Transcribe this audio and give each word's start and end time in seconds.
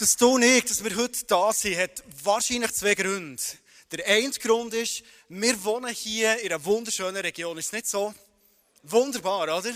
dass 0.00 0.16
du 0.16 0.36
und 0.36 0.42
ich, 0.42 0.64
dass 0.64 0.82
wir 0.82 0.96
heute 0.96 1.24
da 1.26 1.52
sind, 1.52 1.76
hat 1.76 2.02
wahrscheinlich 2.24 2.72
zwei 2.72 2.94
Gründe. 2.94 3.42
Der 3.92 4.06
eine 4.06 4.30
Grund 4.30 4.72
ist, 4.72 5.02
wir 5.28 5.62
wohnen 5.62 5.92
hier 5.92 6.40
in 6.40 6.50
einer 6.50 6.64
wunderschönen 6.64 7.20
Region. 7.20 7.58
Ist 7.58 7.72
nicht 7.74 7.86
so? 7.86 8.14
Wunderbar, 8.82 9.42
oder? 9.42 9.74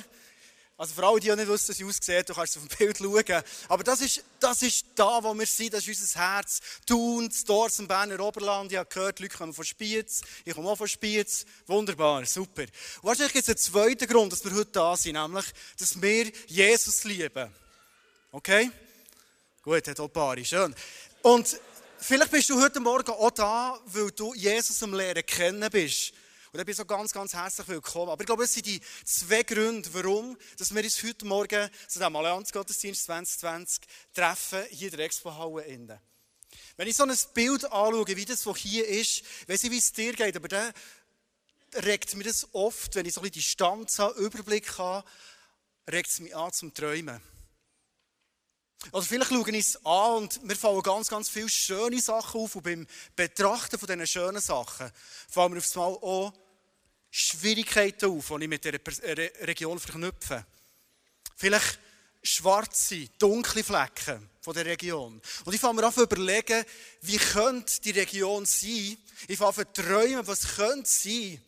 Also 0.78 0.94
für 0.94 1.06
alle, 1.06 1.20
die 1.20 1.30
nicht 1.30 1.46
wissen, 1.46 1.68
wie 1.68 1.74
sie 1.74 1.84
aussieht, 1.84 2.28
du 2.28 2.34
kannst 2.34 2.56
auf 2.56 2.66
dem 2.66 2.78
Bild 2.78 2.98
schauen. 2.98 3.42
Aber 3.68 3.84
das 3.84 4.00
ist, 4.00 4.24
das 4.40 4.62
ist 4.62 4.86
da, 4.94 5.22
wo 5.22 5.34
wir 5.34 5.46
sind, 5.46 5.74
das 5.74 5.86
ist 5.86 6.00
unser 6.00 6.18
Herz. 6.18 6.60
Thun, 6.86 7.30
Dorf 7.46 7.78
im 7.78 7.86
Berner 7.86 8.18
Oberland. 8.20 8.72
Ich 8.72 8.78
habe 8.78 8.88
gehört, 8.88 9.20
Leute 9.20 9.36
kommen 9.36 9.52
von 9.52 9.64
Spiez. 9.64 10.22
Ich 10.46 10.54
komme 10.54 10.70
auch 10.70 10.78
von 10.78 10.88
Spiez. 10.88 11.44
Wunderbar, 11.66 12.24
super. 12.24 12.62
Und 12.62 12.70
wahrscheinlich 13.02 13.34
gibt 13.34 13.44
es 13.44 13.50
einen 13.50 13.58
zweiten 13.58 14.08
Grund, 14.08 14.32
dass 14.32 14.42
wir 14.42 14.54
heute 14.54 14.72
da 14.72 14.96
sind, 14.96 15.14
nämlich, 15.14 15.44
dass 15.78 16.00
wir 16.00 16.32
Jesus 16.46 17.04
lieben. 17.04 17.52
Okay? 18.32 18.70
Gut, 19.64 19.88
hat 19.88 19.98
auch 19.98 20.08
Paare, 20.08 20.44
schön. 20.44 20.74
Und 21.22 21.58
vielleicht 21.98 22.30
bist 22.30 22.50
du 22.50 22.60
heute 22.60 22.80
Morgen 22.80 23.12
auch 23.12 23.30
da, 23.30 23.80
weil 23.86 24.10
du 24.10 24.34
Jesus 24.34 24.82
am 24.82 24.92
Lehren 24.92 25.24
kennen 25.24 25.70
bist. 25.70 26.12
Und 26.52 26.60
ich 26.60 26.66
bin 26.66 26.74
so 26.74 26.84
ganz, 26.84 27.14
ganz 27.14 27.32
herzlich 27.32 27.66
willkommen. 27.68 28.10
Aber 28.10 28.20
ich 28.20 28.26
glaube, 28.26 28.44
es 28.44 28.52
sind 28.52 28.66
die 28.66 28.78
zwei 29.06 29.42
Gründe, 29.42 29.88
warum 29.94 30.36
dass 30.58 30.74
wir 30.74 30.84
uns 30.84 31.02
heute 31.02 31.24
Morgen 31.24 31.70
zu 31.88 31.98
diesem 31.98 32.14
Allianzgottesdienst 32.14 33.04
2020 33.04 33.80
treffen, 34.12 34.64
hier 34.68 34.90
in 34.90 34.98
der 34.98 35.06
Expo-Halle. 35.06 35.98
Wenn 36.76 36.86
ich 36.86 36.94
so 36.96 37.04
ein 37.04 37.16
Bild 37.32 37.64
anschaue, 37.64 38.06
wie 38.06 38.24
das, 38.26 38.44
was 38.44 38.58
hier 38.58 38.86
ist, 38.86 39.22
weiß 39.48 39.64
ich, 39.64 39.70
wie 39.70 39.78
es 39.78 39.90
dir 39.94 40.12
geht, 40.12 40.36
aber 40.36 40.48
dann 40.48 40.74
regt 41.76 42.14
mir 42.16 42.24
das 42.24 42.46
oft, 42.52 42.94
wenn 42.96 43.06
ich 43.06 43.14
so 43.14 43.22
ein 43.22 43.30
bisschen 43.30 43.40
Distanz 43.40 43.98
habe, 43.98 44.20
Überblick 44.20 44.76
habe, 44.76 45.08
regt 45.90 46.10
es 46.10 46.20
mich 46.20 46.36
an 46.36 46.52
zum 46.52 46.74
Träumen. 46.74 47.33
Also 48.92 49.02
vielleicht 49.02 49.30
schaue 49.30 49.50
ich 49.50 49.66
es 49.66 49.86
an 49.86 50.16
und 50.16 50.44
mir 50.44 50.56
fallen 50.56 50.82
ganz, 50.82 51.08
ganz 51.08 51.28
viele 51.28 51.48
schöne 51.48 52.00
Sachen 52.00 52.40
auf 52.40 52.54
und 52.54 52.62
beim 52.62 52.86
Betrachten 53.16 53.78
von 53.78 53.86
diesen 53.86 54.06
schönen 54.06 54.40
Sachen 54.40 54.90
fallen 55.28 55.52
mir 55.52 55.58
aufs 55.58 55.74
Mal 55.74 55.84
auch 55.84 56.32
Schwierigkeiten 57.10 58.10
auf, 58.10 58.28
die 58.28 58.42
ich 58.42 58.48
mit 58.48 58.64
dieser 58.64 59.16
Region 59.46 59.78
verknüpfe. 59.78 60.44
Vielleicht 61.36 61.78
schwarze, 62.22 63.08
dunkle 63.18 63.62
Flecken 63.62 64.28
von 64.40 64.54
der 64.54 64.66
Region. 64.66 65.20
Und 65.44 65.54
ich 65.54 65.60
fange 65.60 65.80
mir 65.80 65.86
an 65.86 65.92
zu 65.92 66.02
überlegen, 66.02 66.64
wie 67.02 67.18
könnte 67.18 67.80
die 67.80 67.90
Region 67.92 68.44
sein? 68.46 68.96
Ich 69.28 69.38
fange 69.38 69.50
an 69.50 69.54
zu 69.54 69.72
träumen, 69.72 70.26
was 70.26 70.56
könnte 70.56 70.90
sein, 70.90 71.42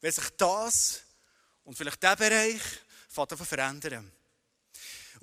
wenn 0.00 0.12
sich 0.12 0.30
das 0.36 1.00
und 1.64 1.76
vielleicht 1.76 2.02
dieser 2.02 2.16
Bereich 2.16 2.60
verändern. 3.08 4.12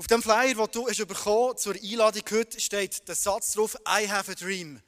Auf 0.03 0.07
dem 0.07 0.21
Flyer, 0.21 0.53
den 0.53 0.67
du 0.73 0.85
hast 0.85 1.07
bekommen 1.07 1.57
zur 1.57 1.75
Einladung 1.75 2.23
heute, 2.29 2.59
steht 2.59 3.07
der 3.07 3.15
Satz 3.15 3.53
drauf, 3.53 3.77
I 3.87 4.05
have 4.05 4.29
a 4.29 4.35
dream. 4.35 4.81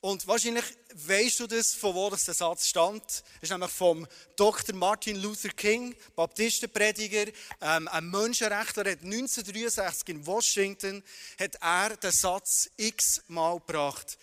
Und 0.00 0.26
wahrscheinlich 0.26 0.64
weißt 0.92 1.38
du 1.38 1.46
das, 1.46 1.72
von 1.72 1.94
wo 1.94 2.10
das 2.10 2.24
der 2.24 2.34
Satz 2.34 2.66
stammt. 2.66 3.04
Das 3.04 3.22
ist 3.42 3.50
nämlich 3.52 3.70
vom 3.70 4.08
Dr. 4.34 4.74
Martin 4.74 5.22
Luther 5.22 5.50
King, 5.50 5.94
Baptistenprediger, 6.16 7.30
ähm, 7.60 7.86
ein 7.86 8.10
Menschenrechtler, 8.10 8.90
hat 8.90 9.04
1963 9.04 10.08
in 10.08 10.26
Washington 10.26 11.04
hat 11.38 11.54
er 11.60 11.96
den 11.96 12.10
Satz 12.10 12.68
x-mal 12.76 13.60
gebracht. 13.60 14.18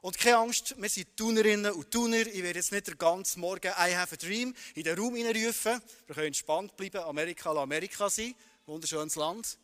Und 0.00 0.16
keine 0.16 0.36
Angst, 0.36 0.76
wir 0.78 0.88
sind 0.88 1.16
Tunerinnen 1.16 1.72
und 1.72 1.90
Tuner. 1.90 2.24
Ich 2.24 2.44
werde 2.44 2.60
jetzt 2.60 2.70
nicht 2.70 2.86
den 2.86 2.98
ganzen 2.98 3.40
Morgen 3.40 3.72
I 3.76 3.96
have 3.96 4.14
a 4.14 4.16
dream 4.16 4.54
in 4.76 4.84
den 4.84 4.96
Raum 4.96 5.16
hineinrufen. 5.16 5.82
Wir 6.06 6.14
können 6.14 6.28
entspannt 6.28 6.76
bleiben, 6.76 6.98
Amerika 6.98 7.50
la 7.50 7.62
Amerika 7.62 8.08
sein. 8.08 8.36
Wunderschönes 8.66 9.14
Land. 9.14 9.58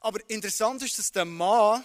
Aber 0.00 0.18
interessant 0.30 0.82
ist, 0.82 0.98
dass 0.98 1.12
der 1.12 1.26
Mann 1.26 1.84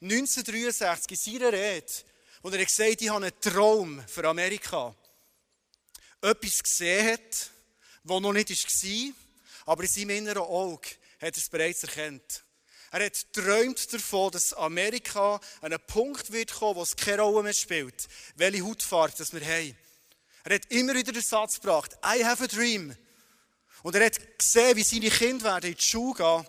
1963 0.00 1.10
in 1.10 1.38
seiner 1.38 1.52
Rede, 1.52 1.92
wo 2.40 2.48
er 2.48 2.64
gesagt 2.64 2.90
hat, 2.90 3.02
ich 3.02 3.10
habe 3.10 3.26
einen 3.26 3.40
Traum 3.40 4.02
für 4.08 4.26
Amerika, 4.26 4.94
etwas 6.22 6.62
gesehen 6.62 7.12
hat, 7.12 7.50
was 8.04 8.20
noch 8.22 8.32
nicht 8.32 8.48
war, 8.48 9.14
aber 9.66 9.82
in 9.82 9.88
seinem 9.90 10.10
inneren 10.10 10.42
Auge 10.42 10.88
hat 11.20 11.36
er 11.36 11.36
es 11.36 11.50
bereits 11.50 11.82
erkannt. 11.82 12.42
Er 12.90 13.04
hat 13.04 13.32
träumt 13.34 13.92
davon, 13.92 14.30
dass 14.30 14.54
Amerika 14.54 15.34
an 15.60 15.72
einen 15.74 15.86
Punkt 15.86 16.32
wird 16.32 16.54
kommen, 16.54 16.76
wo 16.76 16.82
es 16.82 16.96
keine 16.96 17.20
Rolle 17.20 17.42
mehr 17.42 17.52
spielt, 17.52 18.08
welche 18.36 18.64
Hautfarbe 18.64 19.12
das 19.18 19.34
wir 19.34 19.44
haben. 19.44 19.76
Er 20.44 20.54
hat 20.54 20.72
immer 20.72 20.94
wieder 20.94 21.12
den 21.12 21.20
Satz 21.20 21.60
gebracht, 21.60 21.92
I 22.02 22.24
have 22.24 22.42
a 22.42 22.46
dream. 22.46 22.96
Und 23.86 23.94
er 23.94 24.06
hat 24.06 24.18
gesehen, 24.36 24.76
wie 24.76 24.82
seine 24.82 25.10
Kinder 25.10 25.44
werden 25.44 25.70
in 25.70 25.76
die 25.76 25.84
Schule 25.84 26.16
gehen 26.16 26.46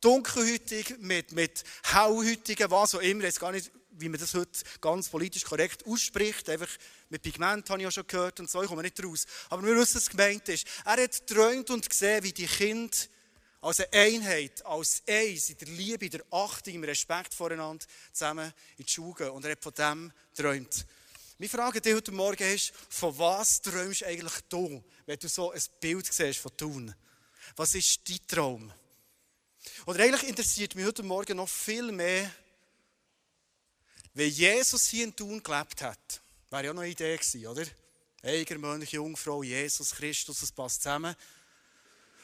dunkelhütig, 0.00 0.96
mit, 0.98 1.30
mit 1.30 1.62
hellhütigen, 1.84 2.68
was 2.68 2.96
auch 2.96 3.00
immer. 3.00 3.22
Weiß 3.22 3.38
gar 3.38 3.52
nicht, 3.52 3.70
wie 3.92 4.08
man 4.08 4.18
das 4.18 4.34
heute 4.34 4.60
ganz 4.80 5.08
politisch 5.08 5.44
korrekt 5.44 5.86
ausspricht. 5.86 6.48
Einfach 6.48 6.68
mit 7.10 7.22
Pigment 7.22 7.70
habe 7.70 7.80
ich 7.80 7.86
auch 7.86 7.92
schon 7.92 8.08
gehört 8.08 8.40
und 8.40 8.50
so, 8.50 8.60
ich 8.60 8.68
komme 8.68 8.82
nicht 8.82 9.00
raus. 9.04 9.24
Aber 9.50 9.62
wir 9.62 9.76
wissen, 9.76 9.98
was 9.98 10.10
gemeint 10.10 10.48
ist. 10.48 10.66
Er 10.84 11.00
hat 11.00 11.26
geträumt 11.28 11.70
und 11.70 11.88
gesehen, 11.88 12.24
wie 12.24 12.32
die 12.32 12.48
Kinder 12.48 12.96
als 13.60 13.78
eine 13.78 13.92
Einheit, 13.92 14.66
als 14.66 15.04
eins, 15.08 15.50
in 15.50 15.58
der 15.58 15.68
Liebe, 15.68 16.06
in 16.06 16.10
der 16.10 16.24
Achtung, 16.32 16.74
im 16.74 16.82
Respekt 16.82 17.34
voreinander 17.34 17.86
zusammen 18.12 18.52
in 18.78 18.84
die 18.84 18.92
Schule 18.92 19.14
gehen. 19.14 19.30
Und 19.30 19.44
er 19.44 19.52
hat 19.52 19.62
von 19.62 19.74
dem 19.74 20.12
geträumt. 20.34 20.86
Meine 21.36 21.48
Frage 21.48 21.80
dir 21.80 21.96
heute 21.96 22.12
Morgen 22.12 22.44
ist, 22.54 22.72
von 22.88 23.18
was 23.18 23.60
träumst 23.60 24.02
du 24.02 24.06
eigentlich 24.06 24.40
du, 24.48 24.84
wenn 25.04 25.18
du 25.18 25.28
so 25.28 25.50
ein 25.50 25.60
Bild 25.80 26.12
siehst 26.12 26.38
von 26.38 26.56
Tun? 26.56 26.94
Was 27.56 27.74
ist 27.74 28.08
dein 28.08 28.24
Traum? 28.28 28.72
Oder 29.86 30.04
eigentlich 30.04 30.28
interessiert 30.28 30.76
mich 30.76 30.86
heute 30.86 31.02
Morgen 31.02 31.36
noch 31.36 31.48
viel 31.48 31.90
mehr, 31.90 32.30
wie 34.14 34.26
Jesus 34.26 34.86
hier 34.86 35.02
in 35.02 35.16
Thun 35.16 35.42
gelebt 35.42 35.82
hat. 35.82 36.22
Wäre 36.50 36.66
ja 36.66 36.72
noch 36.72 36.82
eine 36.82 36.92
Idee 36.92 37.16
gewesen, 37.16 37.46
oder? 37.48 37.66
Eiger, 38.22 38.56
Mönch, 38.56 38.92
Jungfrau, 38.92 39.42
Jesus 39.42 39.90
Christus, 39.90 40.38
das 40.38 40.52
passt 40.52 40.82
zusammen. 40.82 41.16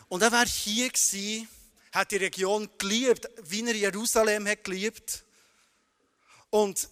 Und 0.09 0.22
er 0.22 0.31
wäre 0.31 0.47
hier 0.47 0.88
gewesen, 0.88 1.49
hat 1.91 2.12
die 2.12 2.16
Region 2.16 2.70
geliebt, 2.78 3.28
wie 3.43 3.66
er 3.66 3.75
Jerusalem 3.75 4.47
hat 4.47 4.62
geliebt. 4.62 5.25
Und 6.50 6.88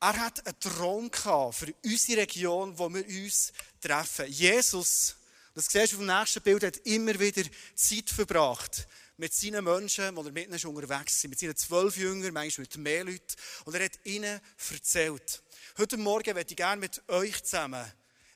er 0.00 0.16
hat 0.16 0.46
einen 0.46 0.60
Traum 0.60 1.10
für 1.52 1.74
unsere 1.84 2.20
Region, 2.22 2.78
wo 2.78 2.88
wir 2.92 3.04
uns 3.04 3.52
treffen. 3.80 4.26
Jesus, 4.26 5.16
das 5.54 5.66
siehst 5.66 5.92
du 5.92 5.96
auf 5.96 6.02
dem 6.02 6.06
nächsten 6.06 6.42
Bild, 6.42 6.62
hat 6.62 6.76
immer 6.78 7.18
wieder 7.18 7.42
Zeit 7.74 8.08
verbracht 8.10 8.86
mit 9.16 9.34
seinen 9.34 9.64
Menschen, 9.64 10.14
die 10.14 10.20
er 10.20 10.32
mit 10.32 10.46
ihnen 10.46 10.76
unterwegs 10.76 11.20
sind, 11.20 11.30
mit 11.30 11.40
seinen 11.40 11.56
zwölf 11.56 11.96
Jüngern, 11.96 12.32
manchmal 12.32 12.62
mit 12.62 12.76
mehr 12.76 13.04
Leuten. 13.04 13.34
Und 13.64 13.74
er 13.74 13.84
hat 13.84 13.98
ihnen 14.04 14.40
erzählt. 14.70 15.42
Heute 15.76 15.96
Morgen 15.96 16.34
möchte 16.34 16.52
ich 16.52 16.56
gerne 16.56 16.80
mit 16.80 17.02
euch 17.08 17.42
zusammen 17.42 17.84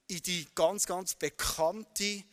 in 0.08 0.20
die 0.22 0.46
ganz, 0.54 0.84
ganz 0.84 1.14
bekannte 1.14 2.24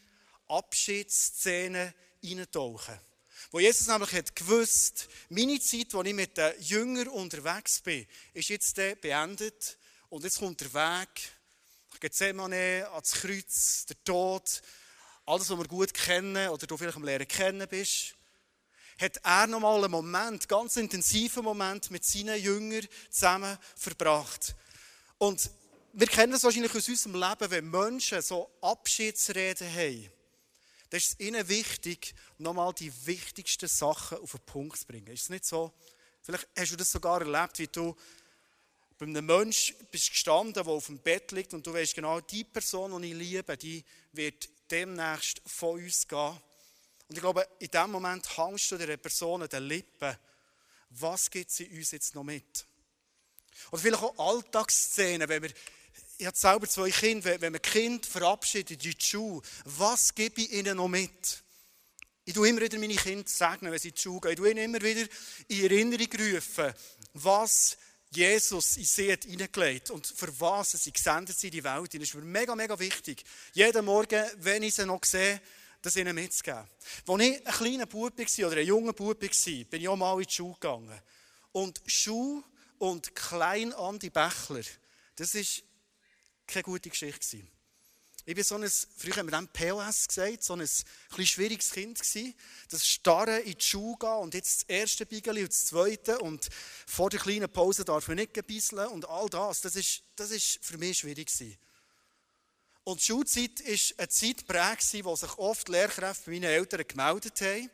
Abschiedsszene 0.48 1.94
eintauchen. 2.24 3.00
Wo 3.52 3.60
Jesus 3.60 3.88
nämlich 3.88 4.12
hat 4.14 4.36
gewusst, 4.36 5.08
meine 5.30 5.60
Zeit, 5.60 5.94
wo 5.94 6.02
ich 6.04 6.14
mit 6.14 6.38
den 6.38 6.54
Jüngern 6.62 7.08
unterwegs 7.08 7.82
bin, 7.82 8.08
ist 8.34 8.50
jetzt 8.50 8.76
beendet. 8.76 9.78
Und 10.10 10.24
jetzt 10.24 10.40
kommt 10.40 10.62
der 10.62 10.74
Weg, 10.74 11.10
Gethsemane, 12.00 12.88
ans 12.92 13.12
Kreuz, 13.12 13.86
der 13.88 14.04
Tod, 14.04 14.62
alles, 15.26 15.50
was 15.50 15.58
wir 15.58 15.68
gut 15.68 15.94
kennen 15.94 16.50
oder 16.50 16.66
du 16.66 16.78
vielleicht 16.78 16.98
am 16.98 17.04
Lehren 17.04 17.28
kennen 17.28 17.68
bist 17.68 18.16
hat 19.00 19.18
er 19.24 19.48
nochmal 19.48 19.84
einen 19.84 19.92
Moment, 19.92 20.48
ganz 20.50 20.76
intensiven 20.76 21.44
Moment 21.44 21.90
mit 21.90 22.04
seinen 22.04 22.42
Jüngern 22.42 22.86
zusammen 23.10 23.58
verbracht. 23.76 24.56
Und 25.18 25.50
wir 25.94 26.08
kennen 26.08 26.34
es 26.34 26.44
wahrscheinlich 26.44 26.76
aus 26.76 26.88
unserem 26.88 27.16
Leben, 27.16 27.52
wenn 27.52 27.70
Menschen 27.70 28.22
so 28.22 28.52
Abschiedsreden 28.62 29.74
haben, 29.74 30.12
dann 30.90 30.98
ist 30.98 31.12
es 31.12 31.20
ihnen 31.20 31.48
wichtig, 31.48 32.16
nochmal 32.38 32.74
die 32.74 32.92
wichtigsten 33.06 33.68
Sachen 33.68 34.18
auf 34.20 34.32
den 34.32 34.42
Punkt 34.42 34.78
zu 34.78 34.86
bringen. 34.86 35.08
Ist 35.08 35.24
es 35.24 35.30
nicht 35.30 35.46
so? 35.46 35.72
Vielleicht 36.22 36.48
hast 36.58 36.72
du 36.72 36.76
das 36.78 36.92
sogar 36.92 37.22
erlebt, 37.22 37.60
wie 37.60 37.68
du 37.68 37.96
bei 38.98 39.06
einem 39.06 39.26
Menschen 39.26 39.76
bist 39.92 40.10
gestanden, 40.10 40.54
der 40.54 40.68
auf 40.68 40.88
dem 40.88 41.00
Bett 41.00 41.32
liegt 41.32 41.54
und 41.54 41.66
du 41.66 41.74
weißt 41.74 41.96
genau, 41.96 42.20
die 42.20 42.44
Person, 42.44 43.02
die 43.02 43.12
ich 43.12 43.18
liebe, 43.18 43.56
die 43.56 43.84
wird 44.12 44.50
demnächst 44.70 45.42
von 45.46 45.82
uns 45.82 46.08
gehen. 46.08 46.38
Und 47.08 47.16
ich 47.16 47.22
glaube, 47.22 47.48
in 47.60 47.70
dem 47.70 47.92
Moment 47.92 48.38
hängst 48.38 48.72
du 48.72 48.78
der 48.78 48.98
Person 48.98 49.42
an 49.42 49.50
den 49.50 49.64
Lippen. 49.64 50.16
Was 50.92 51.32
gibt 51.32 51.50
sie 51.50 51.68
uns 51.70 51.92
jetzt 51.92 52.14
noch 52.14 52.24
mit? 52.24 52.66
Oder 53.72 53.82
vielleicht 53.82 54.04
auch 54.04 54.18
Alltagsszenen, 54.18 55.30
wenn 55.30 55.44
wir, 55.44 55.54
ich 56.20 56.26
habe 56.26 56.38
selber 56.38 56.68
zwei 56.68 56.92
Kinder, 56.92 57.40
wenn 57.40 57.54
man 57.54 57.62
Kind 57.62 58.06
verabschiedet 58.06 58.72
in 58.72 58.92
die 58.92 58.96
Schule, 59.00 59.42
was 59.64 60.14
gebe 60.14 60.42
ich 60.42 60.52
ihnen 60.52 60.76
noch 60.76 60.90
mit? 60.90 61.42
Ich 62.26 62.34
tue 62.34 62.50
immer 62.50 62.60
wieder 62.60 62.78
meine 62.78 62.96
Kinder 62.96 63.24
segnen, 63.26 63.72
wenn 63.72 63.80
sie 63.80 63.88
in 63.88 63.96
die 63.96 64.02
Schule 64.02 64.20
gehen. 64.20 64.32
Ich 64.32 64.38
tue 64.38 64.52
ihnen 64.52 64.66
immer 64.66 64.82
wieder 64.82 65.08
in 65.48 65.64
Erinnerung 65.64 66.08
rufen, 66.20 66.74
was 67.14 67.78
Jesus 68.12 68.76
in 68.76 68.84
sie 68.84 69.14
hat 69.14 69.24
hineingelegt 69.24 69.92
und 69.92 70.06
für 70.08 70.38
was 70.42 70.72
sie 70.74 70.92
gesendet 70.92 71.40
sind 71.40 71.54
in 71.54 71.62
die 71.62 71.64
Welt. 71.64 71.94
Das 71.94 72.02
ist 72.02 72.14
mir 72.14 72.22
mega, 72.22 72.54
mega 72.54 72.78
wichtig. 72.78 73.24
Jeden 73.54 73.86
Morgen, 73.86 74.26
wenn 74.40 74.64
ich 74.64 74.76
sie 74.76 74.86
noch 74.86 75.06
sehe, 75.06 75.40
das 75.82 75.96
ihnen 75.96 76.16
mitzugeben. 76.16 76.68
Als 77.08 77.22
ich 77.22 77.48
ein 77.48 77.54
kleiner 77.54 77.86
Bub 77.86 78.18
war 78.18 78.48
oder 78.48 78.58
ein 78.58 78.68
junger 78.68 78.92
Bub 78.92 79.22
war, 79.22 79.30
bin 79.30 79.82
ich 79.82 79.88
auch 79.88 79.96
mal 79.96 80.20
in 80.20 80.28
die 80.28 80.34
Schule 80.34 80.56
gegangen. 80.56 81.02
Und 81.54 81.82
Schule 81.86 82.44
und 82.78 83.16
Klein 83.16 83.72
Andi 83.72 84.10
Bächler, 84.10 84.64
das 85.16 85.34
war 85.34 85.69
keine 86.50 86.64
gute 86.64 86.90
Geschichte. 86.90 87.44
Ich 88.26 88.36
war 88.36 88.44
so 88.44 88.56
ein, 88.56 88.70
früher 88.98 89.16
haben 89.16 89.32
wir 89.32 89.38
dem 89.38 89.48
POS 89.48 90.08
gesagt, 90.08 90.44
so 90.44 90.54
ein 90.54 90.62
ein 90.62 91.26
schwieriges 91.26 91.72
Kind 91.72 92.00
gewesen. 92.00 92.36
Das 92.70 92.86
Starren 92.86 93.44
in 93.44 93.58
die 93.58 93.64
Schule 93.64 93.98
gehen 93.98 94.18
und 94.20 94.34
jetzt 94.34 94.62
das 94.62 94.70
erste 94.70 95.06
Bigeli 95.06 95.42
und 95.42 95.50
das 95.50 95.68
zweite 95.68 96.20
und 96.20 96.48
vor 96.86 97.10
der 97.10 97.20
kleinen 97.20 97.52
Pause 97.52 97.86
darf 97.86 98.08
man 98.08 98.18
nicht 98.18 98.34
gebisseln 98.34 98.88
und 98.88 99.08
all 99.08 99.30
das, 99.30 99.62
das 99.62 99.76
ist, 99.76 100.04
das 100.16 100.32
ist 100.32 100.60
für 100.62 100.78
mich 100.78 101.00
schwierig 101.00 101.28
gewesen. 101.28 101.58
Und 102.84 103.02
die 103.02 103.06
Schulzeit 103.06 103.60
war 103.64 104.00
eine 104.00 104.10
Zeit 104.10 104.48
prägt, 104.48 105.06
wo 105.06 105.16
sich 105.16 105.38
oft 105.38 105.70
Lehrkräfte 105.70 106.26
bei 106.26 106.32
meinen 106.34 106.44
Eltern 106.46 106.88
gemeldet 106.88 107.42
haben 107.42 107.70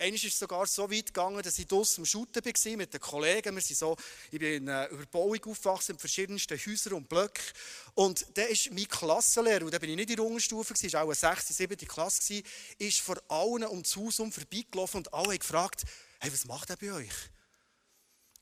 Einmal 0.00 0.14
ist 0.14 0.24
es 0.24 0.38
sogar 0.38 0.66
so 0.66 0.90
weit 0.90 1.08
gegangen, 1.08 1.42
dass 1.42 1.58
ich 1.58 1.66
draussen 1.66 2.00
am 2.00 2.06
Shooten 2.06 2.42
war 2.42 2.76
mit 2.78 2.94
den 2.94 3.00
Kollegen. 3.00 3.54
Wir 3.54 3.60
sind 3.60 3.76
so, 3.76 3.94
ich 4.30 4.38
bin 4.38 4.54
in 4.54 4.68
einer 4.70 4.88
Überbauung 4.88 5.44
aufgewachsen 5.44 5.92
in 5.92 5.98
verschiedensten 5.98 6.58
Häusern 6.58 6.94
und 6.94 7.06
Blöcken. 7.06 7.44
Und 7.92 8.24
der 8.34 8.48
ist 8.48 8.72
mein 8.72 8.88
Klassenlehrer, 8.88 9.62
und 9.62 9.74
da 9.74 9.78
bin 9.78 9.90
ich 9.90 9.96
nicht 9.96 10.08
in 10.08 10.16
der 10.16 10.24
Unterstufe, 10.24 10.72
es 10.72 10.92
war 10.94 11.02
auch 11.02 11.08
eine 11.08 11.14
6., 11.14 11.48
7. 11.48 11.76
Klasse, 11.86 12.42
ist 12.78 13.00
vor 13.00 13.18
allen 13.28 13.64
um 13.64 13.82
das 13.82 13.94
Haus 13.94 14.20
um 14.20 14.32
vorbeigelaufen 14.32 15.00
und 15.00 15.12
alle 15.12 15.28
haben 15.28 15.38
gefragt, 15.38 15.82
hey, 16.18 16.32
was 16.32 16.46
macht 16.46 16.70
er 16.70 16.76
bei 16.78 16.92
euch? 16.92 17.12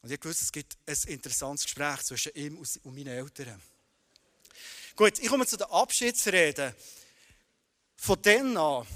Und 0.03 0.13
ich 0.13 0.25
wusste, 0.25 0.45
es 0.45 0.53
gibt 0.53 0.77
ein 0.87 0.97
interessantes 1.09 1.65
Gespräch 1.65 2.03
zwischen 2.05 2.35
ihm 2.37 2.57
und 2.57 2.95
meinen 2.95 3.09
Eltern. 3.09 3.61
Gut, 4.95 5.19
ich 5.19 5.27
komme 5.27 5.45
zu 5.45 5.57
der 5.57 5.73
Abschiedsrede. 5.73 6.73
Von 7.97 8.23
dann 8.23 8.57
an 8.57 8.87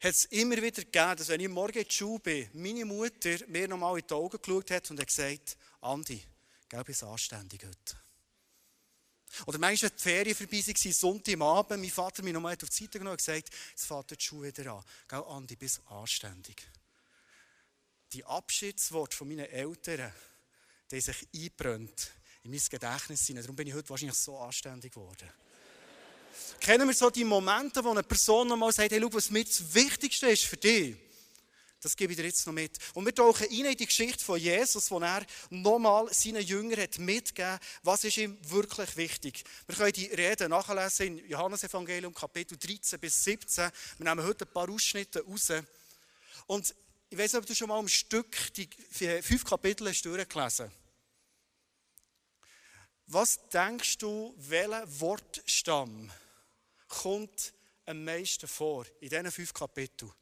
hat 0.00 0.10
es 0.12 0.26
immer 0.26 0.56
wieder 0.56 0.82
gegeben, 0.82 1.16
dass 1.16 1.28
wenn 1.28 1.40
ich 1.40 1.48
morgen 1.48 1.78
in 1.78 1.84
die 1.84 1.94
Schule 1.94 2.20
bin, 2.20 2.50
meine 2.52 2.84
Mutter 2.84 3.36
mir 3.48 3.66
nochmal 3.66 3.98
in 3.98 4.06
die 4.06 4.14
Augen 4.14 4.38
geschaut 4.40 4.70
hat 4.70 4.90
und 4.90 5.00
hat 5.00 5.08
gesagt, 5.08 5.56
Andi, 5.80 6.22
gell, 6.68 6.84
bist 6.84 7.02
anständig 7.02 7.64
heute. 7.64 7.96
Oder 9.46 9.58
manchmal, 9.58 9.90
wenn 9.90 9.96
die 9.96 10.02
Ferien 10.02 10.34
vorbei 10.34 10.64
waren, 10.66 10.92
Sonntagabend, 10.92 11.82
mein 11.82 11.90
Vater 11.90 12.22
mich 12.22 12.32
nochmal 12.32 12.54
auf 12.54 12.68
die 12.68 12.84
Seite 12.84 12.98
genommen 12.98 13.12
und 13.12 13.18
gesagt, 13.18 13.50
jetzt 13.70 13.86
fährt 13.86 14.10
die 14.10 14.24
Schule 14.24 14.56
wieder 14.56 14.72
an. 14.72 14.84
Gell, 15.08 15.24
Andi, 15.28 15.56
bist 15.56 15.80
anständig. 15.88 16.66
Die 18.12 18.24
Abschiedsworte 18.24 19.16
von 19.16 19.28
meinen 19.28 19.46
Eltern, 19.46 20.12
die 20.90 21.00
sich 21.00 21.28
einbrennt 21.34 22.10
in 22.44 22.50
mein 22.52 22.60
Gedächtnis. 22.70 23.26
Darum 23.26 23.56
bin 23.56 23.68
ich 23.68 23.74
heute 23.74 23.90
wahrscheinlich 23.90 24.16
so 24.16 24.38
anständig 24.38 24.94
geworden. 24.94 25.28
Kennen 26.60 26.88
wir 26.88 26.94
so 26.94 27.10
die 27.10 27.24
Momente, 27.24 27.82
wo 27.82 27.90
eine 27.90 28.02
Person 28.02 28.48
nochmal 28.48 28.72
sagt, 28.72 28.92
hey, 28.92 29.00
schau, 29.00 29.12
was 29.12 29.30
mir 29.30 29.44
das 29.44 29.74
Wichtigste 29.74 30.28
ist 30.28 30.44
für 30.44 30.56
dich? 30.56 30.96
Das 31.80 31.96
gebe 31.96 32.12
ich 32.12 32.16
dir 32.16 32.24
jetzt 32.24 32.44
noch 32.44 32.52
mit. 32.52 32.76
Und 32.94 33.04
wir 33.04 33.14
tauchen 33.14 33.46
rein 33.46 33.64
in 33.66 33.76
die 33.76 33.86
Geschichte 33.86 34.24
von 34.24 34.38
Jesus, 34.38 34.90
wo 34.90 34.98
er 34.98 35.24
nochmal 35.50 36.12
seinen 36.12 36.42
Jüngern 36.42 36.80
hat 36.80 36.98
mitgegeben 36.98 37.58
was 37.84 38.02
ist 38.02 38.16
ihm 38.16 38.36
wirklich 38.50 38.96
wichtig. 38.96 39.44
Wir 39.66 39.76
können 39.76 39.92
die 39.92 40.06
Rede 40.06 40.48
nachlesen 40.48 41.18
in 41.18 41.28
Johannes 41.28 41.62
Evangelium 41.62 42.12
Kapitel 42.12 42.58
13 42.58 42.98
bis 42.98 43.22
17. 43.22 43.70
Wir 43.98 44.04
nehmen 44.04 44.26
heute 44.26 44.44
ein 44.44 44.52
paar 44.52 44.68
Ausschnitte 44.68 45.24
raus. 45.24 45.52
Und 46.48 46.74
ich 47.10 47.16
weiß 47.16 47.32
nicht, 47.32 47.42
ob 47.42 47.46
du 47.46 47.54
schon 47.54 47.68
mal 47.68 47.78
ein 47.78 47.88
Stück 47.88 48.36
die 48.54 48.68
fünf 49.22 49.44
Kapitel 49.44 49.88
hast 49.88 50.02
durchgelesen 50.04 50.72
Was 53.06 53.38
denkst 53.50 53.98
du, 53.98 54.34
welcher 54.36 54.84
Wortstamm 55.00 56.10
kommt 56.88 57.52
am 57.86 58.04
meisten 58.04 58.48
vor 58.48 58.86
in 59.00 59.08
diesen 59.08 59.30
fünf 59.30 59.52
Kapiteln? 59.52 60.12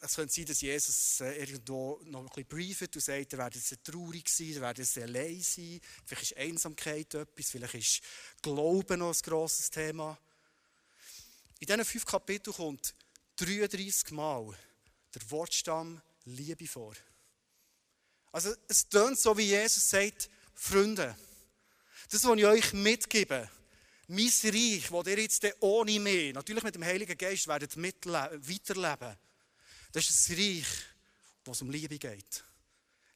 Es 0.00 0.16
könnte 0.16 0.34
sein, 0.34 0.44
dass 0.44 0.60
Jesus 0.60 1.20
äh, 1.20 1.38
irgendwo 1.38 1.98
noch 2.04 2.20
ein 2.20 2.26
bisschen 2.26 2.46
brieft 2.46 2.94
und 2.94 3.00
sagt, 3.00 3.32
er 3.32 3.38
werde 3.38 3.58
sehr 3.58 3.82
traurig 3.82 4.28
sein, 4.28 4.52
er 4.54 4.60
werde 4.60 4.84
sehr 4.84 5.04
allein 5.04 5.40
sein. 5.40 5.80
Vielleicht 6.04 6.32
ist 6.32 6.36
Einsamkeit 6.36 7.14
etwas, 7.14 7.50
vielleicht 7.50 7.74
ist 7.74 8.02
Glauben 8.42 8.98
noch 8.98 9.14
ein 9.14 9.20
grosses 9.22 9.70
Thema. 9.70 10.18
In 11.60 11.66
diesen 11.66 11.84
fünf 11.84 12.04
Kapiteln 12.04 12.54
kommt 12.54 12.94
33 13.36 14.10
Mal 14.10 14.54
der 15.14 15.30
Wortstamm 15.30 16.02
Liebe 16.24 16.66
vor. 16.66 16.94
Also 18.32 18.54
es 18.68 18.88
tönt 18.88 19.18
so, 19.18 19.36
wie 19.38 19.46
Jesus 19.46 19.88
sagt, 19.88 20.28
Freunde, 20.54 21.16
das, 22.10 22.24
was 22.24 22.36
ich 22.36 22.44
euch 22.44 22.72
mitgebe, 22.72 23.48
mein 24.08 24.30
Reich, 24.44 24.90
das 24.90 25.06
ihr 25.06 25.18
jetzt 25.18 25.46
ohne 25.60 25.98
mich, 26.00 26.34
natürlich 26.34 26.62
mit 26.62 26.74
dem 26.74 26.84
Heiligen 26.84 27.16
Geist 27.16 27.46
werdet 27.46 27.76
weiterleben, 27.76 29.16
das 29.92 30.10
ist 30.10 30.28
ein 30.30 30.36
Reich, 30.36 30.66
wo 31.44 31.52
es 31.52 31.62
um 31.62 31.70
Liebe 31.70 31.98
geht. 31.98 32.44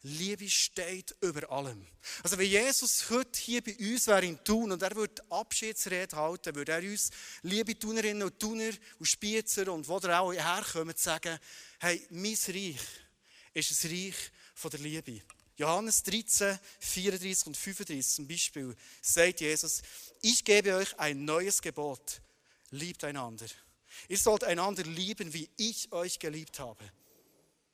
Liebe 0.02 0.48
steht 0.48 1.16
über 1.20 1.50
allem. 1.50 1.84
Also 2.22 2.38
wenn 2.38 2.48
Jesus 2.48 3.10
heute 3.10 3.38
hier 3.40 3.62
bei 3.62 3.76
uns 3.76 4.06
wäre 4.06 4.24
im 4.24 4.42
Tun 4.44 4.70
und 4.70 4.80
er 4.80 4.94
würde 4.94 5.22
Abschiedsrede 5.28 6.16
halten, 6.16 6.54
würde 6.54 6.72
er 6.72 6.82
uns, 6.82 7.10
liebe 7.42 7.76
Tunerinnen 7.76 8.22
und 8.22 8.38
Tuner 8.38 8.70
und 8.98 9.06
Spiezer 9.06 9.72
und 9.72 9.88
wo 9.88 9.98
ihr 9.98 10.20
auch 10.20 10.32
herkommen, 10.32 10.94
sagen, 10.96 11.38
hey, 11.80 12.06
mein 12.10 12.36
Reich 12.46 12.78
ist 13.54 13.84
ein 13.84 13.90
Reich 13.90 14.14
von 14.54 14.70
der 14.70 14.80
Liebe. 14.80 15.22
Johannes 15.58 16.04
13, 16.04 16.56
34 16.78 17.46
und 17.48 17.56
35 17.56 18.14
zum 18.14 18.28
Beispiel 18.28 18.76
sagt 19.02 19.40
Jesus, 19.40 19.82
ich 20.22 20.44
gebe 20.44 20.76
euch 20.76 20.96
ein 20.98 21.24
neues 21.24 21.60
Gebot, 21.60 22.22
liebt 22.70 23.02
einander. 23.02 23.46
Ihr 24.06 24.18
sollt 24.18 24.44
einander 24.44 24.84
lieben, 24.84 25.34
wie 25.34 25.50
ich 25.56 25.90
euch 25.90 26.20
geliebt 26.20 26.60
habe. 26.60 26.84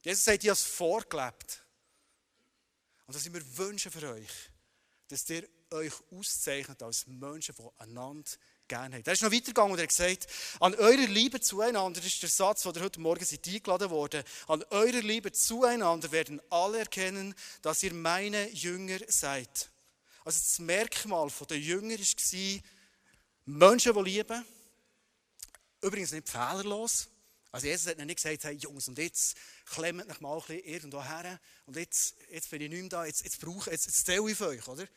Jesus 0.02 0.24
sagt, 0.24 0.44
ihr 0.44 0.52
habt 0.52 0.60
vorgelebt. 0.60 1.62
Und 3.06 3.14
das 3.14 3.22
sind 3.22 3.34
wir 3.34 3.58
wünschen 3.58 3.92
für 3.92 4.12
euch, 4.12 4.50
dass 5.08 5.28
ihr 5.28 5.46
euch 5.70 5.92
auszeichnet 6.10 6.82
als 6.82 7.06
Menschen, 7.06 7.54
die 7.54 7.82
einander 7.82 8.30
gerne 8.74 8.96
haben. 8.96 9.02
Er 9.04 9.12
ist 9.12 9.22
noch 9.22 9.32
weitergegangen 9.32 9.72
und 9.72 9.78
er 9.78 9.84
hat 9.84 9.90
gesagt, 9.90 10.26
an 10.60 10.74
eurer 10.74 11.06
Liebe 11.06 11.40
zueinander, 11.40 12.00
das 12.00 12.12
ist 12.12 12.22
der 12.22 12.28
Satz, 12.28 12.62
der 12.62 12.82
heute 12.82 13.00
Morgen 13.00 13.24
seid 13.24 13.46
eingeladen 13.46 13.90
wurde, 13.90 14.24
an 14.48 14.62
eurer 14.70 15.02
Liebe 15.02 15.32
zueinander 15.32 16.10
werden 16.12 16.40
alle 16.50 16.80
erkennen, 16.80 17.34
dass 17.62 17.82
ihr 17.82 17.94
meine 17.94 18.50
Jünger 18.50 18.98
seid. 19.08 19.70
Also 20.24 20.40
das 20.40 20.58
Merkmal 20.58 21.30
der 21.48 21.58
Jünger 21.58 21.98
war, 21.98 22.60
Menschen, 23.46 23.94
die 23.94 24.00
lieben, 24.00 24.44
übrigens 25.82 26.12
nicht 26.12 26.28
fehlerlos. 26.28 27.08
Also 27.52 27.68
Jesus 27.68 27.86
hat 27.86 27.98
nicht 27.98 28.16
gesagt, 28.16 28.42
hey 28.44 28.54
Jungs, 28.54 28.88
und 28.88 28.98
jetzt 28.98 29.36
klemmt 29.66 30.10
euch 30.10 30.20
mal 30.20 30.42
irgendwo 30.48 31.04
her 31.04 31.38
und 31.66 31.76
jetzt, 31.76 32.16
jetzt 32.28 32.50
bin 32.50 32.62
ich 32.62 32.70
nicht 32.70 32.80
mehr 32.80 32.88
da, 32.88 33.04
jetzt, 33.04 33.22
jetzt 33.22 33.40
brauche 33.40 33.70
jetzt, 33.70 33.86
jetzt 33.86 34.04
zähle 34.04 34.28
ich 34.28 34.36
für 34.36 34.48
euch, 34.48 34.66
oder? 34.66 34.88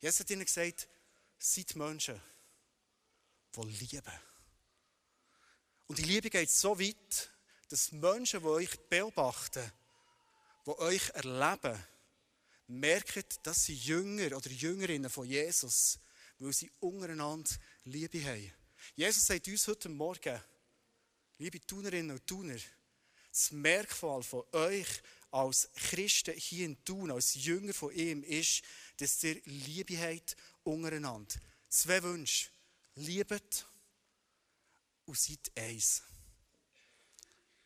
Jesus 0.00 0.20
hat 0.20 0.30
ihnen 0.30 0.46
gesagt, 0.46 0.88
seid 1.38 1.76
Menschen, 1.76 2.18
die 3.56 3.86
lieben. 3.86 4.12
Und 5.86 5.98
die 5.98 6.04
Liebe 6.04 6.30
geht 6.30 6.50
so 6.50 6.78
weit, 6.78 7.30
dass 7.68 7.92
Menschen, 7.92 8.40
die 8.40 8.46
euch 8.46 8.80
beobachten, 8.88 9.70
die 10.66 10.78
euch 10.78 11.10
erleben, 11.10 11.78
merken, 12.68 13.24
dass 13.42 13.64
sie 13.64 13.74
Jünger 13.74 14.36
oder 14.36 14.50
Jüngerinnen 14.50 15.10
von 15.10 15.26
Jesus, 15.26 15.98
weil 16.38 16.52
sie 16.52 16.70
untereinander 16.80 17.50
Liebe 17.84 18.24
haben. 18.24 18.52
Jesus 18.96 19.26
sagt 19.26 19.48
uns 19.48 19.66
heute 19.66 19.88
Morgen, 19.88 20.40
liebe 21.38 21.60
Tunerinnen 21.66 22.12
und 22.12 22.26
Tuner, 22.26 22.56
das 23.30 23.50
Merkmal 23.50 24.22
von 24.22 24.44
euch 24.52 24.88
als 25.30 25.68
Christen 25.74 26.34
hier 26.34 26.66
in 26.66 26.84
Thun, 26.84 27.10
als 27.10 27.34
Jünger 27.34 27.74
von 27.74 27.92
ihm, 27.92 28.22
ist, 28.22 28.62
dass 28.98 29.22
ihr 29.24 29.40
Liebe 29.44 29.98
habt 29.98 30.36
untereinander. 30.62 31.34
Zwei 31.68 32.02
Wünsche. 32.02 32.53
Liebet 32.96 33.66
und 35.06 35.18
seid 35.18 35.50
eins. 35.56 36.02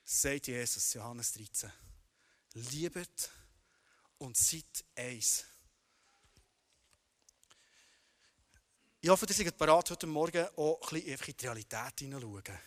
Sagt 0.05 0.47
Jesus, 0.47 0.95
Johannes 0.95 1.33
13. 1.33 1.71
Liebet 2.55 3.31
und 4.19 4.37
seid 4.37 4.85
eins. 4.97 5.45
Ich 9.01 9.09
hoffe, 9.11 9.27
ihr 9.29 9.35
seid 9.35 9.57
bereit, 9.57 9.91
heute 9.91 10.07
Morgen 10.07 10.47
auch 10.57 10.81
ein 10.93 11.03
bisschen 11.03 11.29
in 11.29 11.37
die 11.37 11.45
Realität 11.47 12.01
hineinzuschauen. 12.01 12.59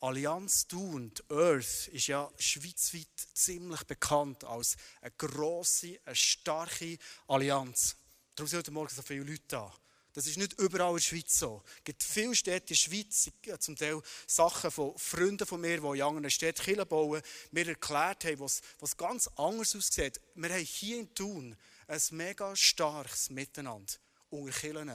Allianz 0.00 0.66
Thun, 0.66 1.12
Earth, 1.28 1.88
ist 1.88 2.06
ja 2.06 2.30
schweizweit 2.38 3.28
ziemlich 3.34 3.84
bekannt 3.84 4.44
als 4.44 4.76
eine 5.00 5.12
grosse, 5.12 6.00
eine 6.04 6.16
starke 6.16 6.98
Allianz. 7.28 7.96
Darum 8.34 8.48
sind 8.48 8.58
heute 8.58 8.70
Morgen 8.70 8.94
so 8.94 9.02
viele 9.02 9.24
Leute 9.24 9.42
da. 9.46 9.74
Das 10.12 10.26
ist 10.26 10.38
nicht 10.38 10.58
überall 10.58 10.90
in 10.90 10.96
der 10.96 11.02
Schweiz 11.02 11.38
so. 11.38 11.62
Es 11.78 11.84
gibt 11.84 12.02
viele 12.02 12.34
Städte 12.34 12.58
in 12.58 12.66
der 12.66 12.74
Schweiz, 12.74 13.30
zum 13.60 13.76
Teil 13.76 14.02
Sachen 14.26 14.70
von 14.70 14.98
Freunden 14.98 15.46
von 15.46 15.60
mir, 15.60 15.80
die 15.80 15.98
in 15.98 16.02
anderen 16.02 16.30
Städten 16.30 16.64
Kirchen 16.64 16.88
bauen, 16.88 17.22
mir 17.52 17.68
erklärt 17.68 18.24
haben, 18.24 18.40
was, 18.40 18.60
was 18.80 18.96
ganz 18.96 19.28
anders 19.36 19.76
aussieht. 19.76 20.20
Wir 20.34 20.50
haben 20.50 20.64
hier 20.64 20.98
in 20.98 21.14
Thun 21.14 21.56
ein 21.86 22.00
mega 22.10 22.56
starkes 22.56 23.30
Miteinander 23.30 23.92
unter 24.30 24.52
Kirchen. 24.52 24.92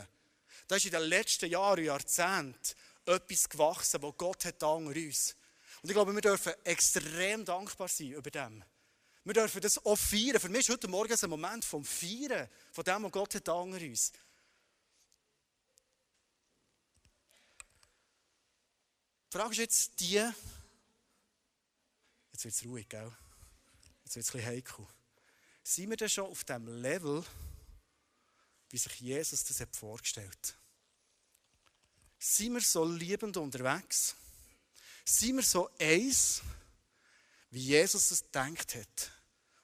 Da 0.68 0.76
ist 0.76 0.86
in 0.86 0.92
den 0.92 1.04
letzten 1.04 1.50
Jahren 1.50 1.86
Jahrzehnten 1.86 2.76
etwas 3.06 3.50
gewachsen, 3.50 4.02
wo 4.02 4.12
Gott 4.12 4.46
hat 4.46 4.64
unter 4.64 5.00
uns. 5.00 5.36
Und 5.82 5.90
ich 5.90 5.94
glaube, 5.94 6.14
wir 6.14 6.22
dürfen 6.22 6.54
extrem 6.64 7.46
dankbar 7.46 7.88
sein 7.88 8.14
über 8.14 8.32
dem. 8.32 8.64
Wir 9.24 9.34
dürfen 9.34 9.62
das 9.62 9.84
auch 9.84 9.96
feiern. 9.96 10.40
Für 10.40 10.50
mich 10.50 10.62
ist 10.62 10.70
heute 10.70 10.88
Morgen 10.88 11.14
ein 11.20 11.30
Moment 11.30 11.66
vom 11.66 11.84
Feiern, 11.84 12.48
von 12.72 12.84
dem, 12.84 13.04
was 13.04 13.12
Gott 13.12 13.36
hat 13.36 13.50
unter 13.50 13.82
uns. 13.84 14.12
Die 19.36 19.38
Frage 19.38 19.52
ist 19.52 19.58
jetzt 19.58 20.00
die, 20.00 20.32
jetzt 22.32 22.46
wird 22.46 22.54
es 22.54 22.64
ruhig, 22.64 22.88
gell? 22.88 23.12
Jetzt 24.06 24.16
wird 24.16 24.26
es 24.26 24.34
ein 24.34 24.38
bisschen 24.38 24.46
heikel. 24.46 24.88
Sind 25.62 25.90
wir 25.90 25.98
denn 25.98 26.08
schon 26.08 26.28
auf 26.28 26.46
dem 26.46 26.66
Level, 26.82 27.22
wie 28.70 28.78
sich 28.78 29.02
Jesus 29.02 29.44
das 29.44 29.60
hat 29.60 29.76
vorgestellt 29.76 30.30
hat? 30.30 30.56
Sind 32.18 32.54
wir 32.54 32.62
so 32.62 32.86
liebend 32.86 33.36
unterwegs? 33.36 34.16
Sind 35.04 35.36
wir 35.36 35.44
so 35.44 35.70
eins, 35.80 36.42
wie 37.52 37.60
Jesus 37.60 38.12
es 38.12 38.24
gedacht 38.24 38.74
hat? 38.74 39.12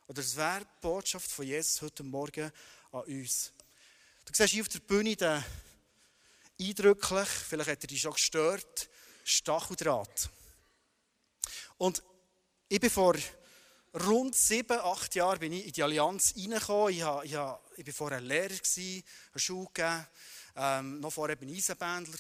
Oder 0.07 0.19
es 0.19 0.35
wäre 0.35 0.65
die 0.65 0.81
Botschaft 0.81 1.31
von 1.31 1.45
Jesus 1.45 1.81
heute 1.81 2.03
Morgen 2.03 2.51
an 2.91 3.03
uns. 3.03 3.53
Du 4.25 4.33
siehst 4.33 4.51
hier 4.51 4.63
auf 4.63 4.67
der 4.67 4.79
Bühne 4.79 5.15
den 5.15 5.41
eindrücklich, 6.59 7.29
vielleicht 7.29 7.69
hat 7.69 7.83
er 7.85 7.87
dich 7.87 8.01
schon 8.01 8.11
gestört, 8.11 8.90
Stacheldraht. 9.23 10.29
Und 11.77 12.03
ich 12.67 12.79
bin 12.79 12.89
vor 12.89 13.15
rund 13.93 14.35
sieben, 14.35 14.79
acht 14.79 15.15
Jahren 15.15 15.39
bin 15.39 15.53
ich 15.53 15.65
in 15.65 15.71
die 15.73 15.83
Allianz 15.83 16.33
reingekommen. 16.37 16.93
Ich, 16.93 16.99
ich, 16.99 17.31
ich 17.77 17.87
war 17.87 17.93
vorher 17.93 18.21
Lehrer, 18.21 18.49
gewesen, 18.49 19.03
eine 19.33 19.39
Schule 19.39 19.67
gegeben. 19.73 20.07
Ähm, 20.55 20.99
noch 20.99 21.11
vorher 21.11 21.39
war 21.39 21.47
ich 21.47 21.57
Eisenbändler, 21.57 22.17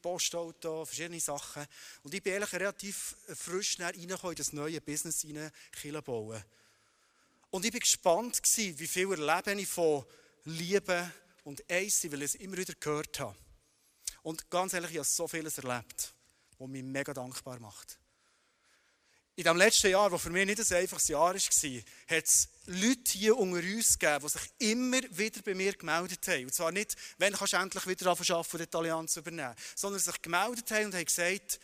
Postauto, 0.00 0.84
verschiedene 0.86 1.20
Sachen. 1.20 1.66
Und 2.02 2.14
ich 2.14 2.22
bin 2.22 2.34
eigentlich 2.34 2.52
relativ 2.54 3.16
frisch 3.34 3.78
reingekommen 3.78 4.32
in 4.32 4.36
das 4.36 4.52
neue 4.52 4.80
Business 4.80 5.24
rein, 5.24 6.02
bauen. 6.02 6.42
Und 7.50 7.64
ich 7.64 7.72
war 7.72 7.80
gespannt, 7.80 8.42
gewesen, 8.42 8.78
wie 8.78 8.86
viel 8.86 9.12
erlebe 9.12 9.60
ich 9.60 9.68
von 9.68 10.04
Liebe 10.44 11.10
und 11.44 11.70
Eis, 11.70 12.04
weil 12.10 12.22
ich 12.22 12.34
es 12.34 12.34
immer 12.36 12.56
wieder 12.56 12.74
gehört 12.74 13.20
habe. 13.20 13.36
Und 14.22 14.50
ganz 14.50 14.72
ehrlich, 14.72 14.90
ich 14.92 14.98
habe 14.98 15.06
so 15.06 15.28
vieles 15.28 15.58
erlebt, 15.58 16.12
was 16.58 16.68
mich 16.68 16.82
mega 16.82 17.12
dankbar 17.12 17.58
macht 17.60 17.98
in 19.36 19.44
dem 19.44 19.56
letzten 19.58 19.90
Jahr, 19.90 20.08
das 20.08 20.22
für 20.22 20.30
mich 20.30 20.46
nicht 20.46 20.58
ein 20.58 20.76
einfaches 20.78 21.08
Jahr 21.08 21.34
war, 21.34 22.16
hat 22.16 22.24
es 22.24 22.48
Leute 22.64 23.12
hier 23.12 23.36
unter 23.36 23.58
uns 23.58 23.98
gegeben, 23.98 24.24
die 24.24 24.28
sich 24.30 24.50
immer 24.58 25.00
wieder 25.10 25.42
bei 25.42 25.54
mir 25.54 25.74
gemeldet 25.74 26.26
haben. 26.26 26.44
Und 26.44 26.54
zwar 26.54 26.72
nicht, 26.72 26.96
wenn 27.18 27.34
kannst 27.34 27.52
du 27.52 27.58
endlich 27.58 27.86
wieder 27.86 28.10
arbeiten 28.10 28.60
und 28.62 28.72
die 28.72 28.76
Allianz 28.76 29.16
übernehmen, 29.16 29.54
sondern 29.74 30.00
sich 30.00 30.22
gemeldet 30.22 30.70
haben 30.70 30.86
und 30.86 30.94
haben 30.94 31.04
gesagt, 31.04 31.60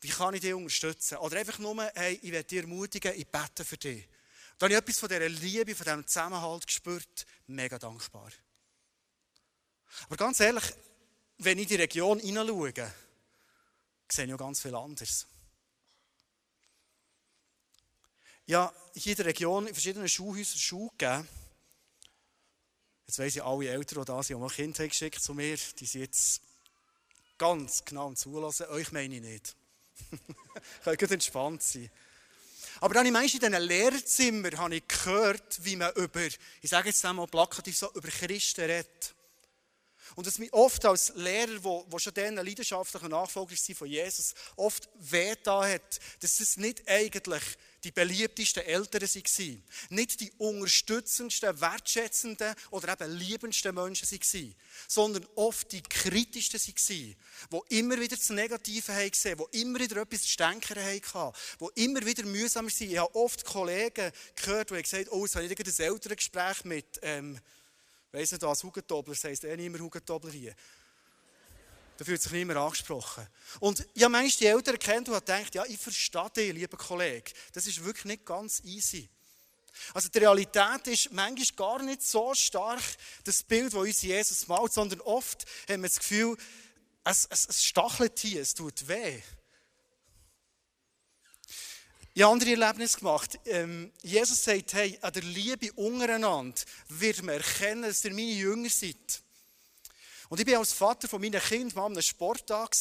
wie 0.00 0.08
kann 0.08 0.34
ich 0.34 0.40
dich 0.40 0.52
unterstützen? 0.52 1.18
Oder 1.18 1.38
einfach 1.38 1.60
nur, 1.60 1.80
hey, 1.94 2.18
ich 2.22 2.32
werde 2.32 2.48
dich 2.48 2.58
ermutigen, 2.58 3.12
ich 3.14 3.28
bete 3.28 3.64
für 3.64 3.76
dich. 3.76 4.08
Da 4.58 4.66
habe 4.66 4.74
ich 4.74 4.78
etwas 4.80 4.98
von 4.98 5.08
dieser 5.08 5.28
Liebe, 5.28 5.76
von 5.76 5.84
diesem 5.84 6.06
Zusammenhalt 6.06 6.66
gespürt. 6.66 7.24
Mega 7.46 7.78
dankbar. 7.78 8.30
Aber 10.06 10.16
ganz 10.16 10.40
ehrlich, 10.40 10.64
wenn 11.38 11.58
ich 11.58 11.64
in 11.64 11.68
die 11.68 11.76
Region 11.76 12.18
hineinschaue, 12.18 12.92
sehe 14.12 14.26
ich 14.26 14.36
ganz 14.36 14.60
viel 14.60 14.74
anderes. 14.74 15.26
ja 18.50 18.72
hier 18.94 19.12
in 19.12 19.16
der 19.16 19.26
Region 19.26 19.66
in 19.68 19.74
verschiedenen 19.74 20.08
Schulhäusern 20.08 20.58
Schule 20.58 20.90
gegeben. 20.98 21.28
Jetzt 23.06 23.18
weiss 23.18 23.36
ich, 23.36 23.42
alle 23.42 23.68
Eltern, 23.68 24.00
die 24.00 24.04
da 24.04 24.22
sind, 24.22 24.36
die 24.36 24.40
mal 24.40 24.50
Kinder 24.50 24.88
geschickt 24.88 25.22
zu 25.22 25.34
mir, 25.34 25.56
die 25.78 25.86
sind 25.86 26.02
jetzt 26.02 26.42
ganz 27.38 27.84
genau 27.84 28.08
am 28.08 28.16
Zulassen. 28.16 28.66
Euch 28.66 28.92
meine 28.92 29.14
ich 29.14 29.22
nicht. 29.22 29.56
Könnt 30.84 31.10
entspannt 31.10 31.62
sein. 31.62 31.90
Aber 32.80 32.94
dann 32.94 33.14
habe 33.14 33.24
ich 33.24 33.34
in 33.34 33.40
diesen 33.40 33.62
Lehrerzimmern 33.62 34.58
habe 34.58 34.76
ich 34.76 34.88
gehört, 34.88 35.64
wie 35.64 35.76
man 35.76 35.92
über, 35.94 36.26
ich 36.26 36.70
sage 36.70 36.88
jetzt 36.88 37.04
einmal 37.04 37.26
plakativ 37.26 37.76
so, 37.76 37.92
über 37.92 38.08
Christen 38.08 38.62
redet. 38.62 39.14
Und 40.16 40.26
dass 40.26 40.38
mich 40.38 40.52
oft 40.52 40.84
als 40.84 41.12
Lehrer, 41.16 41.62
wo, 41.62 41.86
wo 41.88 41.98
schon 41.98 42.14
dann 42.14 42.38
ein 42.38 42.46
leidenschaftlicher 42.46 43.08
Nachfolger 43.08 43.54
von 43.74 43.88
Jesus, 43.88 44.34
oft 44.56 44.88
weh 44.98 45.34
da 45.42 45.66
hat, 45.66 46.00
dass 46.20 46.40
es 46.40 46.56
nicht 46.56 46.88
eigentlich 46.88 47.42
die 47.84 47.92
beliebtesten 47.92 48.62
Eltern 48.64 49.02
waren. 49.02 49.62
Nicht 49.90 50.20
die 50.20 50.32
unterstützendsten, 50.38 51.60
wertschätzenden 51.60 52.54
oder 52.70 52.92
eben 52.92 53.16
liebendsten 53.16 53.74
Menschen 53.74 54.10
waren, 54.10 54.54
sondern 54.86 55.26
oft 55.36 55.72
die 55.72 55.82
kritischsten 55.82 56.60
waren, 56.60 57.16
die 57.68 57.78
immer 57.78 57.98
wieder 57.98 58.16
das 58.16 58.30
Negative 58.30 58.92
haben 58.92 59.10
gesehen, 59.10 59.40
die 59.52 59.60
immer 59.62 59.80
wieder 59.80 60.02
etwas 60.02 60.22
zu 60.22 60.36
denken 60.36 60.76
hatten, 60.76 61.36
die 61.60 61.84
immer 61.84 62.04
wieder 62.04 62.24
mühsam 62.24 62.66
waren. 62.66 62.90
Ich 62.90 62.98
habe 62.98 63.14
oft 63.14 63.44
Kollegen 63.44 64.12
gehört, 64.36 64.70
die 64.70 64.82
gesagt 64.82 65.06
haben, 65.06 65.18
oh, 65.18 65.24
jetzt 65.24 65.36
habe 65.36 65.46
ich 65.46 65.58
ein 65.58 65.84
Elterngespräch 65.86 66.64
mit, 66.64 67.00
ähm, 67.02 67.38
weiss 68.12 68.32
nicht 68.32 68.42
was, 68.42 68.62
Hugentobler, 68.62 69.14
das 69.14 69.24
heisst 69.24 69.44
eh 69.44 69.56
nicht 69.56 69.70
mehr 69.70 69.80
Hugentobler 69.80 70.30
hier. 70.30 70.54
Da 71.96 72.04
fühlt 72.04 72.22
sich 72.22 72.32
niemand 72.32 72.58
angesprochen. 72.58 73.26
Und 73.60 73.86
habe 74.02 74.08
manchmal 74.08 74.30
die 74.30 74.46
Eltern 74.46 74.78
kennt 74.78 75.08
und 75.08 75.14
gedacht, 75.14 75.54
ja, 75.54 75.64
ich 75.66 75.78
verstehe 75.78 76.30
dich, 76.30 76.52
lieber 76.54 76.78
Kollege. 76.78 77.32
Das 77.52 77.66
ist 77.66 77.84
wirklich 77.84 78.06
nicht 78.06 78.24
ganz 78.24 78.60
easy. 78.64 79.08
Also 79.94 80.08
die 80.08 80.18
Realität 80.18 80.86
ist 80.86 81.12
manchmal 81.12 81.56
gar 81.56 81.82
nicht 81.82 82.02
so 82.02 82.34
stark 82.34 82.82
das 83.24 83.42
Bild, 83.42 83.72
das 83.72 83.80
uns 83.80 84.02
Jesus 84.02 84.48
malt, 84.48 84.72
sondern 84.72 85.00
oft 85.02 85.44
haben 85.68 85.82
wir 85.82 85.88
das 85.88 85.98
Gefühl, 85.98 86.36
es, 87.04 87.26
es, 87.30 87.48
es 87.48 87.64
stachelt 87.64 88.18
hier, 88.18 88.42
es 88.42 88.54
tut 88.54 88.88
weh. 88.88 89.20
Ich 92.12 92.22
habe 92.22 92.32
andere 92.32 92.50
Erlebnisse 92.50 92.98
gemacht. 92.98 93.38
Ähm, 93.44 93.92
Jesus 94.02 94.42
sagt, 94.42 94.72
hey, 94.72 94.98
an 95.00 95.12
der 95.12 95.22
Liebe 95.22 95.72
untereinander 95.74 96.60
wird 96.88 97.22
man 97.22 97.36
erkennen, 97.36 97.82
dass 97.82 98.04
ihr 98.04 98.12
meine 98.12 98.32
Jünger 98.32 98.68
seid. 98.68 99.22
Und 100.28 100.40
ich 100.40 100.46
bin 100.46 100.56
als 100.56 100.72
Vater 100.72 101.08
von 101.08 101.20
meinen 101.20 101.40
Kindern 101.40 101.74
mal 101.74 101.86
an 101.86 101.92
einem 101.92 102.02
Sporttag 102.02 102.74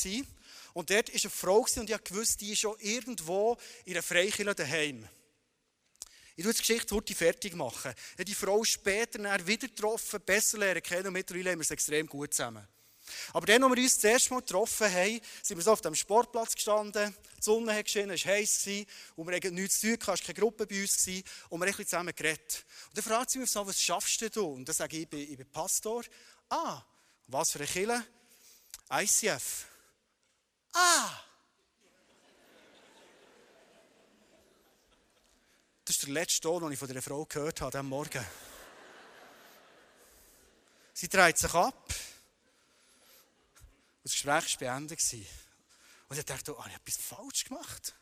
und 0.73 0.89
dort 0.89 1.09
war 1.09 1.19
eine 1.21 1.29
Frau 1.29 1.65
und 1.77 1.89
ich 1.89 2.13
wusste, 2.13 2.37
die 2.37 2.53
ist 2.53 2.59
schon 2.59 2.75
irgendwo 2.79 3.57
in 3.85 3.93
einer 3.93 4.03
Freikirche 4.03 4.55
daheim. 4.55 5.07
Ich 6.35 6.45
will 6.45 6.53
die 6.53 6.59
Geschichte 6.59 6.95
heute 6.95 7.13
fertig 7.13 7.55
machen. 7.55 7.91
Ich 7.93 8.13
habe 8.13 8.25
die 8.25 8.35
Frau 8.35 8.63
später 8.63 9.19
wieder 9.45 9.67
getroffen, 9.67 10.21
besser 10.25 10.57
lernen 10.57 10.81
kennen 10.81 11.07
und 11.07 11.13
mittlerweile 11.13 11.51
haben 11.51 11.59
wir 11.59 11.63
es 11.63 11.71
extrem 11.71 12.07
gut 12.07 12.33
zusammen. 12.33 12.65
Aber 13.33 13.45
dann, 13.45 13.63
als 13.63 13.75
wir 13.75 13.83
uns 13.83 13.95
das 13.95 14.03
erste 14.03 14.33
Mal 14.33 14.39
getroffen 14.41 14.91
haben, 14.91 15.21
sind 15.43 15.57
wir 15.57 15.63
so 15.63 15.71
auf 15.71 15.81
dem 15.81 15.95
Sportplatz 15.95 16.53
gestanden, 16.53 17.15
die 17.37 17.43
Sonne 17.43 17.75
hat 17.75 17.85
geschienen, 17.85 18.11
es 18.11 18.25
war 18.25 18.33
heiß 18.33 18.67
und 19.15 19.27
wir 19.27 19.35
hatten 19.35 19.53
nichts 19.55 19.79
zu 19.79 19.87
tun, 19.87 19.97
es 19.99 20.07
war 20.07 20.17
keine 20.17 20.39
Gruppe 20.39 20.67
bei 20.67 20.81
uns 20.81 21.07
und 21.49 21.59
wir 21.59 21.67
haben 21.67 21.85
zusammen 21.85 22.15
geredet. 22.15 22.65
Und 22.89 22.97
dann 22.97 23.03
fragt 23.03 23.31
sie 23.31 23.39
mich 23.39 23.49
so, 23.49 23.65
was 23.65 23.81
schaffst 23.81 24.35
du? 24.35 24.45
Und 24.45 24.65
dann 24.67 24.75
sage 24.75 24.97
ich, 24.97 25.03
ich 25.03 25.09
bin, 25.09 25.19
ich 25.19 25.37
bin 25.37 25.49
Pastor. 25.49 26.03
Ah, 26.49 26.81
was 27.27 27.51
für 27.51 27.59
eine 27.59 27.67
Kille? 27.67 28.05
ICF. 28.91 29.65
Ah! 30.73 31.23
Das 35.85 35.95
ist 35.95 36.05
der 36.05 36.13
letzte 36.13 36.41
Ton, 36.41 36.61
den 36.61 36.71
ich 36.71 36.77
von 36.77 36.87
dieser 36.87 37.01
Frau 37.01 37.25
gehört 37.25 37.61
habe, 37.61 37.79
am 37.79 37.89
Morgen. 37.89 38.23
Sie 40.93 41.07
dreht 41.07 41.37
sich 41.37 41.53
ab. 41.53 41.93
Das 44.09 44.15
Gespräch 44.15 44.59
war 44.59 44.71
beendet. 44.71 44.99
Und 46.07 46.17
ich 46.17 46.25
dachte, 46.25 46.57
oh, 46.57 46.59
ich 46.61 46.73
habe 46.73 46.81
etwas 46.83 46.97
falsch 46.97 47.43
gemacht. 47.43 47.93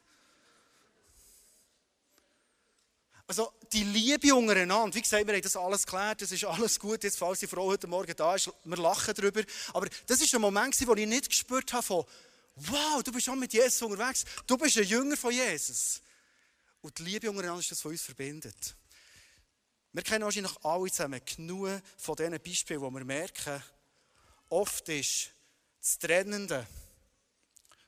Also 3.28 3.52
die 3.74 3.84
Liebe 3.84 4.34
untereinander, 4.34 4.96
wie 4.96 5.02
gesagt, 5.02 5.28
wir 5.28 5.34
haben 5.34 5.42
das 5.42 5.58
alles 5.58 5.86
geklärt, 5.86 6.22
das 6.22 6.32
ist 6.32 6.46
alles 6.46 6.80
gut, 6.80 7.04
jetzt 7.04 7.18
falls 7.18 7.40
die 7.40 7.48
Frau 7.48 7.66
heute 7.66 7.88
Morgen 7.88 8.16
da 8.16 8.36
ist, 8.36 8.50
wir 8.64 8.78
lachen 8.78 9.14
darüber. 9.16 9.44
Aber 9.74 9.90
das 10.06 10.22
ist 10.22 10.34
ein 10.34 10.40
Moment, 10.40 10.88
wo 10.88 10.96
ich 10.96 11.06
nicht 11.06 11.28
gespürt 11.28 11.74
habe 11.74 11.84
von, 11.84 12.06
wow, 12.56 13.04
du 13.04 13.12
bist 13.12 13.26
schon 13.26 13.38
mit 13.38 13.52
Jesus 13.52 13.82
unterwegs, 13.82 14.24
du 14.46 14.58
bist 14.58 14.78
ein 14.78 14.86
Jünger 14.86 15.18
von 15.18 15.34
Jesus. 15.34 16.02
Und 16.80 16.98
die 17.00 17.04
Liebe 17.04 17.30
untereinander 17.30 17.60
ist 17.60 17.72
das, 17.72 17.84
was 17.84 17.92
uns 17.92 18.02
verbindet. 18.02 18.78
Wir 19.92 20.04
kennen 20.04 20.24
wahrscheinlich 20.24 20.56
alle 20.64 20.90
zusammen 20.90 21.20
genug 21.26 21.82
von 21.98 22.16
diesen 22.16 22.40
Beispielen, 22.40 22.80
wo 22.80 22.90
wir 22.92 23.04
merken, 23.04 23.62
oft 24.48 24.88
ist 24.88 25.32
das 25.88 26.00
Trennende 26.00 26.68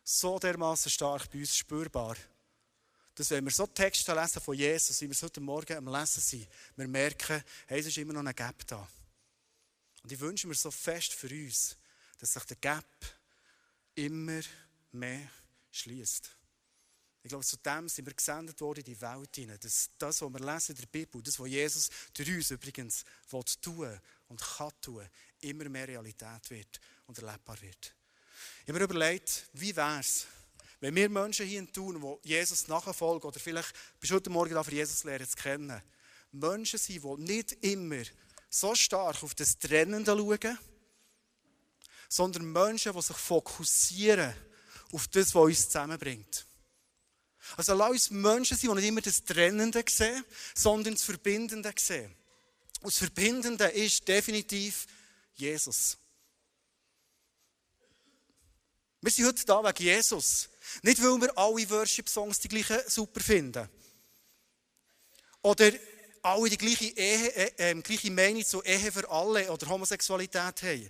so 0.05 0.39
dermaßen 0.39 0.89
stark 0.89 1.29
bei 1.31 1.39
uns 1.39 1.55
spürbar 1.55 2.15
dass 3.19 3.31
wenn 3.31 3.43
wir 3.43 3.51
so 3.51 3.67
Texte 3.67 4.13
lesen 4.13 4.41
von 4.41 4.55
Jesus, 4.55 5.01
wie 5.01 5.07
wir 5.07 5.11
es 5.11 5.21
heute 5.21 5.41
Morgen 5.41 5.75
am 5.75 5.93
Lesen 5.93 6.21
sind, 6.21 6.47
wir 6.77 6.87
merken, 6.87 7.43
hey, 7.67 7.81
es 7.81 7.87
ist 7.87 7.97
immer 7.97 8.13
noch 8.13 8.23
ein 8.23 8.33
Gap 8.33 8.65
da. 8.65 8.87
Und 10.01 10.09
ich 10.09 10.17
wünsche 10.21 10.47
mir 10.47 10.55
so 10.55 10.71
fest 10.71 11.11
für 11.11 11.27
uns, 11.27 11.75
dass 12.17 12.31
sich 12.31 12.43
der 12.45 12.55
Gap 12.55 12.85
immer 13.95 14.39
mehr 14.93 15.29
schließt. 15.69 16.29
Ich 17.23 17.27
glaube, 17.27 17.43
zu 17.43 17.57
dem 17.57 17.89
sind 17.89 18.05
wir 18.05 18.13
gesendet 18.13 18.61
worden 18.61 18.79
in 18.79 18.85
die 18.85 19.01
Welt 19.01 19.35
hinein. 19.35 19.59
Dass 19.59 19.89
das, 19.97 20.21
was 20.21 20.31
wir 20.31 20.39
lesen 20.39 20.71
in 20.71 20.77
der 20.77 20.87
Bibel, 20.87 21.21
das, 21.21 21.37
was 21.37 21.49
Jesus 21.49 21.89
durch 22.13 22.29
uns 22.29 22.51
übrigens 22.51 23.03
will 23.31 23.43
tun 23.61 23.99
und 24.29 24.39
kann 24.39 24.71
tun, 24.81 25.05
immer 25.41 25.69
mehr 25.69 25.87
Realität 25.87 26.49
wird 26.49 26.79
und 27.07 27.17
erlebbar 27.17 27.59
wird. 27.61 27.93
Ich 28.61 28.69
habe 28.69 28.79
mir 28.79 28.85
überlegt, 28.85 29.47
wie 29.53 29.75
wäre 29.75 29.99
es, 29.99 30.25
wenn 30.79 30.95
wir 30.95 31.09
Menschen 31.09 31.45
hier 31.45 31.71
tun, 31.71 32.19
die 32.23 32.29
Jesus 32.29 32.67
nachfolgen, 32.67 33.27
oder 33.27 33.39
vielleicht 33.39 33.73
bist 33.99 34.11
du 34.11 34.15
heute 34.15 34.29
Morgen 34.29 34.53
da 34.53 34.61
Jesus 34.61 35.03
lernen 35.03 35.27
zu 35.27 35.35
kennen, 35.35 35.81
Menschen 36.31 36.79
sind, 36.79 37.03
die 37.03 37.21
nicht 37.21 37.51
immer 37.63 38.03
so 38.49 38.73
stark 38.75 39.21
auf 39.23 39.35
das 39.35 39.57
Trennende 39.57 40.15
schauen, 40.15 40.57
sondern 42.07 42.51
Menschen, 42.51 42.93
die 42.93 43.01
sich 43.01 43.17
fokussieren 43.17 44.33
auf 44.91 45.07
das, 45.09 45.35
was 45.35 45.43
uns 45.43 45.65
zusammenbringt. 45.65 46.45
Also 47.57 47.73
lass 47.73 47.91
uns 47.91 48.11
Menschen 48.11 48.57
sein, 48.57 48.69
die 48.69 48.75
nicht 48.75 48.87
immer 48.87 49.01
das 49.01 49.23
Trennende 49.23 49.83
sehen, 49.87 50.23
sondern 50.55 50.93
das 50.93 51.03
Verbindende 51.03 51.73
sehen. 51.77 52.15
Und 52.81 52.93
das 52.93 52.97
Verbindende 52.97 53.65
ist 53.65 54.07
definitiv 54.07 54.87
Jesus. 55.39 55.97
Wir 59.01 59.11
sind 59.11 59.27
heute 59.27 59.45
da 59.45 59.63
wegen 59.63 59.83
Jesus. 59.83 60.49
Nicht, 60.81 61.01
weil 61.01 61.21
wir 61.21 61.37
alle 61.37 61.69
Worship-Songs 61.69 62.39
die 62.39 62.49
gleichen 62.49 62.79
super 62.87 63.21
finden. 63.21 63.69
Oder 65.41 65.71
alle 66.21 66.49
die 66.49 66.57
gleiche, 66.57 66.85
Ehe, 66.85 67.57
äh, 67.57 67.71
äh, 67.71 67.81
gleiche 67.81 68.11
Meinung 68.11 68.43
zu 68.43 68.61
Ehe 68.63 68.91
für 68.91 69.09
alle 69.09 69.49
oder 69.51 69.67
Homosexualität 69.67 70.61
haben. 70.61 70.89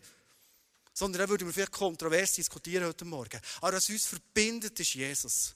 Sondern 0.94 1.22
da 1.22 1.30
würden 1.30 1.48
wir 1.48 1.54
vielleicht 1.54 1.72
kontrovers 1.72 2.34
diskutieren 2.34 2.86
heute 2.86 3.06
Morgen. 3.06 3.40
Aber 3.62 3.78
was 3.78 3.90
uns 3.90 4.08
verbindet, 4.08 4.80
ist 4.80 4.96
Jesus. 4.96 5.56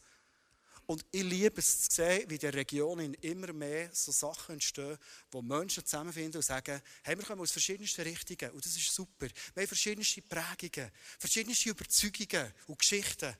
Und 0.93 1.03
ich 1.09 1.23
liebe 1.23 1.59
es 1.59 1.89
zu 1.89 1.95
sehen, 2.03 2.29
wie 2.29 2.35
in 2.35 2.39
der 2.39 2.53
Region 2.53 3.15
immer 3.15 3.51
mehr 3.51 3.89
so 3.93 4.11
Sachen 4.11 4.53
entstehen, 4.53 4.95
wo 5.31 5.41
Menschen 5.41 5.83
zusammenfinden 5.83 6.35
und 6.35 6.43
sagen, 6.43 6.79
hey, 7.01 7.17
wir 7.17 7.25
kommen 7.25 7.41
aus 7.41 7.51
verschiedensten 7.51 8.01
Richtungen 8.01 8.51
und 8.51 8.63
das 8.63 8.77
ist 8.77 8.93
super. 8.93 9.25
Wir 9.55 9.63
haben 9.63 9.67
verschiedenste 9.67 10.21
Prägungen, 10.21 10.91
verschiedenste 11.17 11.69
Überzeugungen 11.71 12.53
und 12.67 12.77
Geschichten. 12.77 13.35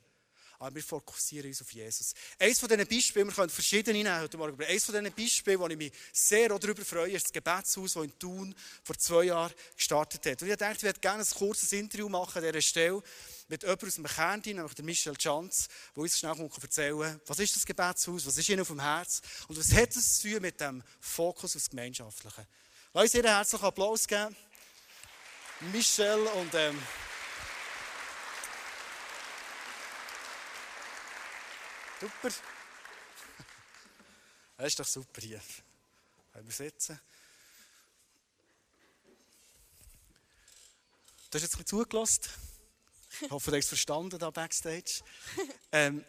Aber 0.63 0.75
wir 0.75 0.84
fokussieren 0.84 1.50
uns 1.50 1.62
auf 1.62 1.70
Jesus. 1.72 2.13
Eines 2.39 2.58
von 2.58 2.70
diesen 2.70 2.88
Beispielen, 2.88 3.27
wir 3.27 3.34
können 3.34 3.50
verschiedene 3.50 3.98
nehmen 3.98 4.22
heute 4.22 4.38
Morgen, 4.38 4.53
aber 4.53 4.65
eines 4.65 4.86
von 4.86 4.96
diesen 4.96 5.13
Beispielen, 5.13 5.60
wo 5.60 5.67
ich 5.67 5.75
mich 5.75 5.91
sehr 6.13 6.48
darüber 6.48 6.86
freue, 6.86 7.12
ist 7.12 7.25
das 7.25 7.34
Gebetshaus, 7.34 7.93
das 7.93 8.03
in 8.03 8.17
Thun 8.17 8.55
vor 8.82 8.98
zwei 8.98 9.25
Jahren 9.25 9.53
gestartet 9.75 10.25
hat. 10.25 10.41
Und 10.41 10.50
ich 10.50 10.55
dachte, 10.55 10.77
ich 10.77 10.84
würde 10.84 11.01
gerne 11.01 11.22
ein 11.22 11.29
kurzes 11.29 11.74
Interview 11.74 12.08
machen 12.08 12.38
an 12.38 12.46
dieser 12.46 12.62
Stelle 12.62 13.03
mit 13.50 13.62
jemandem 13.63 13.88
aus 13.89 13.96
dem 13.96 14.05
Kernteam, 14.05 14.55
nämlich 14.55 14.74
der 14.74 14.86
Michel 14.86 15.17
Chanz, 15.17 15.67
der 15.93 16.01
uns 16.01 16.17
schnell 16.17 16.50
erzählen 16.62 17.01
kann, 17.01 17.22
was 17.25 17.39
ist 17.39 17.55
das 17.58 17.65
Gebetshaus, 17.65 18.25
was 18.25 18.38
ist 18.38 18.48
ihnen 18.48 18.62
auf 18.62 18.67
dem 18.67 18.79
Herz 18.79 19.22
und 19.50 19.60
was 19.60 19.74
hat 19.74 19.93
es 19.93 20.20
zu 20.20 20.32
tun 20.32 20.41
mit 20.43 20.62
dem 20.62 20.82
Fokus 21.01 21.58
aufs 21.58 21.70
Gemeinschaftliche. 21.70 22.48
Lass 22.93 23.03
uns 23.03 23.15
einen 23.15 23.36
herzlichen 23.36 23.65
Applaus 23.65 24.08
geben. 24.08 24.34
Michel 25.74 26.20
und 26.20 26.53
ähm, 26.53 26.82
Super. 32.03 32.36
Das 34.57 34.67
ist 34.67 34.79
doch 34.79 34.86
super 34.86 35.22
hier. 35.22 35.41
Können 36.31 36.45
wir 36.45 36.53
sitzen? 36.53 37.00
Du 41.29 41.36
hast 41.36 41.41
jetzt 41.41 41.55
ein 41.55 41.63
bisschen 41.63 41.65
zugelassen. 41.65 42.22
Ich 43.22 43.31
hoffe, 43.31 43.51
du 43.51 43.57
hast 43.57 43.63
es 43.63 43.69
verstanden 43.69 44.19
da 44.19 44.29
backstage. 44.29 45.01
Ähm, 45.72 46.05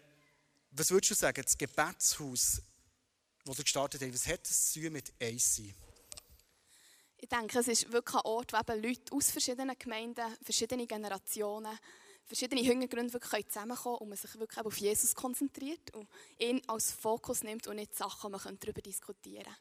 was 0.73 0.91
würdest 0.91 1.13
du 1.13 1.15
sagen, 1.15 1.43
das 1.43 1.57
Gebetshaus, 1.57 2.61
das 3.45 3.57
du 3.57 3.63
gestartet 3.63 4.03
hast, 4.03 4.13
was 4.13 4.27
hat 4.27 4.47
es 4.47 4.73
zu 4.73 4.81
mit 4.91 5.11
AC? 5.23 5.75
Ich 7.17 7.29
denke, 7.31 7.59
es 7.59 7.69
ist 7.69 7.91
wirklich 7.91 8.17
ein 8.17 8.27
Ort, 8.27 8.53
wo 8.53 8.59
eben 8.59 8.83
Leute 8.83 9.13
aus 9.13 9.31
verschiedenen 9.31 9.79
Gemeinden, 9.79 10.37
verschiedenen 10.43 10.87
Generationen, 10.87 11.79
verschiedene 12.27 12.63
Hintergründe 12.63 13.13
wirklich 13.13 13.49
zusammenkommen 13.49 13.99
und 13.99 14.09
man 14.09 14.19
sich 14.19 14.39
wirklich 14.39 14.65
auf 14.65 14.77
Jesus 14.77 15.15
konzentriert 15.15 15.95
und 15.95 16.09
ihn 16.39 16.63
als 16.67 16.93
Fokus 16.93 17.43
nimmt 17.43 17.67
und 17.67 17.77
nicht 17.77 17.95
Sachen, 17.95 18.31
man 18.31 18.41
kann 18.41 18.59
darüber 18.61 18.81
diskutieren 18.81 19.55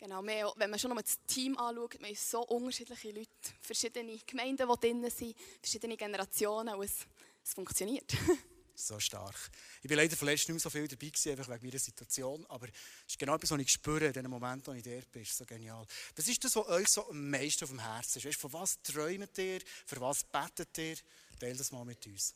Genau, 0.00 0.22
wir, 0.22 0.50
wenn 0.56 0.70
man 0.70 0.78
schon 0.78 0.90
noch 0.90 1.02
das 1.02 1.18
Team 1.26 1.58
anschaut, 1.58 2.00
man 2.00 2.08
haben 2.08 2.16
so 2.16 2.40
unterschiedliche 2.46 3.10
Leute, 3.10 3.28
verschiedene 3.60 4.16
Gemeinden, 4.26 4.66
die 4.66 4.80
drin 4.80 5.10
sind, 5.10 5.36
verschiedene 5.60 5.94
Generationen 5.94 6.74
und 6.74 6.84
es, 6.84 7.06
es 7.44 7.52
funktioniert. 7.52 8.10
so 8.86 8.98
stark. 8.98 9.36
Ich 9.82 9.88
bin 9.88 9.96
leider 9.96 10.16
verletzt 10.16 10.48
nicht 10.48 10.54
mehr 10.54 10.60
so 10.60 10.70
viel 10.70 10.88
dabei 10.88 11.06
gewesen, 11.06 11.30
einfach 11.30 11.48
wegen 11.48 11.66
meiner 11.66 11.78
Situation, 11.78 12.46
aber 12.48 12.68
es 12.68 13.12
ist 13.12 13.18
genau 13.18 13.34
etwas, 13.34 13.50
was 13.50 13.60
ich 13.60 13.70
spüre 13.70 14.06
in 14.06 14.12
dem 14.12 14.30
Moment, 14.30 14.66
wo 14.66 14.72
ich 14.72 14.82
dort 14.82 15.10
bin. 15.10 15.24
so 15.24 15.44
genial. 15.44 15.86
Was 16.16 16.28
ist 16.28 16.42
das, 16.44 16.56
was 16.56 16.68
euch 16.68 16.88
so 16.88 17.08
am 17.08 17.30
meisten 17.30 17.64
auf 17.64 17.70
dem 17.70 17.80
Herzen 17.80 18.18
ist? 18.18 18.24
Weißt, 18.24 18.40
von 18.40 18.52
was 18.52 18.82
träumt 18.82 19.36
ihr? 19.38 19.60
Für 19.86 20.00
was 20.00 20.24
betet 20.24 20.76
ihr? 20.78 20.96
Teil 21.38 21.56
das 21.56 21.72
mal 21.72 21.84
mit 21.84 22.06
uns. 22.06 22.34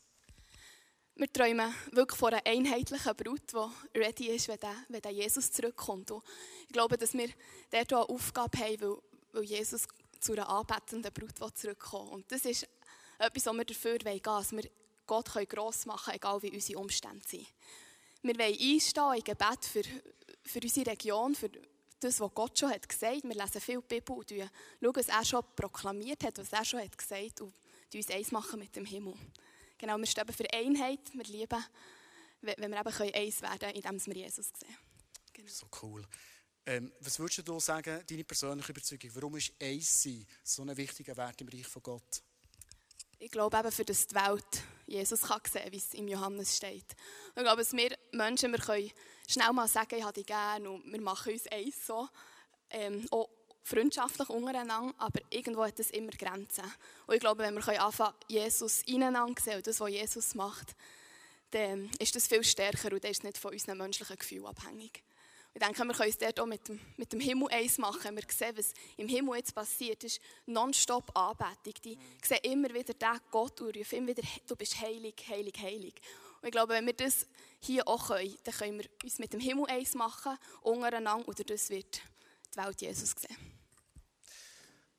Wir 1.17 1.31
träumen 1.31 1.73
wirklich 1.91 2.19
von 2.19 2.33
einer 2.33 2.45
einheitlichen 2.45 3.15
Brut, 3.15 3.53
die 3.53 3.97
ready 3.99 4.27
ist, 4.27 4.49
wenn 4.49 4.59
der, 4.59 4.75
wenn 4.89 5.01
der 5.01 5.11
Jesus 5.11 5.49
zurückkommt. 5.49 6.11
Und 6.11 6.23
ich 6.67 6.73
glaube, 6.73 6.97
dass 6.97 7.13
wir 7.13 7.29
dort 7.71 7.93
eine 7.93 8.09
Aufgabe 8.09 8.57
haben, 8.57 8.81
weil, 8.81 8.97
weil 9.31 9.43
Jesus 9.43 9.87
zu 10.19 10.33
einer 10.33 10.49
anbetenden 10.49 11.13
Brut 11.13 11.57
zurückkommt. 11.57 12.11
Und 12.11 12.31
das 12.31 12.43
ist 12.43 12.67
etwas, 13.17 13.45
was 13.45 13.55
wir 13.55 13.63
dafür 13.63 13.97
wollen, 14.03 14.21
dass 14.21 14.51
wir 14.51 14.69
Gott 15.05 15.33
gross 15.49 15.85
machen 15.85 16.05
können, 16.05 16.15
egal 16.15 16.41
wie 16.41 16.51
unsere 16.51 16.79
Umstände 16.79 17.27
sind. 17.27 17.47
Wir 18.21 18.37
wollen 18.37 18.57
einstehen 18.59 19.13
in 19.15 19.23
Gebet 19.23 19.65
für, 19.65 19.83
für 20.43 20.59
unsere 20.61 20.91
Region, 20.91 21.35
für 21.35 21.49
das, 21.99 22.19
was 22.19 22.33
Gott 22.33 22.57
schon 22.57 22.71
hat 22.71 22.87
gesagt 22.87 23.15
hat. 23.17 23.23
Wir 23.23 23.35
lesen 23.35 23.61
viel 23.61 23.81
Bibel 23.81 24.15
und 24.15 24.29
schauen, 24.29 24.95
was 24.95 25.07
er 25.07 25.25
schon 25.25 25.43
proklamiert 25.55 26.23
hat, 26.23 26.37
was 26.37 26.51
er 26.51 26.65
schon 26.65 26.81
hat 26.81 26.97
gesagt 26.97 27.41
hat 27.41 27.53
die 27.91 27.97
uns 27.97 28.09
eins 28.09 28.31
machen 28.31 28.59
mit 28.59 28.75
dem 28.75 28.85
Himmel. 28.85 29.13
Genau, 29.77 29.97
wir 29.97 30.05
stehen 30.05 30.27
für 30.33 30.51
Einheit, 30.51 30.99
wir 31.13 31.23
lieben, 31.25 31.63
wenn 32.41 32.71
wir 32.71 32.79
eben 32.79 33.15
eins 33.15 33.41
werden 33.41 33.59
können, 33.59 33.75
indem 33.75 34.05
wir 34.07 34.15
Jesus 34.15 34.47
sehen. 34.59 34.77
Genau. 35.33 35.49
So 35.49 35.67
cool. 35.81 36.05
Ähm, 36.65 36.91
was 36.99 37.19
würdest 37.19 37.47
du 37.47 37.59
sagen, 37.59 38.03
deine 38.07 38.23
persönliche 38.23 38.71
Überzeugung, 38.71 39.11
warum 39.13 39.35
ist 39.35 39.53
eins 39.61 40.01
sein 40.01 40.25
so 40.43 40.63
ein 40.63 40.75
wichtiger 40.75 41.15
Wert 41.15 41.39
im 41.41 41.47
Reich 41.49 41.67
von 41.67 41.83
Gott? 41.83 42.23
Ich 43.19 43.31
glaube 43.31 43.57
eben, 43.57 43.71
für 43.71 43.85
das 43.85 44.07
die 44.07 44.15
Welt 44.15 44.63
Jesus 44.87 45.21
kann 45.21 45.41
sehen, 45.51 45.71
wie 45.71 45.77
es 45.77 45.93
im 45.93 46.07
Johannes 46.07 46.55
steht. 46.55 46.95
Und 47.33 47.37
ich 47.37 47.43
glaube, 47.43 47.61
dass 47.61 47.73
wir 47.73 47.97
Menschen, 48.11 48.51
wir 48.51 48.59
können 48.59 48.91
schnell 49.27 49.51
mal 49.53 49.67
sagen, 49.67 49.95
ich 49.95 50.03
habe 50.03 50.13
dich 50.13 50.25
gerne 50.25 50.69
und 50.69 50.91
wir 50.91 51.01
machen 51.01 51.33
uns 51.33 51.47
eins 51.47 51.85
so. 51.85 52.07
Ähm, 52.69 53.07
auch 53.11 53.29
freundschaftlich 53.63 54.29
untereinander, 54.29 54.93
aber 54.99 55.19
irgendwo 55.31 55.65
hat 55.65 55.79
es 55.79 55.89
immer 55.89 56.11
Grenzen. 56.11 56.63
Und 57.07 57.15
ich 57.15 57.19
glaube, 57.19 57.43
wenn 57.43 57.55
wir 57.55 57.83
anfangen, 57.83 58.13
Jesus 58.27 58.83
ineinander 58.83 59.41
sehen 59.41 59.57
und 59.57 59.67
das, 59.67 59.79
was 59.79 59.89
Jesus 59.89 60.35
macht, 60.35 60.75
dann 61.51 61.89
ist 61.99 62.15
das 62.15 62.27
viel 62.27 62.43
stärker 62.43 62.91
und 62.91 63.03
das 63.03 63.11
ist 63.11 63.23
nicht 63.23 63.37
von 63.37 63.53
unseren 63.53 63.77
menschlichen 63.77 64.17
Gefühlen 64.17 64.45
abhängig. 64.45 65.03
Ich 65.55 65.61
denke, 65.61 65.85
wir 65.85 65.93
können 65.93 66.09
es 66.09 66.17
dort 66.17 66.37
auch 66.41 66.45
mit 66.45 66.67
dem, 66.67 66.81
mit 66.97 67.13
dem 67.13 67.21
Himmel 67.21 67.47
eins 67.49 67.77
machen. 67.77 68.13
Wir 68.13 68.23
sehen, 68.27 68.57
was 68.57 68.73
im 68.97 69.07
Himmel 69.07 69.37
jetzt 69.37 69.55
passiert 69.55 70.03
ist. 70.03 70.19
Nonstop 70.47 71.17
Anbetung. 71.17 71.73
Die 71.81 71.97
sehen 72.21 72.39
immer 72.43 72.73
wieder 72.73 72.93
den 72.93 73.19
Gott 73.31 73.61
und 73.61 73.77
rufen 73.77 73.99
immer 73.99 74.09
wieder, 74.09 74.23
du 74.45 74.55
bist 74.57 74.81
heilig, 74.81 75.15
heilig, 75.29 75.53
heilig. 75.57 75.93
Und 76.41 76.47
ich 76.47 76.51
glaube, 76.51 76.73
wenn 76.73 76.85
wir 76.85 76.93
das 76.93 77.25
hier 77.61 77.87
auch 77.87 78.07
können, 78.07 78.35
dann 78.43 78.53
können 78.53 78.79
wir 78.79 78.89
uns 79.01 79.17
mit 79.17 79.31
dem 79.31 79.39
Himmel 79.39 79.65
eins 79.67 79.93
machen, 79.93 80.37
untereinander, 80.61 81.25
und 81.25 81.49
das 81.49 81.69
wird 81.69 82.01
die 82.53 82.57
Welt 82.57 82.81
Jesus 82.81 83.11
sehen. 83.11 83.37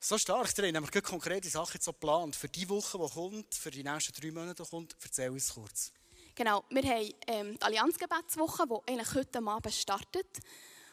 So 0.01 0.17
stark 0.17 0.55
drin, 0.55 0.75
haben 0.75 0.89
wir 0.91 1.03
konkrete 1.03 1.51
Sachen 1.51 1.83
so 1.83 1.93
geplant. 1.93 2.35
Für 2.35 2.49
die 2.49 2.67
Woche, 2.67 2.97
die 2.97 3.13
kommt, 3.13 3.55
für 3.55 3.71
die 3.71 3.85
nächsten 3.85 4.19
drei 4.19 4.31
Monate 4.31 4.65
kommt, 4.65 4.97
erzähl 5.03 5.29
uns 5.29 5.53
kurz. 5.53 5.93
Genau, 6.39 6.65
wir 6.69 6.83
haben 6.83 7.15
ähm, 7.29 7.55
die 7.59 7.63
Allianzgebetswoche, 7.63 8.67
die 8.67 8.93
eigentlich 8.93 9.15
heute 9.15 9.39
Abend 9.39 9.73
startet. 9.73 10.27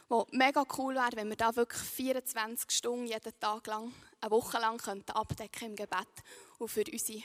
Wo 0.07 0.25
mega 0.31 0.63
cool 0.77 0.95
wäre, 0.95 1.11
wenn 1.15 1.27
wir 1.27 1.35
da 1.35 1.53
wirklich 1.53 1.81
24 1.81 2.71
Stunden 2.71 3.07
jeden 3.07 3.39
Tag 3.41 3.67
lang, 3.67 3.93
eine 4.21 4.31
Woche 4.31 4.57
lang 4.59 4.77
könnten 4.77 5.11
abdecken 5.11 5.71
im 5.71 5.75
Gebet 5.75 6.07
und 6.59 6.69
für 6.69 6.85
unsere 6.89 7.23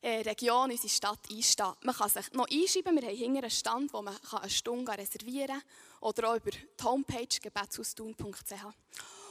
äh, 0.00 0.22
Region, 0.22 0.72
unsere 0.72 0.88
Stadt 0.88 1.20
einstehen. 1.30 1.74
Man 1.82 1.94
kann 1.94 2.08
sich 2.08 2.32
noch 2.32 2.48
einschreiben, 2.50 2.96
wir 2.96 3.08
haben 3.08 3.16
hinter 3.16 3.42
einen 3.42 3.50
Stand, 3.50 3.92
wo 3.92 4.02
man 4.02 4.16
eine 4.32 4.50
Stunde 4.50 4.90
reservieren 4.90 5.46
kann 5.46 5.62
oder 6.00 6.30
auch 6.30 6.36
über 6.36 6.50
die 6.50 6.82
Homepage 6.82 7.38
gebetshaustun.ch. 7.40 8.64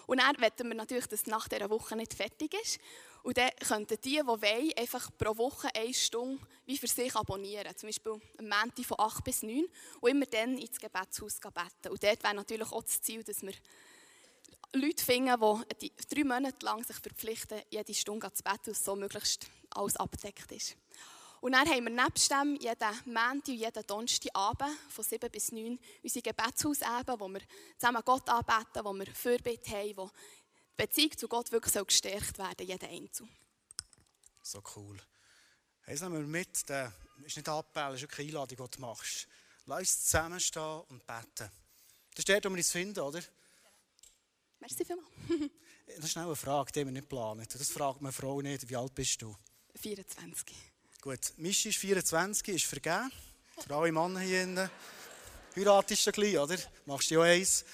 Und 0.08 0.20
dann 0.20 0.36
wollen 0.40 0.70
wir 0.70 0.76
natürlich, 0.76 1.08
dass 1.08 1.26
nach 1.28 1.48
dieser 1.48 1.70
Woche 1.70 1.96
nicht 1.96 2.14
fertig 2.14 2.54
ist. 2.62 2.80
Und 3.24 3.38
dann 3.38 3.52
könnten 3.68 3.98
die, 4.04 4.18
die 4.18 4.26
wollen, 4.26 4.72
einfach 4.76 5.10
pro 5.18 5.38
Woche 5.38 5.70
eine 5.74 5.94
Stunde 5.94 6.46
wie 6.66 6.78
für 6.78 6.88
sich 6.88 7.16
abonnieren. 7.16 7.76
Zum 7.76 7.88
Beispiel 7.88 8.22
am 8.38 8.50
Montag 8.50 8.86
von 8.86 9.00
8 9.00 9.24
bis 9.24 9.44
9 9.44 9.66
und 10.02 10.12
immer 10.12 10.26
dann 10.26 10.58
ins 10.58 10.80
Gebetshaus 10.80 11.40
beten. 11.40 11.92
Und 11.92 12.04
dort 12.04 12.24
wäre 12.24 12.36
natürlich 12.36 12.72
auch 12.72 12.84
das 12.84 13.02
Ziel, 13.02 13.24
dass 13.24 13.42
wir 13.42 13.54
Leute 14.74 15.06
finden, 15.06 15.64
die 15.82 15.92
drei 16.10 16.24
Monate 16.24 16.66
lang 16.66 16.84
sich 16.84 16.98
verpflichten, 16.98 17.62
jede 17.70 17.94
Stunde 17.94 18.32
zu 18.34 18.44
beten, 18.44 18.60
dass 18.66 18.84
so 18.84 18.96
möglichst 18.96 19.48
alles 19.70 19.96
abgedeckt 19.96 20.52
ist. 20.52 20.76
Und 21.44 21.52
dann 21.52 21.68
haben 21.68 21.84
wir 21.84 22.06
nebst 22.06 22.32
dem 22.32 22.56
jeden 22.56 23.14
Montag 23.14 23.50
und 23.50 23.56
jeden 23.56 23.86
Donnerstagabend 23.86 24.80
von 24.88 25.04
7 25.04 25.30
bis 25.30 25.52
9 25.52 25.78
unsere 26.02 26.24
Gebetshausabend, 26.24 27.20
wo 27.20 27.28
wir 27.28 27.42
zusammen 27.78 28.02
Gott 28.06 28.30
anbeten, 28.30 28.86
wo 28.86 28.94
wir 28.94 29.08
Fürbitte 29.08 29.72
haben, 29.72 29.98
wo 29.98 30.08
die 30.08 30.14
Beziehung 30.78 31.18
zu 31.18 31.28
Gott 31.28 31.52
wirklich 31.52 31.86
gestärkt 31.86 32.38
werden 32.38 32.66
jeden 32.66 32.90
Einzelnen. 32.90 33.30
So 34.42 34.64
cool. 34.78 34.98
Hey, 35.82 36.00
nehmen 36.00 36.14
wir 36.14 36.22
mit, 36.22 36.70
das 36.70 36.94
ist 37.26 37.36
nicht 37.36 37.48
Appell, 37.50 37.92
das 37.92 38.02
ist 38.04 38.10
keine 38.10 38.30
Einladung, 38.30 38.66
die 38.66 38.78
du 38.78 38.82
machst. 38.82 39.28
Lass 39.66 39.80
uns 39.80 40.06
zusammenstehen 40.06 40.82
und 40.88 41.06
beten. 41.06 41.52
Das 42.12 42.20
ist 42.20 42.30
dort, 42.30 42.46
wo 42.46 42.50
wir 42.52 42.58
uns 42.58 42.72
finden, 42.72 43.02
oder? 43.02 43.22
Merci 44.62 44.86
vielmals. 44.86 45.10
Das 45.88 46.06
ist 46.06 46.12
schnell 46.12 46.24
eine 46.24 46.38
Frage, 46.38 46.72
die 46.72 46.86
wir 46.86 46.92
nicht 46.94 47.10
planen. 47.10 47.46
Das 47.52 47.70
fragt 47.70 48.02
meine 48.02 48.14
Frau 48.14 48.40
nicht. 48.40 48.70
Wie 48.70 48.78
alt 48.78 48.96
bist 48.96 49.22
du? 49.22 49.36
24. 49.76 50.73
Gut, 51.04 51.34
Mischi 51.36 51.68
ist 51.68 51.80
24, 51.80 52.48
ist 52.48 52.66
vergeben. 52.66 53.12
Für 53.60 53.76
alle 53.76 53.92
Männer 53.92 54.22
hier 54.22 54.46
drin. 54.46 54.70
Heiratest 55.54 56.08
du 56.08 56.14
gleich, 56.14 56.38
oder? 56.38 56.56
Machst 56.86 57.12
du 57.12 57.16
ja 57.16 57.24
eins. 57.24 57.66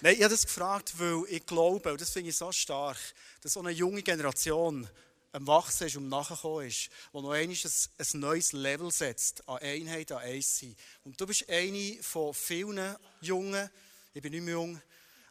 Nein, 0.00 0.14
ich 0.14 0.22
habe 0.22 0.32
das 0.32 0.46
gefragt, 0.46 0.94
weil 0.96 1.22
ich 1.28 1.44
glaube, 1.44 1.92
und 1.92 2.00
das 2.00 2.08
finde 2.08 2.30
ich 2.30 2.36
so 2.38 2.50
stark, 2.50 2.96
dass 3.42 3.52
so 3.52 3.60
eine 3.60 3.72
junge 3.72 4.02
Generation 4.02 4.88
am 5.32 5.46
Wachsen 5.46 5.86
ist 5.86 5.96
und 5.96 6.08
nachgekommen 6.08 6.66
ist, 6.66 6.88
wo 7.12 7.20
noch 7.20 7.32
ein, 7.32 7.50
ein 7.50 8.20
neues 8.20 8.54
Level 8.54 8.90
setzt 8.90 9.46
an 9.46 9.58
Einheit, 9.58 10.10
an 10.10 10.22
Eins 10.22 10.64
Und 11.04 11.20
du 11.20 11.26
bist 11.26 11.46
eine 11.50 12.02
von 12.02 12.32
vielen 12.32 12.96
Jungen, 13.20 13.68
ich 14.14 14.22
bin 14.22 14.32
nicht 14.32 14.44
mehr 14.44 14.54
jung, 14.54 14.80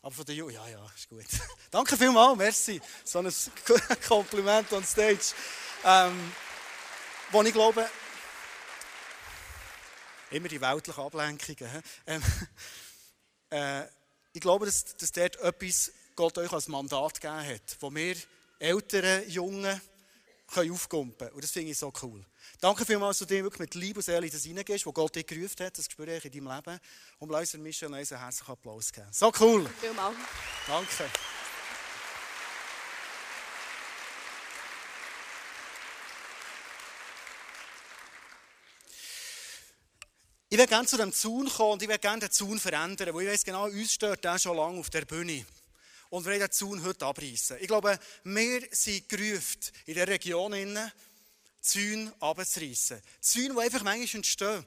aber 0.03 0.13
von 0.13 0.25
den 0.25 0.35
Jungen, 0.35 0.53
ja, 0.53 0.67
ja, 0.67 0.85
ist 0.95 1.09
gut. 1.09 1.25
Danke 1.71 1.97
vielmals, 1.97 2.37
merci. 2.37 2.79
So 3.03 3.17
ein 3.17 3.33
Kompliment 4.07 4.71
on 4.73 4.85
stage. 4.85 5.33
Ähm, 5.83 6.31
wo 7.31 7.41
ich 7.43 7.53
glaube, 7.53 7.89
immer 10.31 10.47
die 10.47 10.61
weltlichen 10.61 11.03
Ablenkungen. 11.03 11.83
Ähm, 12.07 12.23
äh, 13.49 13.83
ich 14.33 14.41
glaube, 14.41 14.65
dass, 14.65 14.95
dass 14.97 15.11
dort 15.11 15.37
etwas 15.37 15.91
Gott 16.15 16.37
euch 16.37 16.51
als 16.51 16.67
Mandat 16.67 17.21
gegeben 17.21 17.45
hat, 17.47 17.77
wo 17.79 17.93
wir 17.93 18.15
älteren 18.59 19.29
Jungen 19.29 19.81
können 20.47 20.71
aufkumpen 20.71 21.17
können. 21.17 21.31
Und 21.31 21.43
das 21.43 21.51
finde 21.51 21.71
ich 21.71 21.77
so 21.77 21.91
cool. 22.01 22.23
Danke 22.59 22.85
vielmals, 22.85 23.19
dass 23.19 23.27
du 23.27 23.33
dir 23.33 23.43
wirklich 23.43 23.59
mit 23.59 23.75
Liebe 23.75 23.99
und 23.99 24.03
Seele 24.03 24.29
das 24.29 24.45
reingehst, 24.45 24.85
wo 24.85 24.91
Gott 24.91 25.15
dich 25.15 25.25
gerufen 25.25 25.65
hat. 25.65 25.77
Das 25.77 25.85
spüre 25.85 26.17
ich 26.17 26.25
in 26.25 26.31
deinem 26.31 26.55
Leben. 26.55 26.79
Und 27.19 27.29
lass 27.29 27.53
uns 27.53 27.63
Michel 27.63 27.93
einen 27.93 28.05
herzlichen 28.05 28.51
Applaus 28.51 28.91
geben. 28.91 29.07
So 29.11 29.31
cool. 29.39 29.69
Vielmals. 29.79 30.15
Danke. 30.67 31.09
Ich 40.53 40.57
will 40.57 40.67
gerne 40.67 40.85
zu 40.85 40.97
dem 40.97 41.13
Zaun 41.13 41.47
kommen 41.47 41.71
und 41.71 41.81
ich 41.81 41.87
will 41.87 41.97
gerne 41.97 42.19
den 42.19 42.29
Zaun 42.29 42.59
verändern, 42.59 43.13
weil 43.13 43.23
ich 43.23 43.29
weiß 43.29 43.45
genau, 43.45 43.67
uns 43.67 43.93
stört 43.93 44.21
der 44.21 44.37
schon 44.37 44.57
lange 44.57 44.81
auf 44.81 44.89
der 44.89 45.05
Bühne. 45.05 45.45
Und 46.09 46.25
wir 46.25 46.31
wollen 46.31 46.41
den 46.41 46.51
Zaun 46.51 46.83
heute 46.83 47.05
abreißen. 47.05 47.55
Ich 47.61 47.67
glaube, 47.69 47.97
wir 48.25 48.67
sind 48.71 49.07
gerufen, 49.07 49.59
in 49.85 49.93
der 49.93 50.09
Region 50.09 50.51
innen, 50.51 50.91
Zäune 51.61 52.11
abzureißen. 52.19 53.01
Zäune, 53.21 53.53
die 53.53 53.59
einfach 53.61 53.83
manchmal 53.83 54.17
entstehen. 54.17 54.65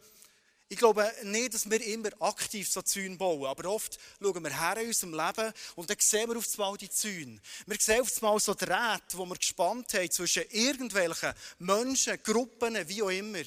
Ich 0.71 0.79
glaube 0.79 1.13
nicht, 1.25 1.53
dass 1.53 1.69
wir 1.69 1.87
immer 1.87 2.09
aktiv 2.21 2.67
so 2.67 2.81
Zäune 2.81 3.17
bauen, 3.17 3.45
aber 3.45 3.69
oft 3.69 3.99
schauen 4.23 4.43
wir 4.43 4.59
her 4.59 4.79
in 4.79 4.89
unserem 4.89 5.13
Leben 5.13 5.53
und 5.75 5.91
dann 5.91 5.97
sehen 6.01 6.31
wir 6.31 6.39
auf 6.39 6.59
einmal 6.59 6.79
die 6.79 6.89
Zäune. 6.89 7.39
Wir 7.67 7.77
sehen 7.79 8.01
auf 8.01 8.23
einmal 8.23 8.41
so 8.41 8.55
Drähte, 8.55 9.03
die 9.13 9.19
wir 9.19 9.37
gespannt 9.37 9.93
haben 9.93 10.11
zwischen 10.11 10.45
irgendwelchen 10.49 11.35
Menschen, 11.59 12.23
Gruppen, 12.23 12.89
wie 12.89 13.03
auch 13.03 13.11
immer. 13.11 13.43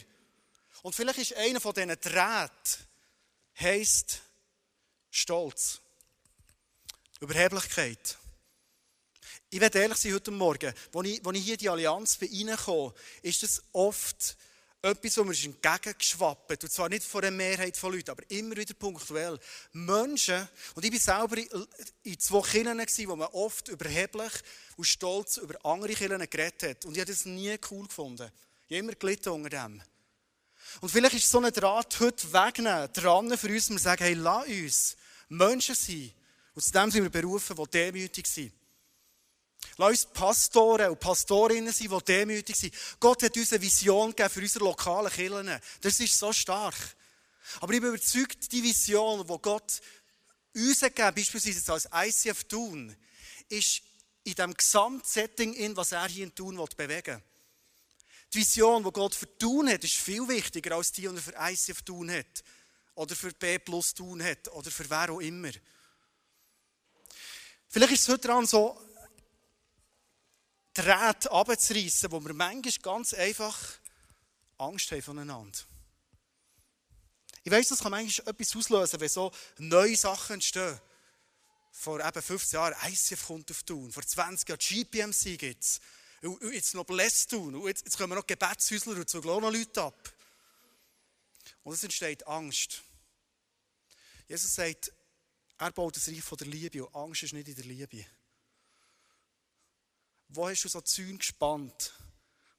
Und 0.84 0.96
vielleicht 0.96 1.20
ist 1.20 1.36
einer 1.36 1.60
von 1.60 1.74
diesen 1.74 2.00
Drähten, 2.00 2.88
heisst 3.60 4.22
Stolz. 5.10 5.80
Überheblichkeit. 7.20 8.18
Ich 9.50 9.60
werde 9.60 9.80
ehrlich 9.80 9.98
sein 9.98 10.14
heute 10.14 10.32
Morgen, 10.32 10.74
als 10.94 11.08
ich, 11.08 11.26
ich 11.26 11.44
hier 11.44 11.54
in 11.54 11.60
die 11.60 11.70
Allianz 11.70 12.20
reinkomme, 12.22 12.94
ist 13.24 13.42
das 13.42 13.64
oft 13.72 14.38
etwas, 14.82 15.18
was 15.18 15.26
mir 15.26 15.46
entgegengeschwappt 15.46 16.64
Und 16.64 16.72
zwar 16.72 16.90
nicht 16.90 17.04
von 17.04 17.24
einer 17.24 17.36
Mehrheit 17.36 17.76
von 17.76 17.94
Leuten, 17.94 18.12
aber 18.12 18.30
immer 18.30 18.56
wieder 18.56 18.74
punktuell. 18.74 19.40
Menschen, 19.74 20.48
und 20.76 20.86
ich 20.86 21.08
war 21.08 21.28
selber 21.28 21.38
in 22.04 22.20
zwei 22.20 22.42
Kirchen, 22.42 23.10
wo 23.10 23.16
man 23.16 23.30
oft 23.30 23.70
überheblich 23.70 24.34
und 24.76 24.86
stolz 24.86 25.38
über 25.38 25.56
andere 25.66 25.94
Kirchen 25.94 26.30
geredet 26.30 26.64
hat. 26.64 26.86
Und 26.86 26.94
ich 26.94 27.02
habe 27.02 27.12
das 27.12 27.26
nie 27.26 27.58
cool 27.72 27.88
gefunden. 27.88 28.30
Ich 28.68 28.78
habe 28.78 28.86
immer 28.86 28.94
gelitten 28.94 29.30
unter 29.30 29.50
dem. 29.50 29.82
Und 30.82 30.90
vielleicht 30.90 31.16
ist 31.16 31.30
so 31.30 31.40
ein 31.40 31.52
Draht 31.52 32.00
heute 32.00 32.32
wegnehmen, 32.32 32.90
dran 32.94 33.38
für 33.38 33.50
uns, 33.50 33.70
wir 33.70 33.80
sagen, 33.80 34.04
hey, 34.04 34.14
lass 34.14 34.48
uns 34.48 34.98
Menschen 35.30 35.76
sein. 35.76 36.12
Und 36.54 36.64
zu 36.64 36.72
dem 36.72 36.92
sind 36.92 37.04
wir 37.04 37.10
berufen, 37.10 37.56
die 37.56 37.70
demütig 37.70 38.28
sind. 38.28 38.54
Lass 39.78 39.90
uns 39.90 40.06
Pastoren 40.14 40.90
und 40.90 41.00
Pastorinnen 41.00 41.74
sein, 41.74 41.90
die 41.90 42.06
demütig 42.06 42.56
sind. 42.56 42.74
Gott 43.00 43.24
hat 43.24 43.36
uns 43.36 43.54
eine 43.54 43.62
Vision 43.62 44.10
gegeben 44.12 44.30
für 44.30 44.42
unsere 44.42 44.66
lokalen 44.66 45.12
Kirchen. 45.12 45.60
Das 45.82 46.00
ist 46.00 46.18
so 46.18 46.32
stark. 46.32 46.76
Aber 47.60 47.74
ich 47.74 47.82
bin 47.82 47.90
überzeugt, 47.90 48.52
die 48.52 48.64
Vision, 48.64 49.26
die 49.26 49.38
Gott 49.42 49.82
uns 50.54 50.80
gegeben 50.80 51.16
beispielsweise 51.16 51.74
als 51.74 51.88
ICF 51.94 52.44
Thun, 52.46 52.96
ist 53.50 53.82
in 54.24 54.34
dem 54.34 54.54
Gesamtsetting, 54.54 55.54
in 55.54 55.76
was 55.78 55.92
er 55.92 56.08
hier 56.08 56.26
in 56.26 56.36
Thun 56.36 56.60
bewegen 56.76 57.16
will. 57.16 57.22
Die 58.34 58.40
Vision, 58.40 58.84
die 58.84 58.92
Gott 58.92 59.16
für 59.16 59.38
Thun 59.38 59.70
hat, 59.70 59.84
ist 59.84 59.96
viel 59.96 60.28
wichtiger 60.28 60.76
als 60.76 60.92
die, 60.92 61.02
die 61.02 61.08
er 61.08 61.18
für 61.18 61.34
ICF 61.38 61.82
Thun 61.84 62.12
hat. 62.12 62.44
Oder 62.96 63.16
für 63.16 63.32
B 63.32 63.60
plus 63.60 63.94
Thun 63.94 64.24
hat. 64.24 64.48
Oder 64.50 64.70
für 64.70 64.90
wer 64.90 65.12
auch 65.12 65.20
immer. 65.20 65.52
Vielleicht 67.70 67.94
ist 67.94 68.02
es 68.02 68.10
heute 68.10 68.28
dran 68.28 68.46
so, 68.46 68.80
Drähte 70.74 71.32
abzureißen, 71.32 72.12
wo 72.12 72.20
wir 72.24 72.34
manchmal 72.34 72.74
ganz 72.82 73.14
einfach 73.14 73.58
Angst 74.58 74.92
haben 74.92 75.02
voneinander. 75.02 75.58
Ich 77.44 77.52
weiss, 77.52 77.70
das 77.70 77.80
kann 77.80 77.92
manchmal 77.92 78.28
etwas 78.28 78.56
auslösen, 78.56 79.00
wenn 79.00 79.10
so 79.10 79.32
neue 79.58 79.96
Sachen 79.96 80.34
entstehen. 80.36 80.80
Vor 81.72 82.06
eben 82.06 82.22
15 82.22 82.58
Jahren 82.58 82.76
ICF 82.92 83.26
kommt 83.26 83.50
auf 83.52 83.64
Tun, 83.64 83.92
vor 83.92 84.04
20 84.04 84.50
Jahren 84.50 84.60
GPMC 84.60 85.38
gibt 85.38 85.64
es. 85.64 85.80
Und 86.22 86.42
jetzt 86.54 86.74
noch 86.74 86.84
Bless 86.84 87.28
tun. 87.28 87.56
Und 87.56 87.68
jetzt, 87.68 87.86
jetzt 87.86 87.98
kommen 87.98 88.16
noch 88.16 88.26
Gebetshäusler 88.26 88.96
und 88.96 89.10
so 89.10 89.20
noch 89.20 89.52
Leute 89.52 89.84
ab. 89.84 90.14
Und 91.64 91.74
es 91.74 91.84
entsteht 91.84 92.26
Angst. 92.26 92.82
Jesus 94.28 94.56
sagt, 94.56 94.92
er 95.58 95.72
baut 95.72 95.96
das 95.96 96.08
Reich 96.08 96.22
von 96.22 96.38
der 96.38 96.48
Liebe 96.48 96.86
und 96.86 96.96
Angst 96.96 97.24
ist 97.24 97.34
nicht 97.34 97.48
in 97.48 97.56
der 97.56 97.66
Liebe. 97.66 98.06
Wo 100.30 100.48
hast 100.48 100.64
du 100.64 100.70
so 100.70 100.82
Zäune 100.82 101.18
gespannt, 101.18 101.94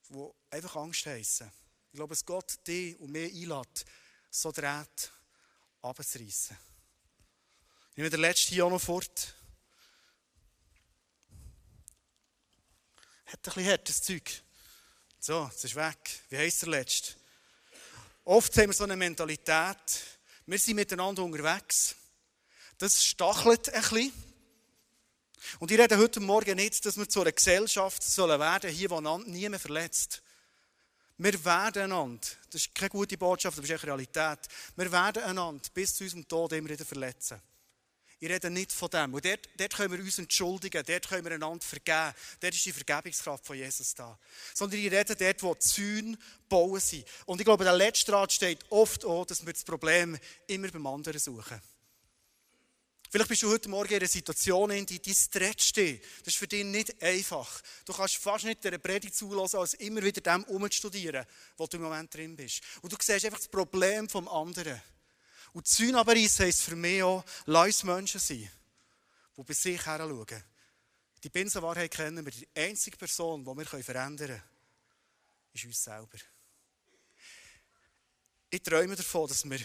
die 0.09 0.29
einfach 0.51 0.77
Angst 0.77 1.07
heissen? 1.07 1.51
Ich 1.93 1.97
glaube, 1.97 2.15
dass 2.15 2.25
Gott 2.25 2.59
dich 2.67 2.99
und 2.99 3.11
mich 3.11 3.33
einlädt, 3.33 3.85
so 4.31 4.51
dreht, 4.53 5.13
abzureißen. 5.83 6.57
Ich 7.91 7.97
nehme 7.97 8.11
den 8.11 8.21
letzten 8.21 8.55
hier 8.55 8.67
auch 8.67 8.71
noch 8.71 8.81
fort. 8.81 9.35
Hat 13.29 13.41
ein 13.41 13.43
bisschen 13.43 13.67
hart, 13.67 13.87
das 13.87 14.01
Zeug. 14.01 14.43
So, 15.21 15.51
es 15.55 15.63
ist 15.63 15.77
weg. 15.77 15.99
Wie 16.31 16.39
heisst 16.39 16.63
der 16.63 16.71
letzte? 16.71 17.13
Oft 18.25 18.57
haben 18.57 18.69
wir 18.69 18.73
so 18.73 18.85
eine 18.85 18.97
Mentalität, 18.97 19.77
wir 20.47 20.59
sind 20.59 20.77
miteinander 20.77 21.23
unterwegs. 21.23 21.95
Das 22.79 23.05
stachelt 23.05 23.69
ein 23.69 23.83
bisschen. 23.83 24.13
Und 25.59 25.71
ich 25.71 25.79
rede 25.79 25.99
heute 25.99 26.21
Morgen 26.21 26.57
nicht, 26.57 26.87
dass 26.87 26.97
wir 26.97 27.07
zu 27.07 27.21
einer 27.21 27.33
Gesellschaft 27.33 28.03
sollen 28.03 28.41
werden, 28.41 28.71
hier, 28.71 28.89
wo 28.89 29.01
niemand 29.01 29.61
verletzt. 29.61 30.23
Wir 31.19 31.45
werden 31.45 31.83
einander, 31.83 32.27
das 32.51 32.63
ist 32.63 32.75
keine 32.75 32.91
gute 32.91 33.19
Botschaft, 33.19 33.59
das 33.59 33.65
ist 33.65 33.71
eine 33.71 33.83
Realität, 33.83 34.39
wir 34.75 34.91
werden 34.91 35.23
einander 35.25 35.69
bis 35.75 35.97
zu 35.97 36.05
unserem 36.05 36.27
Tod 36.27 36.53
immer 36.53 36.71
wieder 36.71 36.85
verletzen. 36.85 37.43
Ich 38.21 38.29
rede 38.29 38.51
nicht 38.51 38.73
von 38.73 38.91
dem. 38.91 39.15
Und 39.15 39.25
dort, 39.25 39.49
dort 39.57 39.77
können 39.77 39.93
wir 39.93 40.01
uns 40.01 40.19
entschuldigen, 40.19 40.83
dort 40.85 41.09
können 41.09 41.25
wir 41.25 41.33
einander 41.33 41.65
vergeben. 41.65 42.15
Dort 42.41 42.55
ist 42.55 42.67
die 42.67 42.73
Vergebungskraft 42.73 43.47
von 43.47 43.57
Jesus 43.57 43.95
da. 43.95 44.19
Sondern 44.55 44.81
ich 44.81 44.91
rede 44.91 45.15
dort, 45.15 45.43
wo 45.43 45.55
Zäune 45.55 46.19
bauen 46.49 46.81
sind. 46.81 47.05
Und 47.27 47.41
ich 47.41 47.45
glaube, 47.45 47.63
der 47.63 47.75
letzte 47.75 48.13
Rat 48.13 48.33
steht 48.33 48.59
oft 48.71 49.05
auch, 49.05 49.25
dass 49.25 49.47
wir 49.47 49.53
das 49.53 49.63
Problem 49.63 50.19
immer 50.49 50.69
beim 50.69 50.87
anderen 50.87 51.19
suchen. 51.21 51.61
Vielleicht 53.11 53.29
bist 53.31 53.43
du 53.43 53.51
heute 53.51 53.71
Morgen 53.71 53.89
in 53.89 54.01
einer 54.01 54.09
Situation, 54.09 54.71
in 54.71 54.85
die, 54.85 54.99
die 54.99 55.15
stretcht 55.15 55.77
dich. 55.77 56.01
Das 56.19 56.35
ist 56.35 56.37
für 56.37 56.49
dich 56.49 56.65
nicht 56.65 57.01
einfach. 57.03 57.63
Du 57.87 57.95
kannst 57.95 58.17
fast 58.17 58.45
nicht 58.45 58.63
der 58.65 58.77
Predigt 58.77 59.15
zulassen, 59.15 59.61
als 59.61 59.75
immer 59.75 60.03
wieder 60.03 60.21
dem 60.21 60.45
umzustudieren, 60.45 61.25
wo 61.57 61.67
du 61.67 61.79
im 61.79 61.85
Moment 61.85 62.13
drin 62.13 62.37
bist. 62.37 62.61
Und 62.83 62.93
du 62.93 62.97
siehst 63.01 63.25
einfach 63.25 63.39
das 63.39 63.49
Problem 63.49 64.11
vom 64.11 64.29
anderen. 64.29 64.83
Und 65.53 65.67
Zäunabereis 65.67 66.41
heisst 66.41 66.63
für 66.63 66.77
mich 66.77 67.03
auch, 67.03 67.25
lass 67.47 67.83
Menschen 67.83 68.21
sein, 68.21 68.51
die 69.37 69.43
bei 69.43 69.55
sich 69.55 69.85
her 69.85 69.99
schauen. 69.99 70.45
Die 71.23 71.29
Binsenwahrheit 71.31 71.91
kennen 71.91 72.25
wir. 72.25 72.33
Die 72.33 72.49
einzige 72.55 72.97
Person, 72.97 73.45
die 73.45 73.57
wir 73.57 73.67
verändern 73.67 74.29
können, 74.29 74.43
ist 75.53 75.65
uns 75.65 75.83
selber. 75.83 76.19
Ich 78.51 78.63
träume 78.63 78.97
davon, 78.97 79.29
dass 79.29 79.45
wir 79.45 79.61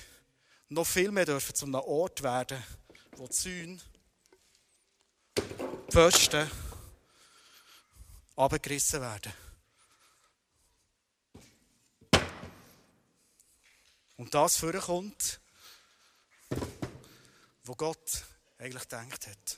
noch 0.69 0.85
viel 0.85 1.11
mehr 1.11 1.25
dürfen 1.25 1.55
zu 1.55 1.65
einem 1.65 1.75
Ort 1.75 2.23
werden 2.23 2.61
wo 3.17 3.27
die 3.27 3.33
Zäune, 3.33 3.79
die 5.37 5.91
Pfosten 5.91 6.49
abgerissen 8.35 9.01
werden. 9.01 9.33
und 14.23 14.33
das 14.33 14.55
vorkommt, 14.55 15.41
wo 17.63 17.75
Gott 17.75 18.23
eigentlich 18.57 18.83
gedacht 18.83 19.27
hat. 19.27 19.57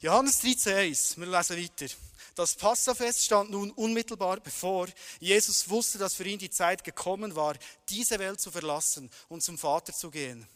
Johannes 0.00 0.42
13,1, 0.42 1.18
wir 1.18 1.26
lesen 1.26 1.56
weiter. 1.56 1.94
Das 2.34 2.56
Passafest 2.56 3.24
stand 3.24 3.50
nun 3.50 3.70
unmittelbar 3.70 4.40
bevor. 4.40 4.88
Jesus 5.20 5.68
wusste, 5.68 5.98
dass 5.98 6.14
für 6.14 6.24
ihn 6.24 6.38
die 6.38 6.50
Zeit 6.50 6.82
gekommen 6.82 7.34
war, 7.34 7.56
diese 7.88 8.18
Welt 8.18 8.40
zu 8.40 8.50
verlassen 8.50 9.08
und 9.28 9.42
zum 9.42 9.56
Vater 9.56 9.92
zu 9.92 10.10
gehen. 10.10 10.46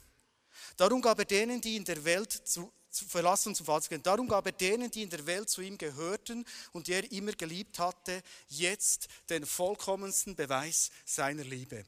Darum 0.76 1.00
gab 1.00 1.18
er 1.18 1.24
denen, 1.24 1.60
die 1.60 1.76
in 1.76 1.84
der 1.84 2.04
Welt 2.04 2.32
zu, 2.32 2.72
zu 2.90 3.06
verlassen 3.06 3.50
und 3.50 3.54
zum 3.54 3.66
Vater 3.66 3.84
zu 3.84 3.88
gehen, 3.90 4.02
darum 4.02 4.28
gab 4.28 4.44
er 4.46 4.52
denen, 4.52 4.90
die 4.90 5.02
in 5.02 5.10
der 5.10 5.24
Welt 5.24 5.48
zu 5.48 5.62
ihm 5.62 5.78
gehörten 5.78 6.44
und 6.72 6.88
die 6.88 6.92
er 6.92 7.10
immer 7.12 7.32
geliebt 7.32 7.78
hatte, 7.78 8.22
jetzt 8.48 9.08
den 9.30 9.46
vollkommensten 9.46 10.34
Beweis 10.34 10.90
seiner 11.06 11.44
Liebe. 11.44 11.86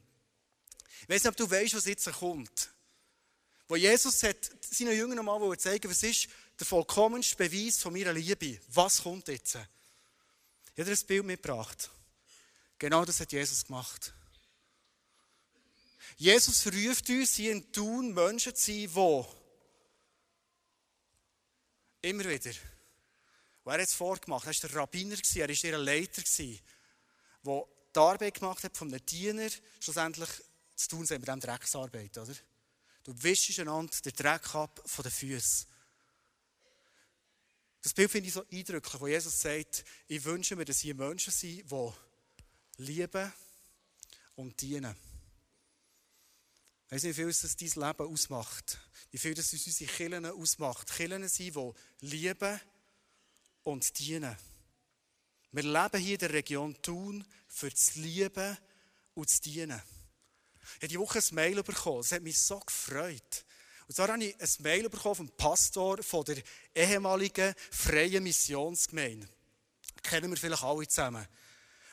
Ich 1.01 1.09
weiß 1.09 1.23
nicht, 1.23 1.27
ob 1.27 1.37
du 1.37 1.49
weißt, 1.49 1.73
was 1.73 1.85
jetzt 1.85 2.11
kommt. 2.11 2.69
Wo 3.67 3.75
Jesus 3.75 4.21
hat 4.23 4.51
seinen 4.61 4.95
Jüngern 4.95 5.19
einmal 5.19 5.57
zeigen 5.57 5.89
was 5.89 6.03
ist 6.03 6.27
der 6.59 6.67
vollkommenste 6.67 7.35
Beweis 7.35 7.79
von 7.79 7.93
meiner 7.93 8.13
Liebe. 8.13 8.59
Was 8.69 9.01
kommt 9.03 9.27
jetzt? 9.27 9.55
Ich 9.55 9.61
habe 10.79 10.85
dir 10.85 10.91
ein 10.91 11.07
Bild 11.07 11.25
mitgebracht. 11.25 11.89
Genau 12.77 13.05
das 13.05 13.19
hat 13.19 13.31
Jesus 13.31 13.65
gemacht. 13.65 14.13
Jesus 16.17 16.65
ruft 16.67 17.09
uns 17.09 17.35
hier 17.35 17.51
in 17.51 17.71
Tun, 17.71 18.13
Menschen 18.13 18.55
zu 18.55 18.63
sein, 18.63 18.89
die 22.03 22.09
immer 22.09 22.25
wieder, 22.25 22.51
und 23.63 23.71
er 23.71 23.73
hat 23.73 23.87
es 23.87 23.93
vorgemacht, 23.93 24.45
er 24.45 24.53
war 24.53 24.69
der 24.69 24.75
Rabbiner, 24.75 25.15
er 25.15 25.47
war 25.47 25.63
ihr 25.63 25.77
Leiter, 25.77 26.23
der 26.23 26.59
die 27.43 27.99
Arbeit 27.99 28.33
gemacht 28.35 28.63
hat 28.63 28.75
von 28.75 28.87
einem 28.87 29.05
Diener, 29.05 29.49
schlussendlich 29.79 30.29
zu 30.81 30.89
tun 30.89 31.05
sind 31.05 31.19
mit 31.19 31.27
diesem 31.27 31.39
Drecksarbeit, 31.39 32.17
oder? 32.17 32.33
Du 33.03 33.13
wischst 33.23 33.59
einander 33.59 33.93
den 34.05 34.13
Dreck 34.13 34.55
ab 34.55 34.81
von 34.85 35.03
den 35.03 35.11
Füßen. 35.11 35.67
Das 37.81 37.93
Bild 37.93 38.11
finde 38.11 38.27
ich 38.27 38.33
so 38.33 38.45
eindrücklich, 38.51 39.01
wo 39.01 39.07
Jesus 39.07 39.41
sagt, 39.41 39.83
ich 40.07 40.23
wünsche 40.23 40.55
mir, 40.55 40.65
dass 40.65 40.79
hier 40.79 40.93
Menschen 40.93 41.33
sind, 41.33 41.71
die 41.71 41.91
lieben 42.77 43.33
und 44.35 44.61
dienen. 44.61 44.95
Ich 46.85 46.91
weiß 46.91 47.03
nicht, 47.03 47.17
wie 47.17 47.21
viel 47.21 47.27
das 47.27 47.55
dein 47.55 47.87
Leben 47.87 48.11
ausmacht. 48.11 48.77
Wie 49.11 49.17
viel 49.17 49.33
das 49.33 49.53
unsere 49.53 49.91
Kirchen 49.91 50.25
ausmacht. 50.25 50.91
Kirchen 50.93 51.27
sind, 51.27 51.55
die 51.55 52.07
lieben 52.07 52.59
und 53.63 53.97
dienen. 53.97 54.35
Wir 55.53 55.63
leben 55.63 56.01
hier 56.01 56.13
in 56.13 56.19
der 56.19 56.33
Region 56.33 56.81
Thun 56.81 57.25
für 57.47 57.69
das 57.69 57.95
Lieben 57.95 58.57
und 59.15 59.29
das 59.29 59.41
Dienen. 59.41 59.81
Ich 60.63 60.83
habe 60.83 60.87
diese 60.87 60.99
Woche 60.99 61.19
ein 61.19 61.35
Mail 61.35 61.63
bekommen. 61.63 61.99
Es 61.99 62.11
hat 62.11 62.21
mich 62.21 62.39
so 62.39 62.59
gefreut. 62.59 63.45
Und 63.87 63.95
zwar 63.95 64.07
habe 64.07 64.23
ich 64.23 64.39
ein 64.39 64.49
Mail 64.59 64.89
bekommen 64.89 65.15
vom 65.15 65.29
Pastor 65.29 66.01
von 66.01 66.23
der 66.25 66.37
ehemaligen 66.73 67.53
Freien 67.71 68.23
Missionsgemeinde. 68.23 69.27
kennen 70.01 70.29
wir 70.29 70.37
vielleicht 70.37 70.63
alle 70.63 70.87
zusammen. 70.87 71.27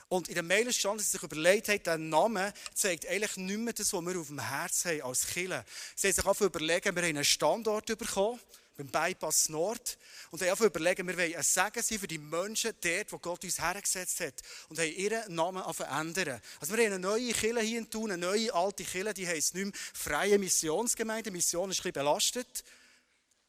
Und 0.08 0.28
in 0.28 0.34
der 0.34 0.42
Mail 0.42 0.72
stand, 0.72 1.00
dass 1.00 1.06
sie 1.06 1.12
sich 1.18 1.22
überlegt 1.22 1.68
hat, 1.68 1.86
der 1.86 1.98
Name 1.98 2.54
zeigt 2.72 3.06
eigentlich 3.06 3.36
nicht 3.36 3.58
mehr 3.58 3.74
das, 3.74 3.92
was 3.92 4.02
wir 4.02 4.18
auf 4.18 4.28
dem 4.28 4.38
Herz 4.38 4.84
haben 4.86 5.02
als 5.02 5.26
Killer. 5.26 5.64
Sie 5.94 6.08
haben 6.08 6.14
sich 6.14 6.24
auch 6.24 6.40
überlegen, 6.40 6.94
wir 6.96 7.02
haben 7.02 7.08
einen 7.10 7.24
Standort 7.24 7.86
bekommen 7.86 8.40
beim 8.78 8.86
Bypass 8.86 9.48
Nord. 9.48 9.98
Und 10.30 10.40
haben 10.40 10.50
einfach 10.50 10.64
überlegen, 10.64 11.06
wir 11.06 11.16
wollen 11.18 11.34
ein 11.34 11.42
Segen 11.42 11.82
sein 11.82 11.98
für 11.98 12.06
die 12.06 12.18
Menschen 12.18 12.72
dort, 12.80 13.12
wo 13.12 13.18
Gott 13.18 13.42
uns 13.44 13.60
hergesetzt 13.60 14.20
hat. 14.20 14.34
Und 14.68 14.78
haben 14.78 14.92
ihren 14.92 15.34
Namen 15.34 15.74
verändern. 15.74 16.40
Also 16.60 16.74
wir 16.74 16.84
haben 16.84 16.94
eine 16.94 17.00
neue 17.00 17.32
Kille 17.32 17.60
hier 17.60 17.80
in 17.80 17.90
Thun, 17.90 18.12
eine 18.12 18.24
neue 18.24 18.54
alte 18.54 18.84
Kille, 18.84 19.12
die 19.12 19.26
heisst 19.26 19.54
nicht 19.54 19.64
mehr 19.64 19.74
Freie 19.92 20.38
Missionsgemeinde. 20.38 21.30
Mission 21.32 21.70
ist 21.70 21.78
ein 21.78 21.82
bisschen 21.82 21.92
belastet. 21.92 22.64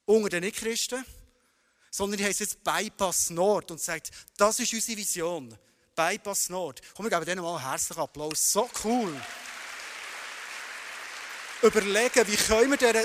Unter 0.06 0.30
den 0.30 0.44
Nichtchristen. 0.44 1.06
Sondern 1.92 2.18
die 2.18 2.26
heisst 2.26 2.39
jetzt 2.39 2.63
Bypass 2.63 3.30
Nord 3.30 3.70
und 3.72 3.80
sagt, 3.80 4.10
das 4.36 4.60
ist 4.60 4.74
unsere 4.74 4.98
Vision. 4.98 5.56
Bypass 5.96 6.50
Nord. 6.50 6.82
Komm, 6.96 7.06
wir 7.06 7.12
geben 7.12 7.26
denen 7.26 7.44
mal 7.44 7.58
einen 7.58 7.70
herzlichen 7.70 8.02
Applaus. 8.02 8.52
So 8.52 8.70
cool. 8.84 9.13
Überlegen, 11.62 12.28
wie 12.28 12.38
können 12.38 12.72
wir 12.72 12.78
dieser 12.78 13.04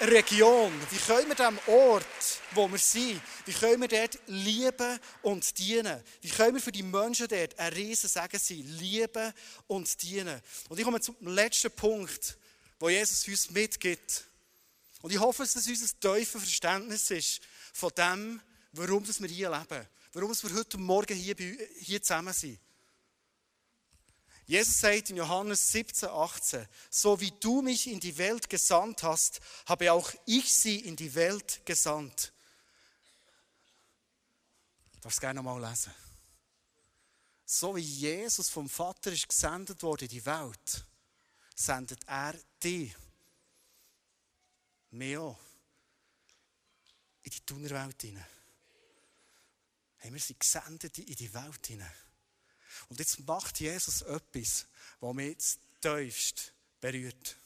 Region, 0.00 0.72
wie 0.90 0.98
können 0.98 1.28
wir 1.28 1.34
dem 1.34 1.58
Ort, 1.66 2.04
wo 2.52 2.70
wir 2.70 2.78
sind, 2.78 3.20
wie 3.46 3.52
können 3.52 3.80
wir 3.80 3.88
dort 3.88 4.18
lieben 4.26 4.98
und 5.22 5.58
dienen? 5.58 6.02
Wie 6.20 6.28
können 6.28 6.54
wir 6.54 6.60
für 6.60 6.72
die 6.72 6.82
Menschen 6.82 7.28
dort 7.28 7.58
ein 7.58 7.72
riesen 7.72 8.08
Segen 8.08 8.38
sein, 8.38 8.78
lieben 8.78 9.32
und 9.66 10.02
dienen? 10.02 10.40
Und 10.68 10.78
ich 10.78 10.84
komme 10.84 11.00
zum 11.00 11.16
letzten 11.20 11.70
Punkt, 11.70 12.36
wo 12.78 12.90
Jesus 12.90 13.26
uns 13.26 13.50
mitgibt. 13.50 14.24
Und 15.00 15.12
ich 15.12 15.18
hoffe, 15.18 15.44
dass 15.44 15.54
das 15.54 15.66
unser 15.66 15.98
tiefes 15.98 16.42
Verständnis 16.42 17.10
ist 17.10 17.40
von 17.72 17.90
dem, 17.96 18.40
warum 18.72 19.06
wir 19.06 19.28
hier 19.28 19.50
leben. 19.50 19.86
Warum 20.12 20.30
wir 20.30 20.54
heute 20.54 20.78
Morgen 20.78 21.16
hier, 21.16 21.36
hier 21.78 22.02
zusammen 22.02 22.34
sind. 22.34 22.58
Jesus 24.46 24.78
sagt 24.78 25.10
in 25.10 25.16
Johannes 25.16 25.72
17, 25.72 26.08
18, 26.08 26.68
so 26.88 27.20
wie 27.20 27.32
du 27.32 27.62
mich 27.62 27.88
in 27.88 27.98
die 27.98 28.16
Welt 28.16 28.48
gesandt 28.48 29.02
hast, 29.02 29.40
habe 29.66 29.92
auch 29.92 30.12
ich 30.24 30.54
sie 30.54 30.80
in 30.80 30.94
die 30.94 31.12
Welt 31.16 31.62
gesandt. 31.64 32.32
Du 34.92 35.00
darfst 35.00 35.20
gerne 35.20 35.42
mal 35.42 35.60
lesen. 35.60 35.92
So 37.44 37.74
wie 37.74 37.80
Jesus 37.80 38.48
vom 38.48 38.68
Vater 38.68 39.10
ist 39.10 39.28
gesendet 39.28 39.82
worden 39.82 40.04
in 40.04 40.10
die 40.10 40.24
Welt, 40.24 40.86
sendet 41.56 42.06
er 42.06 42.34
dich, 42.62 42.94
mir 44.90 45.22
auch, 45.22 45.38
in 47.24 47.32
die 47.32 47.40
Tunerwelt 47.40 48.00
hinein. 48.00 48.26
Hey, 49.96 50.12
wir 50.12 50.20
sind 50.20 50.38
gesendet 50.38 50.98
in 50.98 51.14
die 51.16 51.34
Welt 51.34 51.66
hinein. 51.66 52.05
Und 52.88 52.98
jetzt 53.00 53.26
macht 53.26 53.60
Jesus 53.60 54.02
etwas, 54.02 54.66
was 55.00 55.14
mich 55.14 55.28
jetzt 55.28 55.60
tiefst 55.80 56.52
berührt. 56.80 57.36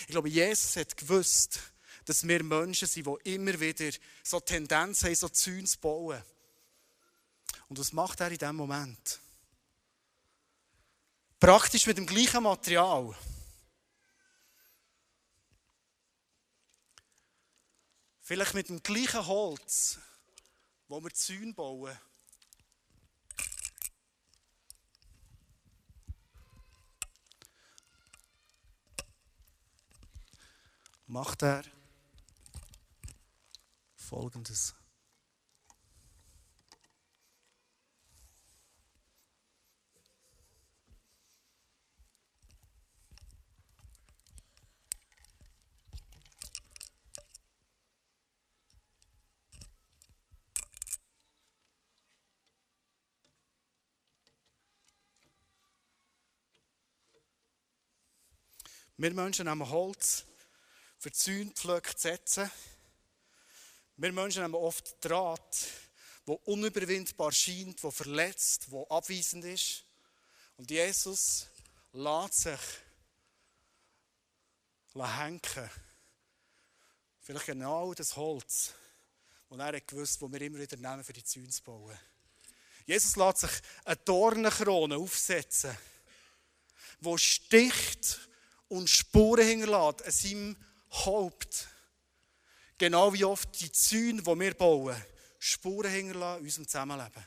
Ich 0.00 0.08
glaube, 0.08 0.28
Jesus 0.28 0.76
hat 0.76 0.96
gewusst, 0.96 1.60
dass 2.04 2.26
wir 2.26 2.42
Menschen 2.42 2.88
sind, 2.88 3.06
die 3.06 3.34
immer 3.34 3.58
wieder 3.60 3.90
so 4.22 4.40
Tendenz 4.40 5.04
haben, 5.04 5.14
so 5.14 5.28
Zäune 5.28 5.64
zu 5.64 5.78
bauen. 5.78 6.22
Und 7.68 7.78
was 7.78 7.92
macht 7.92 8.20
er 8.20 8.30
in 8.30 8.38
diesem 8.38 8.56
Moment? 8.56 9.20
Praktisch 11.38 11.86
mit 11.86 11.98
dem 11.98 12.06
gleichen 12.06 12.42
Material. 12.42 13.16
Vielleicht 18.20 18.54
mit 18.54 18.68
dem 18.68 18.82
gleichen 18.82 19.26
Holz, 19.26 19.98
wo 20.88 21.02
wir 21.02 21.12
Zäune 21.12 21.52
bauen. 21.52 21.98
Macht 31.12 31.42
er 31.42 31.62
Folgendes. 33.94 34.74
Wir 58.96 59.12
Menschen 59.14 59.46
nehmen 59.46 59.68
Holz 59.68 60.31
für 61.02 61.10
Zäunpflöcke 61.10 61.96
zu 61.96 62.02
setzen. 62.02 62.48
Wir 63.96 64.12
Menschen 64.12 64.44
haben 64.44 64.54
oft 64.54 65.04
Draht, 65.04 65.66
wo 66.24 66.34
unüberwindbar 66.44 67.32
scheint, 67.32 67.82
wo 67.82 67.90
verletzt, 67.90 68.70
wo 68.70 68.86
abweisend 68.86 69.44
ist. 69.44 69.84
Und 70.56 70.70
Jesus 70.70 71.48
lässt 71.92 72.34
sich 72.34 72.60
hängen. 74.94 75.40
Vielleicht 77.18 77.46
genau 77.46 77.92
das 77.94 78.14
Holz, 78.14 78.72
das 79.50 79.58
er 79.58 79.80
gewusst, 79.80 80.22
das 80.22 80.30
wir 80.32 80.40
immer 80.40 80.60
wieder 80.60 80.76
nehmen, 80.76 81.02
für 81.02 81.12
die 81.12 81.24
Zäune 81.24 81.48
zu 81.48 81.64
bauen. 81.64 81.98
Jesus 82.86 83.16
lässt 83.16 83.38
sich 83.38 83.60
eine 83.84 83.96
Dornenkrone 83.96 84.96
aufsetzen, 84.96 85.76
die 87.00 87.18
sticht 87.18 88.28
und 88.68 88.88
Spuren 88.88 89.48
hinterlässt 89.48 90.04
an 90.04 90.12
seinem 90.12 90.56
Haupt. 90.92 91.68
Genau 92.78 93.12
wie 93.12 93.24
oft 93.24 93.60
die 93.60 93.70
Zäune, 93.72 94.22
die 94.22 94.40
wir 94.40 94.54
bauen, 94.54 94.96
Spuren 95.38 95.90
hinterlassen 95.90 96.40
in 96.40 96.44
unserem 96.44 96.66
Zusammenleben. 96.66 97.24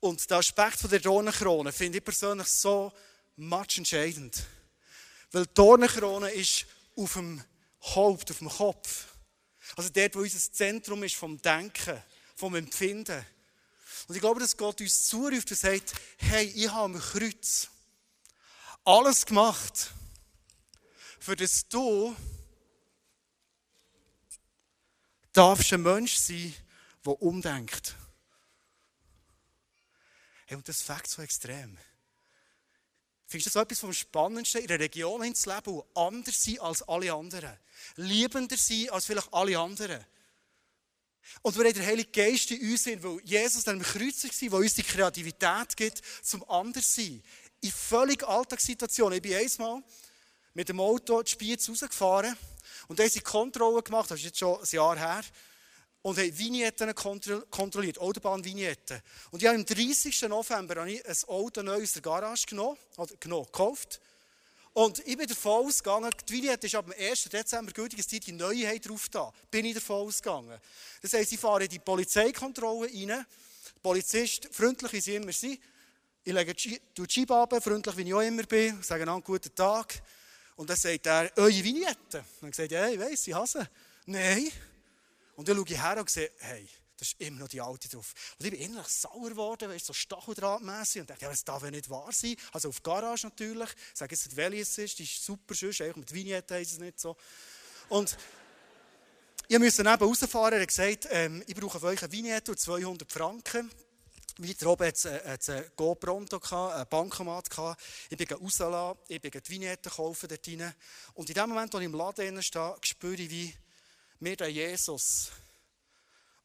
Und 0.00 0.28
der 0.28 0.38
Aspekt 0.38 0.78
von 0.78 0.90
der 0.90 1.00
Dornenkrone 1.00 1.72
finde 1.72 1.98
ich 1.98 2.04
persönlich 2.04 2.48
so 2.48 2.92
much 3.36 3.78
entscheidend. 3.78 4.44
Weil 5.30 5.46
die 5.46 5.54
Dornenkrone 5.54 6.30
ist 6.30 6.66
auf 6.96 7.12
dem 7.14 7.42
Haupt, 7.94 8.30
auf 8.30 8.38
dem 8.38 8.48
Kopf. 8.48 9.06
Also 9.76 9.90
dort, 9.90 10.14
wo 10.16 10.20
unser 10.20 10.38
Zentrum 10.38 11.02
ist 11.04 11.14
vom 11.14 11.40
Denken, 11.40 12.02
vom 12.34 12.54
Empfinden. 12.54 13.24
Und 14.08 14.14
ich 14.14 14.20
glaube, 14.20 14.40
dass 14.40 14.56
Gott 14.56 14.80
uns 14.80 15.06
zuruft 15.06 15.50
und 15.50 15.56
sagt, 15.56 15.94
hey, 16.18 16.46
ich 16.46 16.68
habe 16.68 16.96
am 16.96 17.00
Kreuz 17.00 17.68
alles 18.84 19.24
gemacht, 19.24 19.92
für 21.22 21.36
das 21.36 21.68
du 21.68 22.16
darfst 25.32 25.72
ein 25.72 25.82
Mensch 25.82 26.16
sein, 26.16 26.52
der 27.06 27.22
umdenkt. 27.22 27.94
Hey, 30.46 30.56
und 30.56 30.68
das 30.68 30.82
fängt 30.82 31.06
so 31.06 31.22
extrem. 31.22 31.78
Findest 33.28 33.54
du 33.54 33.58
das 33.58 33.62
etwas 33.64 33.78
vom 33.78 33.92
Spannendsten, 33.92 34.62
in 34.62 34.68
einer 34.68 34.80
Region 34.80 35.22
hinzuleben, 35.22 35.76
die 35.76 35.82
anders 35.94 36.42
sein 36.42 36.58
als 36.58 36.82
alle 36.82 37.12
anderen? 37.12 37.56
Liebender 37.96 38.56
sein 38.56 38.90
als 38.90 39.06
vielleicht 39.06 39.32
alle 39.32 39.58
anderen? 39.58 40.04
Und 41.42 41.56
wir 41.56 41.64
haben 41.64 41.72
den 41.72 41.86
Heiligen 41.86 42.10
Geist 42.10 42.50
in 42.50 42.72
uns 42.72 42.82
sind, 42.82 43.02
weil 43.04 43.20
Jesus 43.22 43.62
dann 43.62 43.76
am 43.76 43.82
Kreuz 43.82 44.24
war, 44.24 44.50
der 44.50 44.58
uns 44.58 44.74
die 44.74 44.82
Kreativität 44.82 45.76
gibt, 45.76 46.02
zum 46.22 46.42
Anderssein. 46.50 47.22
In 47.60 47.70
völlig 47.70 48.26
Alltagssituationen. 48.26 49.16
Ich 49.18 49.22
bin 49.22 49.34
einmal 49.34 49.84
mit 50.54 50.68
dem 50.68 50.80
Auto 50.80 51.22
die 51.22 51.30
Spiez 51.30 51.68
rausgefahren 51.68 52.36
und 52.88 52.98
da 52.98 53.04
haben 53.04 53.10
sie 53.10 53.20
Kontrollen 53.20 53.82
gemacht, 53.82 54.10
das 54.10 54.18
ist 54.18 54.26
jetzt 54.26 54.38
schon 54.38 54.60
ein 54.60 54.68
Jahr 54.70 54.98
her, 54.98 55.22
und 56.02 56.18
haben 56.18 56.36
Vignetten 56.36 56.94
kontrolliert, 56.94 57.98
Autobahn-Vignetten. 57.98 59.00
Und 59.30 59.40
ich 59.40 59.48
habe 59.48 59.56
am 59.56 59.64
30. 59.64 60.22
November 60.22 60.82
ein 60.82 61.00
Auto 61.28 61.62
neu 61.62 61.80
aus 61.82 61.92
der 61.92 62.02
Garage 62.02 62.46
genommen, 62.46 62.76
oder 62.96 63.14
genommen, 63.20 63.46
gekauft. 63.46 64.00
Und 64.74 65.06
ich 65.06 65.16
bin 65.16 65.26
davon 65.26 65.66
ausgegangen, 65.66 66.10
die 66.26 66.32
Vignette 66.32 66.66
ist 66.66 66.74
ab 66.74 66.86
dem 66.86 66.94
1. 66.98 67.24
Dezember 67.24 67.72
gültig, 67.72 67.98
dass 67.98 68.06
die 68.08 68.32
Neuheit 68.32 68.88
drauf 68.88 69.08
da. 69.10 69.32
Bin 69.50 69.66
ich 69.66 69.74
davon 69.74 70.08
ausgegangen. 70.08 70.58
Das 71.02 71.12
heisst, 71.12 71.32
ich 71.32 71.38
fahre 71.38 71.64
in 71.64 71.68
die 71.68 71.78
Polizeikontrolle 71.78 72.88
rein. 72.88 73.08
Der 73.08 73.26
Polizist, 73.82 74.48
freundlich 74.50 74.92
wie 74.94 75.00
sie 75.00 75.16
immer 75.16 75.32
sind. 75.32 75.60
Ich 76.24 76.32
lege 76.32 76.54
die 76.54 76.80
Scheibe 77.08 77.36
ab, 77.36 77.54
freundlich 77.62 77.96
wie 77.96 78.02
ich 78.02 78.14
auch 78.14 78.20
immer 78.20 78.44
bin, 78.44 78.82
sage 78.82 79.02
einen 79.02 79.22
guten 79.22 79.54
Tag. 79.54 80.02
Und 80.62 80.70
dann 80.70 80.76
sagt 80.76 81.06
er, 81.06 81.28
eure 81.38 81.64
Vignette. 81.64 82.18
Und 82.40 82.42
dann 82.42 82.52
sagt 82.52 82.70
er, 82.70 82.92
ich 82.92 83.00
weiss, 83.00 83.26
ich 83.26 83.34
hasse. 83.34 83.68
Nein. 84.06 84.48
Und 85.34 85.48
dann 85.48 85.56
schaue 85.56 85.66
ich 85.66 85.82
her 85.82 85.98
und 85.98 86.08
sehe, 86.08 86.30
hey, 86.38 86.68
das 86.96 87.08
ist 87.08 87.20
immer 87.20 87.40
noch 87.40 87.48
die 87.48 87.60
alte 87.60 87.88
drauf. 87.88 88.14
Und 88.38 88.46
ich 88.46 88.52
bin 88.52 88.60
innerlich 88.60 88.86
sauer 88.86 89.30
geworden, 89.30 89.70
weißt, 89.70 89.86
so 89.86 89.92
stacheldrahtmässig 89.92 91.00
und 91.00 91.10
dachte, 91.10 91.24
ja, 91.24 91.30
das 91.30 91.42
darf 91.42 91.64
ja 91.64 91.70
nicht 91.72 91.90
wahr 91.90 92.12
sein. 92.12 92.36
Also 92.52 92.68
auf 92.68 92.80
Garage 92.80 93.26
natürlich. 93.26 93.70
Ich 93.70 93.98
sage 93.98 94.14
jetzt, 94.14 94.36
welche 94.36 94.60
es 94.60 94.78
ist, 94.78 95.00
die 95.00 95.02
ist 95.02 95.24
super 95.24 95.52
schön, 95.52 95.70
eigentlich 95.80 95.96
mit 95.96 96.14
Vignette 96.14 96.56
ist 96.58 96.74
es 96.74 96.78
nicht 96.78 97.00
so. 97.00 97.16
Und 97.88 98.16
ich 99.48 99.58
musste 99.58 99.82
neben 99.82 100.04
rausfahren, 100.04 100.54
er 100.54 100.60
hat 100.60 100.68
gesagt, 100.68 101.08
ähm, 101.10 101.42
ich 101.48 101.56
brauche 101.56 101.80
für 101.80 101.86
euch 101.86 102.04
eine 102.04 102.12
Vignette 102.12 102.52
und 102.52 102.60
200 102.60 103.10
Franken. 103.10 103.68
Weiter 104.38 104.66
oben 104.66 104.86
hatte 104.86 105.20
es 105.24 105.48
ein 105.50 105.70
GoPronto, 105.76 106.40
ein 106.68 106.86
Bankomat. 106.88 107.48
Ich 108.08 108.16
bin 108.16 108.26
rausgelassen, 108.28 108.98
ich 109.08 109.20
bin 109.20 109.30
die 109.30 109.48
Vignette 109.48 109.90
kaufen 109.90 110.28
dort 110.28 110.48
rein. 110.48 110.74
Und 111.14 111.28
in 111.28 111.34
dem 111.34 111.48
Moment, 111.50 111.74
wo 111.74 111.78
ich 111.78 111.84
im 111.84 111.94
Laden 111.94 112.42
stehe, 112.42 112.76
spüre 112.82 113.14
ich, 113.14 113.30
wie 113.30 113.54
mir 114.20 114.36
der 114.36 114.48
Jesus, 114.48 115.30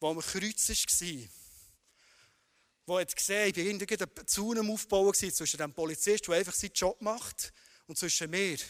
der 0.02 0.10
am 0.10 0.20
Kreuz 0.20 0.70
war, 0.70 1.30
der 2.88 3.02
hat 3.02 3.16
gesehen, 3.16 3.50
ich 3.50 3.58
war 3.58 3.64
irgendwie 3.64 3.98
ein 3.98 4.28
Zaun 4.28 4.72
Aufbauen 4.72 5.14
zwischen 5.14 5.58
dem 5.58 5.74
Polizist, 5.74 6.28
der 6.28 6.36
einfach 6.36 6.54
seinen 6.54 6.74
Job 6.74 7.02
macht, 7.02 7.54
und 7.88 7.98
zwischen 7.98 8.30
mir. 8.30 8.56
Ich 8.56 8.64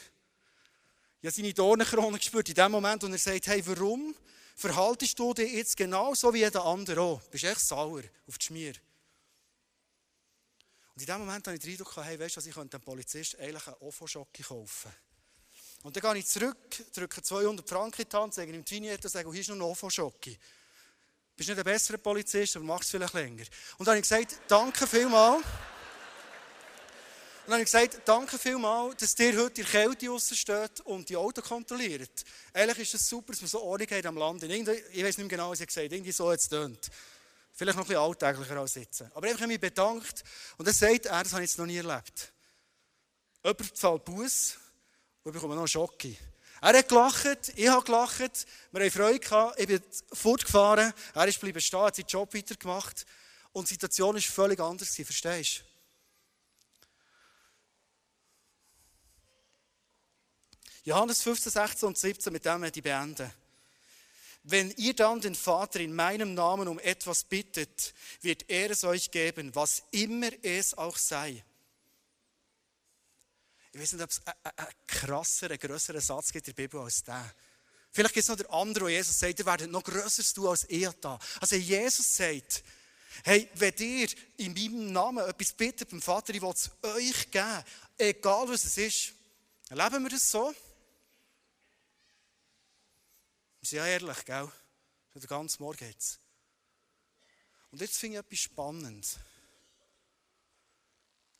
habe 1.23 1.31
seine 1.31 1.53
Dornenkrone 1.53 2.17
gespürt 2.17 2.49
in 2.49 2.55
dem 2.55 2.71
Moment, 2.71 3.03
und 3.03 3.13
er 3.13 3.17
sagt, 3.17 3.47
hey, 3.47 3.65
warum 3.65 4.15
verhaltest 4.55 5.17
du 5.17 5.33
dich 5.33 5.53
jetzt 5.53 5.77
genauso 5.77 6.33
wie 6.33 6.39
jeder 6.39 6.65
andere 6.65 7.01
auch? 7.01 7.21
Du 7.23 7.29
bist 7.29 7.43
echt 7.43 7.61
sauer 7.61 8.03
auf 8.27 8.37
die 8.37 8.45
Schmier. 8.45 8.73
Und 10.97 11.01
in 11.01 11.13
dem 11.13 11.19
Moment 11.19 11.45
habe 11.45 11.55
ich 11.55 11.61
den 11.61 11.73
Eindruck, 11.73 11.95
hey, 11.97 12.19
weißt 12.19 12.37
du, 12.37 12.41
ich 12.41 12.55
könnte 12.55 12.79
dem 12.79 12.83
Polizist 12.83 13.37
eigentlich 13.37 13.67
einen 13.67 13.75
Ofo-Schocke 13.81 14.41
kaufen. 14.41 14.91
Und 15.83 15.95
dann 15.95 16.01
gehe 16.01 16.21
ich 16.21 16.25
zurück, 16.25 16.57
drücke 16.91 17.21
200 17.21 17.69
Franken 17.69 18.01
in 18.01 18.09
die 18.09 18.17
Hand, 18.17 18.33
sage 18.33 18.51
ihm 18.51 18.65
die 18.65 18.75
Vignette 18.75 19.05
und 19.05 19.11
sage, 19.11 19.31
hier 19.31 19.41
ist 19.41 19.49
noch 19.49 19.57
ein 19.57 19.61
Ofo-Schocke. 19.61 20.31
Du 20.31 20.37
bist 21.35 21.49
nicht 21.49 21.59
ein 21.59 21.63
besserer 21.63 21.99
Polizist, 21.99 22.55
aber 22.55 22.65
machst 22.65 22.85
es 22.85 22.89
vielleicht 22.89 23.13
länger. 23.13 23.43
Und 23.77 23.85
dann 23.85 23.89
habe 23.89 23.97
ich 23.97 24.09
gesagt, 24.09 24.39
danke 24.47 24.87
vielmals. 24.87 25.43
Und 25.43 25.45
dann 27.45 27.53
habe 27.53 27.61
ich 27.61 27.71
gesagt, 27.71 28.01
danke 28.03 28.39
vielmals, 28.39 28.95
dass 28.97 29.13
dir 29.13 29.37
heute 29.37 29.61
die 29.61 29.63
Kälte 29.65 30.07
draussen 30.07 30.35
und 30.85 31.07
die 31.09 31.15
Autos 31.15 31.43
kontrolliert. 31.43 32.23
Eigentlich 32.53 32.91
ist 32.91 32.95
es 32.95 33.07
super, 33.07 33.33
dass 33.33 33.41
wir 33.41 33.47
so 33.47 33.61
Ordnung 33.61 33.91
haben 33.91 34.07
am 34.07 34.17
Land. 34.17 34.41
Ich 34.41 34.49
weiß 34.51 34.65
nicht 34.95 35.17
mehr 35.19 35.27
genau, 35.27 35.51
was 35.51 35.59
ich 35.59 35.67
gesagt 35.67 35.85
habe. 35.85 35.95
Irgendwie 35.95 36.11
so 36.11 36.31
jetzt 36.31 36.49
tönt. 36.49 36.89
Vielleicht 37.57 37.75
noch 37.75 37.85
ein 37.85 37.87
bisschen 37.87 38.03
alltäglicher 38.03 38.57
als 38.57 38.73
sitzen. 38.73 39.11
Aber 39.15 39.25
einfach 39.25 39.41
habe 39.41 39.51
ich 39.51 39.59
mich 39.59 39.69
bedankt. 39.69 40.23
Und 40.57 40.67
dann 40.67 40.75
sagt 40.75 41.07
er, 41.07 41.23
das 41.23 41.33
habe 41.33 41.43
ich 41.43 41.49
jetzt 41.49 41.57
noch 41.57 41.65
nie 41.65 41.77
erlebt. 41.77 42.31
Jemand 43.43 43.75
zahlt 43.75 44.05
Buß 44.05 44.57
und 45.23 45.31
ich 45.31 45.33
bekomme 45.33 45.55
noch 45.55 45.61
einen 45.61 45.67
Schock. 45.67 46.05
Er 46.05 46.77
hat 46.77 46.87
gelacht, 46.87 47.53
ich 47.55 47.67
habe 47.67 47.83
gelacht, 47.83 48.45
wir 48.71 48.81
haben 48.81 48.91
Freude 48.91 49.19
gehabt, 49.19 49.59
ich 49.59 49.65
bin 49.67 49.81
fortgefahren, 50.13 50.93
er 51.15 51.27
ist 51.27 51.39
geblieben 51.39 51.59
stehen, 51.59 51.79
hat 51.79 51.95
seinen 51.95 52.05
Job 52.05 52.31
weitergemacht. 52.35 53.07
Und 53.53 53.67
die 53.67 53.73
Situation 53.73 54.13
war 54.13 54.21
völlig 54.21 54.59
anders, 54.59 54.95
verstehst 54.95 55.59
du? 55.59 55.63
Johannes 60.83 61.23
15, 61.23 61.51
16 61.51 61.87
und 61.87 61.97
17, 61.97 62.31
mit 62.31 62.45
dem 62.45 62.61
werde 62.61 62.77
ich 62.77 62.83
beenden. 62.83 63.33
Wenn 64.49 64.71
ihr 64.77 64.93
dann 64.93 65.19
den 65.19 65.35
Vater 65.35 65.81
in 65.81 65.93
meinem 65.93 66.33
Namen 66.33 66.69
um 66.69 66.79
etwas 66.79 67.25
bittet, 67.25 67.93
wird 68.21 68.49
er 68.49 68.71
es 68.71 68.85
euch 68.85 69.11
geben, 69.11 69.53
was 69.53 69.83
immer 69.91 70.29
es 70.41 70.73
auch 70.73 70.95
sei. 70.95 71.43
Ich 73.73 73.81
weiß 73.81 73.93
nicht, 73.93 74.03
ob 74.03 74.09
es 74.09 74.21
einen 74.25 74.67
krasseren, 74.87 75.59
grösseren 75.59 75.99
Satz 75.99 76.31
gibt 76.31 76.47
in 76.47 76.55
der 76.55 76.63
Bibel 76.63 76.79
als 76.79 77.03
der. 77.03 77.29
Vielleicht 77.91 78.13
gibt 78.13 78.23
es 78.23 78.29
noch 78.29 78.37
der 78.37 78.49
andere, 78.53 78.85
wo 78.85 78.87
Jesus 78.87 79.19
sagt, 79.19 79.37
ihr 79.37 79.45
werdet 79.45 79.69
noch 79.69 79.83
grösseres 79.83 80.33
tun 80.33 80.47
als 80.47 80.63
ihr 80.69 80.93
da. 81.01 81.19
Also 81.41 81.57
Jesus 81.57 82.15
sagt, 82.15 82.63
hey, 83.25 83.49
wenn 83.55 83.73
ihr 83.79 84.07
in 84.37 84.53
meinem 84.53 84.93
Namen 84.93 85.27
etwas 85.27 85.51
bittet 85.51 85.89
beim 85.89 86.01
Vater, 86.01 86.33
ich 86.33 86.41
will 86.41 86.53
es 86.53 86.71
euch 86.83 87.29
geben, 87.31 87.63
egal 87.97 88.47
was 88.47 88.63
es 88.63 88.77
ist. 88.77 89.13
Erleben 89.69 90.03
wir 90.03 90.09
das 90.09 90.31
so? 90.31 90.55
Wir 93.67 93.81
sind 93.81 93.85
ja 93.85 93.87
ehrlich, 93.87 94.23
gell? 94.23 94.49
Den 95.13 95.27
ganzen 95.27 95.61
Morgen 95.61 95.83
jetzt. 95.83 96.21
Und 97.69 97.81
jetzt 97.81 97.97
finde 97.97 98.17
ich 98.17 98.23
etwas 98.23 98.39
spannend. 98.39 99.19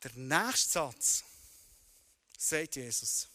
Der 0.02 0.12
nächste 0.14 0.72
Satz 0.72 1.24
sagt 2.36 2.76
Jesus, 2.76 3.28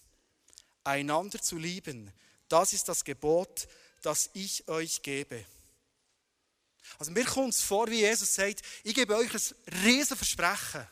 einander 0.83 1.41
zu 1.41 1.57
lieben, 1.57 2.13
das 2.47 2.73
ist 2.73 2.87
das 2.87 3.03
Gebot, 3.03 3.67
das 4.03 4.29
ich 4.33 4.67
euch 4.67 5.01
gebe. 5.01 5.43
Also 6.99 7.11
mir 7.13 7.25
kommt 7.25 7.55
es 7.55 7.63
vor, 7.63 7.87
wie 7.87 8.01
Jesus 8.01 8.35
sagt, 8.35 8.61
ich 8.83 8.93
gebe 8.93 9.15
euch 9.15 9.33
ein 9.33 9.73
riesen 9.83 10.17
Versprechen. 10.17 10.87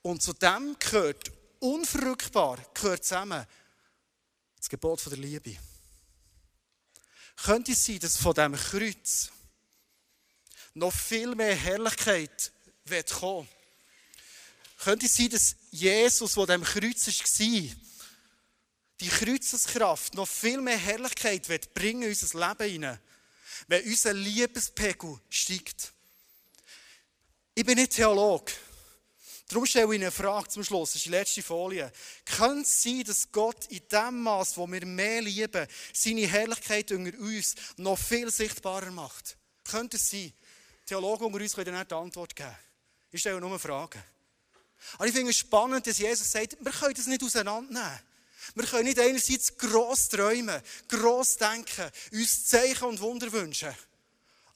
Und 0.00 0.22
zu 0.22 0.32
dem 0.32 0.74
gehört 0.78 1.30
unverrückbar, 1.58 2.64
gehört 2.72 3.04
zusammen 3.04 3.46
das 4.56 4.70
Gebot 4.70 5.04
der 5.04 5.18
Liebe. 5.18 5.58
Könnte 7.36 7.72
es 7.72 7.84
sein, 7.84 7.98
dass 7.98 8.16
von 8.16 8.34
diesem 8.34 8.54
Kreuz 8.54 9.30
noch 10.74 10.92
viel 10.92 11.34
mehr 11.34 11.54
Herrlichkeit 11.54 12.52
wird 12.84 13.10
kommen? 13.10 13.48
Könnte 14.78 15.06
es 15.06 15.16
sein, 15.16 15.30
dass 15.30 15.56
Jesus, 15.70 16.34
der 16.34 16.46
dem 16.46 16.64
Kreuz 16.64 17.06
war, 17.06 17.76
die 19.00 19.08
Kreuzeskraft 19.08 20.14
noch 20.14 20.28
viel 20.28 20.60
mehr 20.60 20.78
Herrlichkeit 20.78 21.48
wird 21.48 21.74
bringen 21.74 22.02
in 22.02 22.08
unser 22.10 22.48
Leben 22.48 22.70
hinein, 22.70 23.00
wenn 23.66 23.84
unser 23.84 24.12
Liebespegel 24.12 25.20
steigt? 25.28 25.92
Ich 27.54 27.64
bin 27.64 27.78
nicht 27.78 27.92
Theologe. 27.92 28.52
Darum 29.48 29.66
stelle 29.66 29.94
ich 29.94 30.00
eine 30.00 30.10
Frage 30.10 30.48
zum 30.48 30.64
Schluss, 30.64 30.90
das 30.90 30.96
ist 30.96 31.04
die 31.04 31.10
letzte 31.10 31.42
Folie. 31.42 31.92
Könnte 32.24 32.62
es 32.62 32.82
sein, 32.82 33.04
dass 33.04 33.30
Gott 33.30 33.66
in 33.66 33.86
dem 33.92 34.22
Maß, 34.22 34.56
wo 34.56 34.66
wir 34.66 34.86
mehr 34.86 35.20
lieben, 35.20 35.66
seine 35.92 36.26
Herrlichkeit 36.26 36.90
unter 36.92 37.18
uns 37.18 37.54
noch 37.76 37.98
viel 37.98 38.30
sichtbarer 38.30 38.90
macht? 38.90 39.36
Könnte 39.64 39.98
es 39.98 40.08
sein? 40.08 40.32
Theologen 40.86 41.26
unter 41.26 41.40
uns 41.40 41.54
können 41.54 41.74
dann 41.74 41.86
die 41.86 41.94
Antwort 41.94 42.34
geben. 42.34 42.56
Ich 43.10 43.20
stelle 43.20 43.40
nur 43.40 43.58
Fragen. 43.58 44.02
Aber 44.94 45.06
ich 45.06 45.14
finde 45.14 45.30
es 45.30 45.36
spannend, 45.36 45.86
dass 45.86 45.98
Jesus 45.98 46.30
sagt, 46.30 46.56
wir 46.60 46.72
können 46.72 46.94
das 46.94 47.06
nicht 47.06 47.22
auseinandernehmen. 47.22 48.00
Wir 48.54 48.64
können 48.66 48.84
nicht 48.84 48.98
einerseits 48.98 49.56
gross 49.56 50.08
träumen, 50.08 50.60
gross 50.88 51.36
denken, 51.36 51.90
uns 52.12 52.46
Zeichen 52.46 52.84
und 52.84 53.00
Wunder 53.00 53.32
wünschen. 53.32 53.74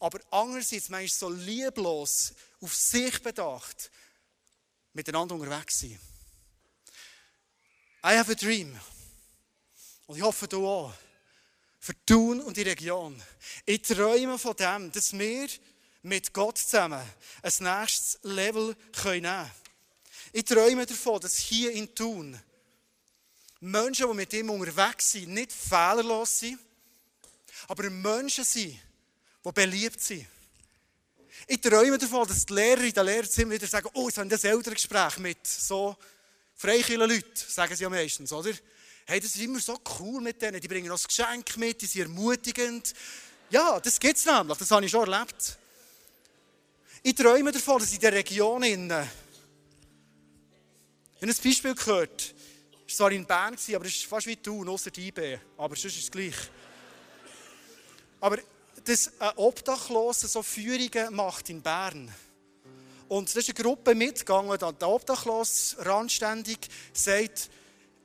Aber 0.00 0.20
andererseits, 0.30 0.88
man 0.88 1.04
ist 1.04 1.18
so 1.18 1.30
lieblos 1.30 2.32
auf 2.60 2.74
sich 2.74 3.22
bedacht, 3.22 3.90
miteinander 4.98 5.36
unterwegs 5.36 5.78
sein. 5.78 5.96
I 8.04 8.16
have 8.18 8.32
a 8.32 8.34
dream. 8.34 8.76
Und 10.06 10.16
ich 10.16 10.22
hoffe, 10.22 10.48
du 10.48 10.66
auch. 10.66 10.92
Für 11.78 11.94
Thun 12.04 12.40
und 12.40 12.56
die 12.56 12.62
Region. 12.62 13.22
Ich 13.64 13.82
träume 13.82 14.38
von 14.38 14.56
dem, 14.56 14.90
dass 14.90 15.16
wir 15.16 15.48
mit 16.02 16.32
Gott 16.32 16.58
zusammen 16.58 17.00
ein 17.42 17.52
nächstes 17.60 18.18
Level 18.24 18.66
nehmen 18.66 18.92
können. 18.92 19.50
Ich 20.32 20.44
träume 20.44 20.84
davon, 20.84 21.20
dass 21.20 21.36
hier 21.36 21.70
in 21.70 21.94
Thun 21.94 22.38
Menschen, 23.60 24.08
die 24.08 24.14
mit 24.14 24.32
ihm 24.32 24.50
unterwegs 24.50 25.12
sind, 25.12 25.28
nicht 25.28 25.52
fehlerlos 25.52 26.40
sind, 26.40 26.58
aber 27.68 27.88
Menschen 27.88 28.44
sind, 28.44 28.76
die 29.44 29.52
beliebt 29.52 30.00
sind. 30.00 30.26
Ich 31.50 31.62
träume 31.62 31.96
davon, 31.96 32.28
dass 32.28 32.44
die 32.44 32.52
Lehrer 32.52 32.82
in 32.82 32.92
den 32.92 33.06
Lehrerzimmern 33.06 33.52
wieder 33.52 33.66
sagen, 33.66 33.88
oh, 33.94 34.08
jetzt 34.08 34.18
haben 34.18 34.28
das 34.28 34.44
Elterngespräch 34.44 35.16
mit 35.16 35.46
so 35.46 35.96
freikirchen 36.54 37.08
Leuten, 37.08 37.24
sagen 37.34 37.74
sie 37.74 37.84
ja 37.84 37.88
meistens, 37.88 38.30
oder? 38.34 38.50
Hey, 39.06 39.18
das 39.18 39.34
ist 39.34 39.40
immer 39.40 39.58
so 39.58 39.80
cool 39.98 40.20
mit 40.20 40.42
denen, 40.42 40.60
die 40.60 40.68
bringen 40.68 40.88
noch 40.88 41.02
ein 41.02 41.06
Geschenk 41.06 41.56
mit, 41.56 41.80
die 41.80 41.86
sind 41.86 42.02
ermutigend. 42.02 42.92
Ja, 43.48 43.80
das 43.80 43.98
gibt 43.98 44.18
es 44.18 44.26
nämlich, 44.26 44.58
das 44.58 44.70
habe 44.70 44.84
ich 44.84 44.90
schon 44.90 45.10
erlebt. 45.10 45.58
Ich 47.02 47.14
träume 47.14 47.50
davon, 47.50 47.80
dass 47.80 47.94
in 47.94 48.00
der 48.00 48.12
Region 48.12 48.62
innen, 48.64 49.08
ich 51.14 51.22
habe 51.22 51.32
ein 51.32 51.42
Beispiel 51.42 51.74
gehört, 51.74 52.34
es 52.86 53.00
war 53.00 53.10
in 53.10 53.24
Bern, 53.24 53.56
aber 53.74 53.86
es 53.86 53.94
ist 53.94 54.04
fast 54.04 54.26
wie 54.26 54.36
du, 54.36 54.68
außer 54.68 54.90
die 54.90 55.08
IB, 55.08 55.38
aber 55.56 55.76
sonst 55.76 55.96
ist 55.96 56.04
es 56.04 56.10
gleich. 56.10 56.36
Aber 58.20 58.36
dass 58.84 59.12
ein 59.18 59.32
Obdachloser 59.36 60.28
so 60.28 60.42
Führungen 60.42 61.14
macht 61.14 61.50
in 61.50 61.62
Bern. 61.62 62.12
Und 63.08 63.34
da 63.34 63.38
ist 63.38 63.48
eine 63.48 63.54
Gruppe 63.54 63.94
mitgegangen, 63.94 64.58
der 64.58 64.88
Obdachlos 64.88 65.76
randständig 65.78 66.58
sagt, 66.92 67.50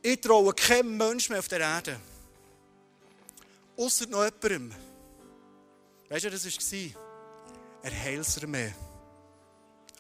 ich 0.02 0.22
traue 0.22 0.54
keinem 0.54 0.98
Menschen 0.98 1.34
mehr 1.34 1.40
auf 1.40 1.48
der 1.48 1.60
Erde. 1.60 2.00
Außer 3.78 4.08
noch 4.08 4.24
jemandem. 4.24 4.74
Weißt 6.10 6.26
du, 6.26 6.30
das 6.30 6.46
war? 6.46 7.02
Ein 7.84 8.04
Heilsarmee. 8.04 8.74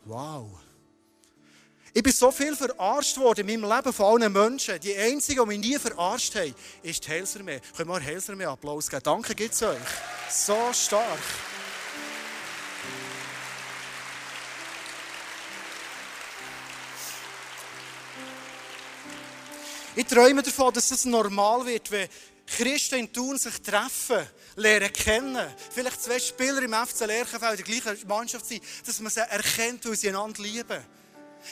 Wow. 0.05 0.62
Ich 1.95 2.01
bin 2.01 2.11
so 2.11 2.31
viel 2.31 2.55
verarscht 2.55 3.17
worden 3.17 3.47
in 3.47 3.61
meinem 3.61 3.71
Leben 3.71 3.93
von 3.93 4.23
allen 4.23 4.33
Menschen. 4.33 4.79
Die 4.79 4.95
einzigen, 4.95 5.41
die 5.41 5.57
mich 5.57 5.59
nie 5.59 5.77
verarscht 5.77 6.33
haben, 6.33 6.55
ist 6.81 7.05
die 7.05 7.11
Heilsarmee. 7.11 7.61
Können 7.77 7.89
wir 7.89 8.03
Heilsarmee 8.03 8.45
Applaus 8.45 8.89
geben? 8.89 9.03
Danke, 9.03 9.35
gibt 9.35 9.53
es 9.53 9.61
euch. 9.61 9.77
So 10.31 10.57
stark. 10.73 11.19
Ich 19.95 20.07
träume 20.07 20.41
davon, 20.41 20.73
dass 20.73 20.89
es 20.89 21.05
normal 21.05 21.63
wird, 21.67 21.91
wenn 21.91 22.09
Christen 22.47 22.95
in 22.95 23.13
Thun 23.13 23.37
sich 23.37 23.61
treffen, 23.61 24.27
lernen 24.55 24.91
kennen. 24.91 25.47
Vielleicht 25.69 26.01
zwei 26.01 26.17
Spieler 26.17 26.63
im 26.63 26.73
FC 26.73 27.01
Lerchenfeld 27.01 27.59
der 27.59 27.65
gleichen 27.79 28.07
Mannschaft 28.07 28.47
sind, 28.47 28.63
dass 28.83 28.99
man 28.99 29.11
sie 29.11 29.19
erkennt, 29.19 29.85
weil 29.85 29.95
sie 29.95 30.09
einander 30.09 30.41
lieben. 30.41 30.83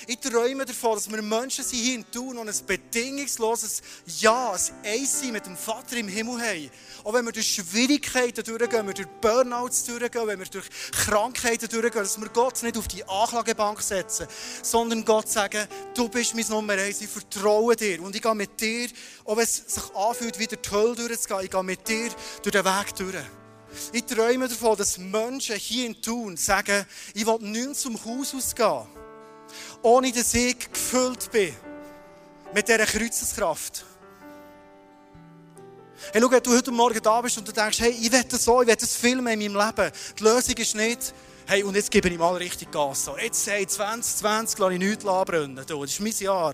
Ich 0.08 0.20
träume 0.20 0.66
davon, 0.66 0.96
dass 0.96 1.10
wir 1.10 1.22
Menschen 1.22 1.64
sind 1.64 1.80
hier 1.80 1.96
in 1.96 2.12
Thun 2.12 2.38
und 2.38 2.50
ein 2.50 2.66
bedingungsloses 2.66 3.82
Ja, 4.20 4.52
ein 4.52 4.60
Eins 4.86 5.24
mit 5.24 5.46
dem 5.46 5.58
Vater 5.58 5.98
im 5.98 6.08
Himmel 6.08 6.42
haben. 6.42 6.72
Auch 7.04 7.14
wenn 7.14 7.26
wir 7.26 7.32
durch 7.32 7.54
Schwierigkeiten 7.54 8.44
durchgehen, 8.44 8.80
wenn 8.80 8.88
wir 8.88 8.94
durch 8.94 9.08
Burnouts 9.22 9.86
durchgehen, 9.86 10.28
wenn 10.28 10.40
wir 10.40 10.46
durch 10.46 10.68
Krankheiten 10.92 11.68
durchgehen, 11.70 12.04
dass 12.04 12.20
wir 12.20 12.30
Gott 12.30 12.62
nicht 12.64 12.78
auf 12.78 12.88
die 12.88 13.04
Anklagebank 13.04 13.82
setzen, 13.82 14.28
sondern 14.64 15.06
Gott 15.06 15.30
sagen, 15.30 15.68
du 15.94 16.10
bist 16.10 16.36
mein 16.36 16.46
Nummer 16.50 16.74
eins, 16.74 17.02
ich 17.02 17.10
vertraue 17.10 17.76
dir 17.76 18.02
und 18.02 18.16
ich 18.16 18.22
gehe 18.22 18.36
mit 18.36 18.60
dir, 18.60 18.88
auch 19.26 19.38
wenn 19.38 19.44
es 19.44 19.58
sich 19.58 19.96
anfühlt, 19.96 20.40
wieder 20.40 20.58
die 20.58 20.70
Hölle 20.70 20.96
durchzugehen, 20.96 21.44
ich 21.44 21.52
gehe 21.52 21.64
mit 21.64 21.88
dir 21.88 22.10
durch 22.42 22.52
den 22.52 22.66
Weg 22.66 22.96
durch. 22.96 23.26
Ich 23.94 24.04
träume 24.04 24.48
davon, 24.48 24.78
dass 24.78 24.98
Menschen 24.98 25.56
hier 25.56 25.86
in 25.86 26.02
Thun 26.02 26.38
sagen, 26.38 26.86
ich 27.14 27.26
will 27.26 27.40
nicht 27.40 27.76
zum 27.76 28.04
Haus 28.04 28.34
ausgehen 28.34 28.86
ohne 29.82 30.12
dass 30.12 30.34
ich 30.34 30.72
gefüllt 30.72 31.32
bin 31.32 31.56
mit 32.54 32.68
dieser 32.68 32.86
Kreuzeskraft. 32.86 33.86
Hey, 36.12 36.22
schau, 36.22 36.32
wenn 36.32 36.44
du 36.44 36.56
heute 36.56 36.72
Morgen 36.72 37.00
da 37.02 37.22
bist 37.22 37.38
und 37.38 37.48
du 37.48 37.52
denkst, 37.52 37.80
hey, 37.80 37.92
ich 37.92 38.12
will 38.12 38.24
das 38.24 38.44
so, 38.44 38.62
ich 38.62 38.68
will 38.68 38.76
das 38.76 38.96
viel 38.96 39.22
mehr 39.22 39.34
in 39.34 39.40
meinem 39.40 39.56
Leben. 39.56 39.92
Die 40.18 40.24
Lösung 40.24 40.56
ist 40.56 40.76
nicht, 40.76 41.14
hey, 41.46 41.64
und 41.64 41.76
jetzt 41.76 41.92
gebe 41.92 42.10
ich 42.10 42.18
mal 42.18 42.36
richtig 42.36 42.72
Gas. 42.72 43.06
So, 43.06 43.18
jetzt, 43.18 43.48
hey, 43.48 43.66
2020 43.66 44.60
lasse 44.60 44.74
ich 44.74 44.80
nichts 44.80 45.06
anbrennen. 45.06 45.56
Das 45.56 45.70
ist 45.70 46.00
mein 46.00 46.14
Jahr. 46.18 46.54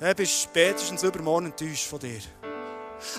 Du 0.00 0.14
bist 0.14 0.42
spätestens 0.42 1.02
übermorgen 1.02 1.46
enttäuscht 1.46 1.86
von 1.86 1.98
dir. 1.98 2.20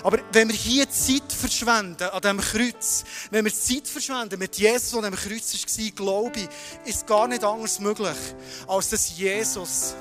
Aber 0.02 0.18
wenn 0.32 0.48
wir 0.48 0.56
hier 0.56 0.88
Zeit 0.90 1.32
verschwenden 1.32 2.08
an 2.08 2.20
diesem 2.20 2.40
Kreuz, 2.40 3.04
wenn 3.30 3.44
wir 3.44 3.54
Zeit 3.54 3.88
verschwenden 3.88 4.38
mit 4.38 4.56
Jesus, 4.56 4.90
der 4.92 5.10
diesem 5.10 5.30
Kreuz 5.30 5.54
war, 5.54 5.90
glaube 5.90 6.40
ich, 6.40 6.48
ist 6.88 7.06
gar 7.06 7.28
nicht 7.28 7.44
anders 7.44 7.80
möglich, 7.80 8.16
als 8.66 8.90
dass 8.90 9.16
Jesus 9.16 9.94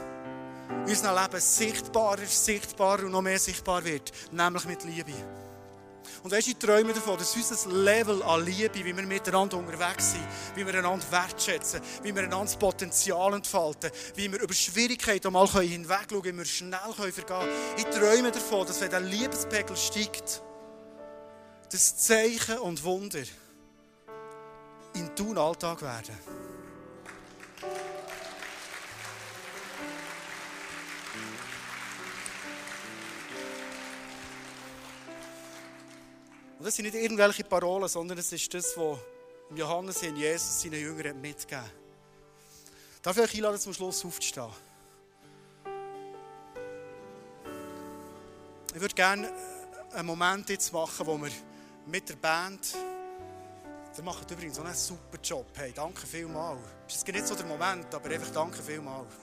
in 0.86 0.92
unserem 0.92 1.16
Leben 1.16 1.42
sichtbarer, 1.42 2.26
sichtbarer 2.26 3.06
und 3.06 3.12
noch 3.12 3.22
mehr 3.22 3.40
sichtbar 3.40 3.84
wird, 3.84 4.12
nämlich 4.32 4.66
mit 4.66 4.84
Liebe. 4.84 5.14
Und 6.24 6.32
weißt 6.32 6.48
du, 6.48 6.52
ich 6.52 6.58
träume 6.58 6.94
davon, 6.94 7.18
dass 7.18 7.36
unser 7.36 7.70
Level 7.70 8.22
an 8.24 8.46
Liebe, 8.46 8.74
wie 8.74 8.86
wir 8.86 8.94
miteinander 8.94 9.58
unterwegs 9.58 10.12
sind, 10.12 10.28
wie 10.56 10.66
wir 10.66 10.74
einander 10.76 11.06
wertschätzen, 11.12 11.82
wie 12.04 12.14
wir 12.14 12.24
einander 12.24 12.46
das 12.46 12.58
Potenzial 12.58 13.34
entfalten, 13.34 13.92
wie 14.16 14.32
wir 14.32 14.42
über 14.42 14.54
Schwierigkeiten 14.54 15.32
mal 15.32 15.48
hinwegschauen 15.48 16.22
können, 16.22 16.36
wie 16.36 16.38
wir 16.40 16.46
schnell 16.46 16.94
vergehen 16.94 17.26
können. 17.26 17.50
Ich 17.78 17.86
träume 17.86 18.32
davon, 18.32 18.68
dass 18.68 18.82
wenn 18.82 18.90
der 18.90 19.00
Liebespegel 19.00 19.78
steigt, 19.78 20.42
das 21.72 21.98
Zeichen 21.98 22.58
und 22.60 22.84
Wunder 22.84 23.24
in 24.96 25.16
deinem 25.16 25.38
Alltag 25.38 25.82
werden. 25.82 26.18
Und 36.60 36.66
das 36.66 36.76
sind 36.76 36.86
nicht 36.86 36.95
irgendwelche 36.95 37.43
Parolen, 37.45 37.88
sondern 37.88 38.18
es 38.18 38.34
ist 38.34 38.53
das, 38.53 38.76
was 38.76 38.97
Johannes 39.55 40.03
in 40.03 40.18
Jesus 40.18 40.62
seinen 40.62 40.82
Jüngern 40.82 41.22
mitgegeben 41.22 41.64
hat. 41.64 41.72
Darf 43.01 43.16
ich 43.16 43.24
euch 43.24 43.36
einladen, 43.36 43.60
zum 43.60 43.74
Schluss 43.74 44.03
aufzustehen? 44.03 44.49
Ich 48.76 48.82
würde 48.82 48.93
gerne 48.93 49.32
einen 49.93 50.05
Moment 50.05 50.49
jetzt 50.49 50.74
machen, 50.74 51.07
wo 51.07 51.18
wir 51.18 51.32
mit 51.86 52.10
der 52.10 52.18
Band, 52.18 52.76
die 53.95 54.01
machen 54.01 54.26
übrigens 54.30 54.60
auch 54.60 54.66
einen 54.66 54.76
super 54.76 55.18
Job. 55.24 55.45
Hey, 55.55 55.72
danke 55.74 56.05
vielmals. 56.05 56.60
Es 56.89 56.97
ist 56.97 57.07
nicht 57.07 57.26
so 57.26 57.36
der 57.36 57.45
Moment, 57.45 57.95
aber 57.95 58.10
einfach 58.10 58.34
danke 58.34 58.62
vielmals. 58.62 59.14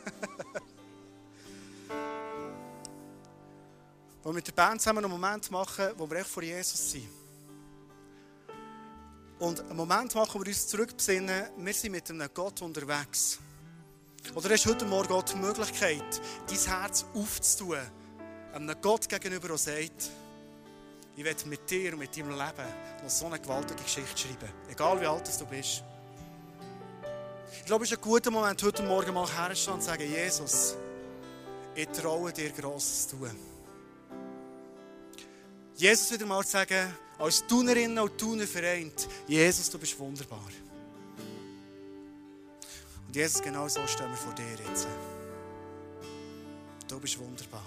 wo 4.22 4.30
wir 4.30 4.37
mit 4.37 4.47
der 4.47 4.53
Band 4.53 4.80
zusammen 4.80 5.05
einen 5.05 5.12
Moment 5.12 5.51
machen, 5.51 5.89
wo 5.99 6.11
wir 6.11 6.16
echt 6.16 6.30
vor 6.30 6.43
Jesus 6.43 6.93
sind. 6.93 7.26
Und 9.39 9.61
einen 9.61 9.76
Moment 9.76 10.14
machen, 10.14 10.41
wir 10.41 10.49
uns 10.49 10.66
zurückbesinnen, 10.66 11.51
wir 11.59 11.74
sind 11.74 11.93
mit 11.93 12.09
einem 12.09 12.28
Gott 12.32 12.62
unterwegs. 12.62 13.39
Oder 14.34 14.51
hast 14.51 14.64
du 14.64 14.70
heute 14.70 14.87
Morgen 14.87 15.09
Gott 15.09 15.32
die 15.32 15.37
Möglichkeit, 15.37 16.20
dein 16.49 16.59
Herz 16.59 17.05
aufzutun, 17.14 17.78
einem 18.55 18.74
Gott 18.80 19.07
gegenüber, 19.09 19.49
der 19.49 19.59
sagt, 19.59 20.11
ich 21.16 21.24
werde 21.24 21.49
mit 21.49 21.68
dir 21.70 21.93
und 21.93 21.99
mit 21.99 22.16
deinem 22.16 22.30
Leben 22.30 22.68
noch 23.03 23.11
so 23.11 23.26
eine 23.26 23.39
gewaltige 23.39 23.82
Geschichte 23.82 24.16
schreiben. 24.16 24.53
Egal 24.70 25.01
wie 25.01 25.07
alt 25.07 25.28
du 25.39 25.47
bist. 25.47 25.84
Ich 27.59 27.64
glaube, 27.66 27.84
es 27.84 27.93
ist 27.93 27.99
ein 27.99 28.03
guter 28.03 28.30
Moment, 28.30 28.62
heute 28.62 28.82
Morgen 28.82 29.12
mal 29.12 29.28
herzustehen 29.28 29.74
und 29.74 29.80
zu 29.82 29.87
sagen, 29.87 30.11
Jesus, 30.11 30.76
ich 31.74 31.89
traue 31.89 32.32
dir 32.32 32.51
Grosses 32.51 33.09
zu 33.09 33.16
tun. 33.16 33.37
Jesus 35.74 36.11
wieder 36.11 36.24
mal 36.24 36.43
zu 36.43 36.53
sagen, 36.53 36.97
als 37.19 37.47
Tunerinnen 37.47 37.99
und 37.99 38.19
Tuner 38.19 38.47
vereint, 38.47 39.09
Jesus, 39.27 39.71
du 39.71 39.79
bist 39.79 39.99
wunderbar. 39.99 40.49
Und 43.07 43.17
Jesus, 43.17 43.43
genau 43.43 43.69
so 43.69 43.87
stehen 43.87 44.11
wir 44.11 44.17
vor 44.17 44.35
dir 44.35 44.45
jetzt. 44.69 44.87
Du 46.89 47.01
bist 47.01 47.19
wunderbar. 47.19 47.64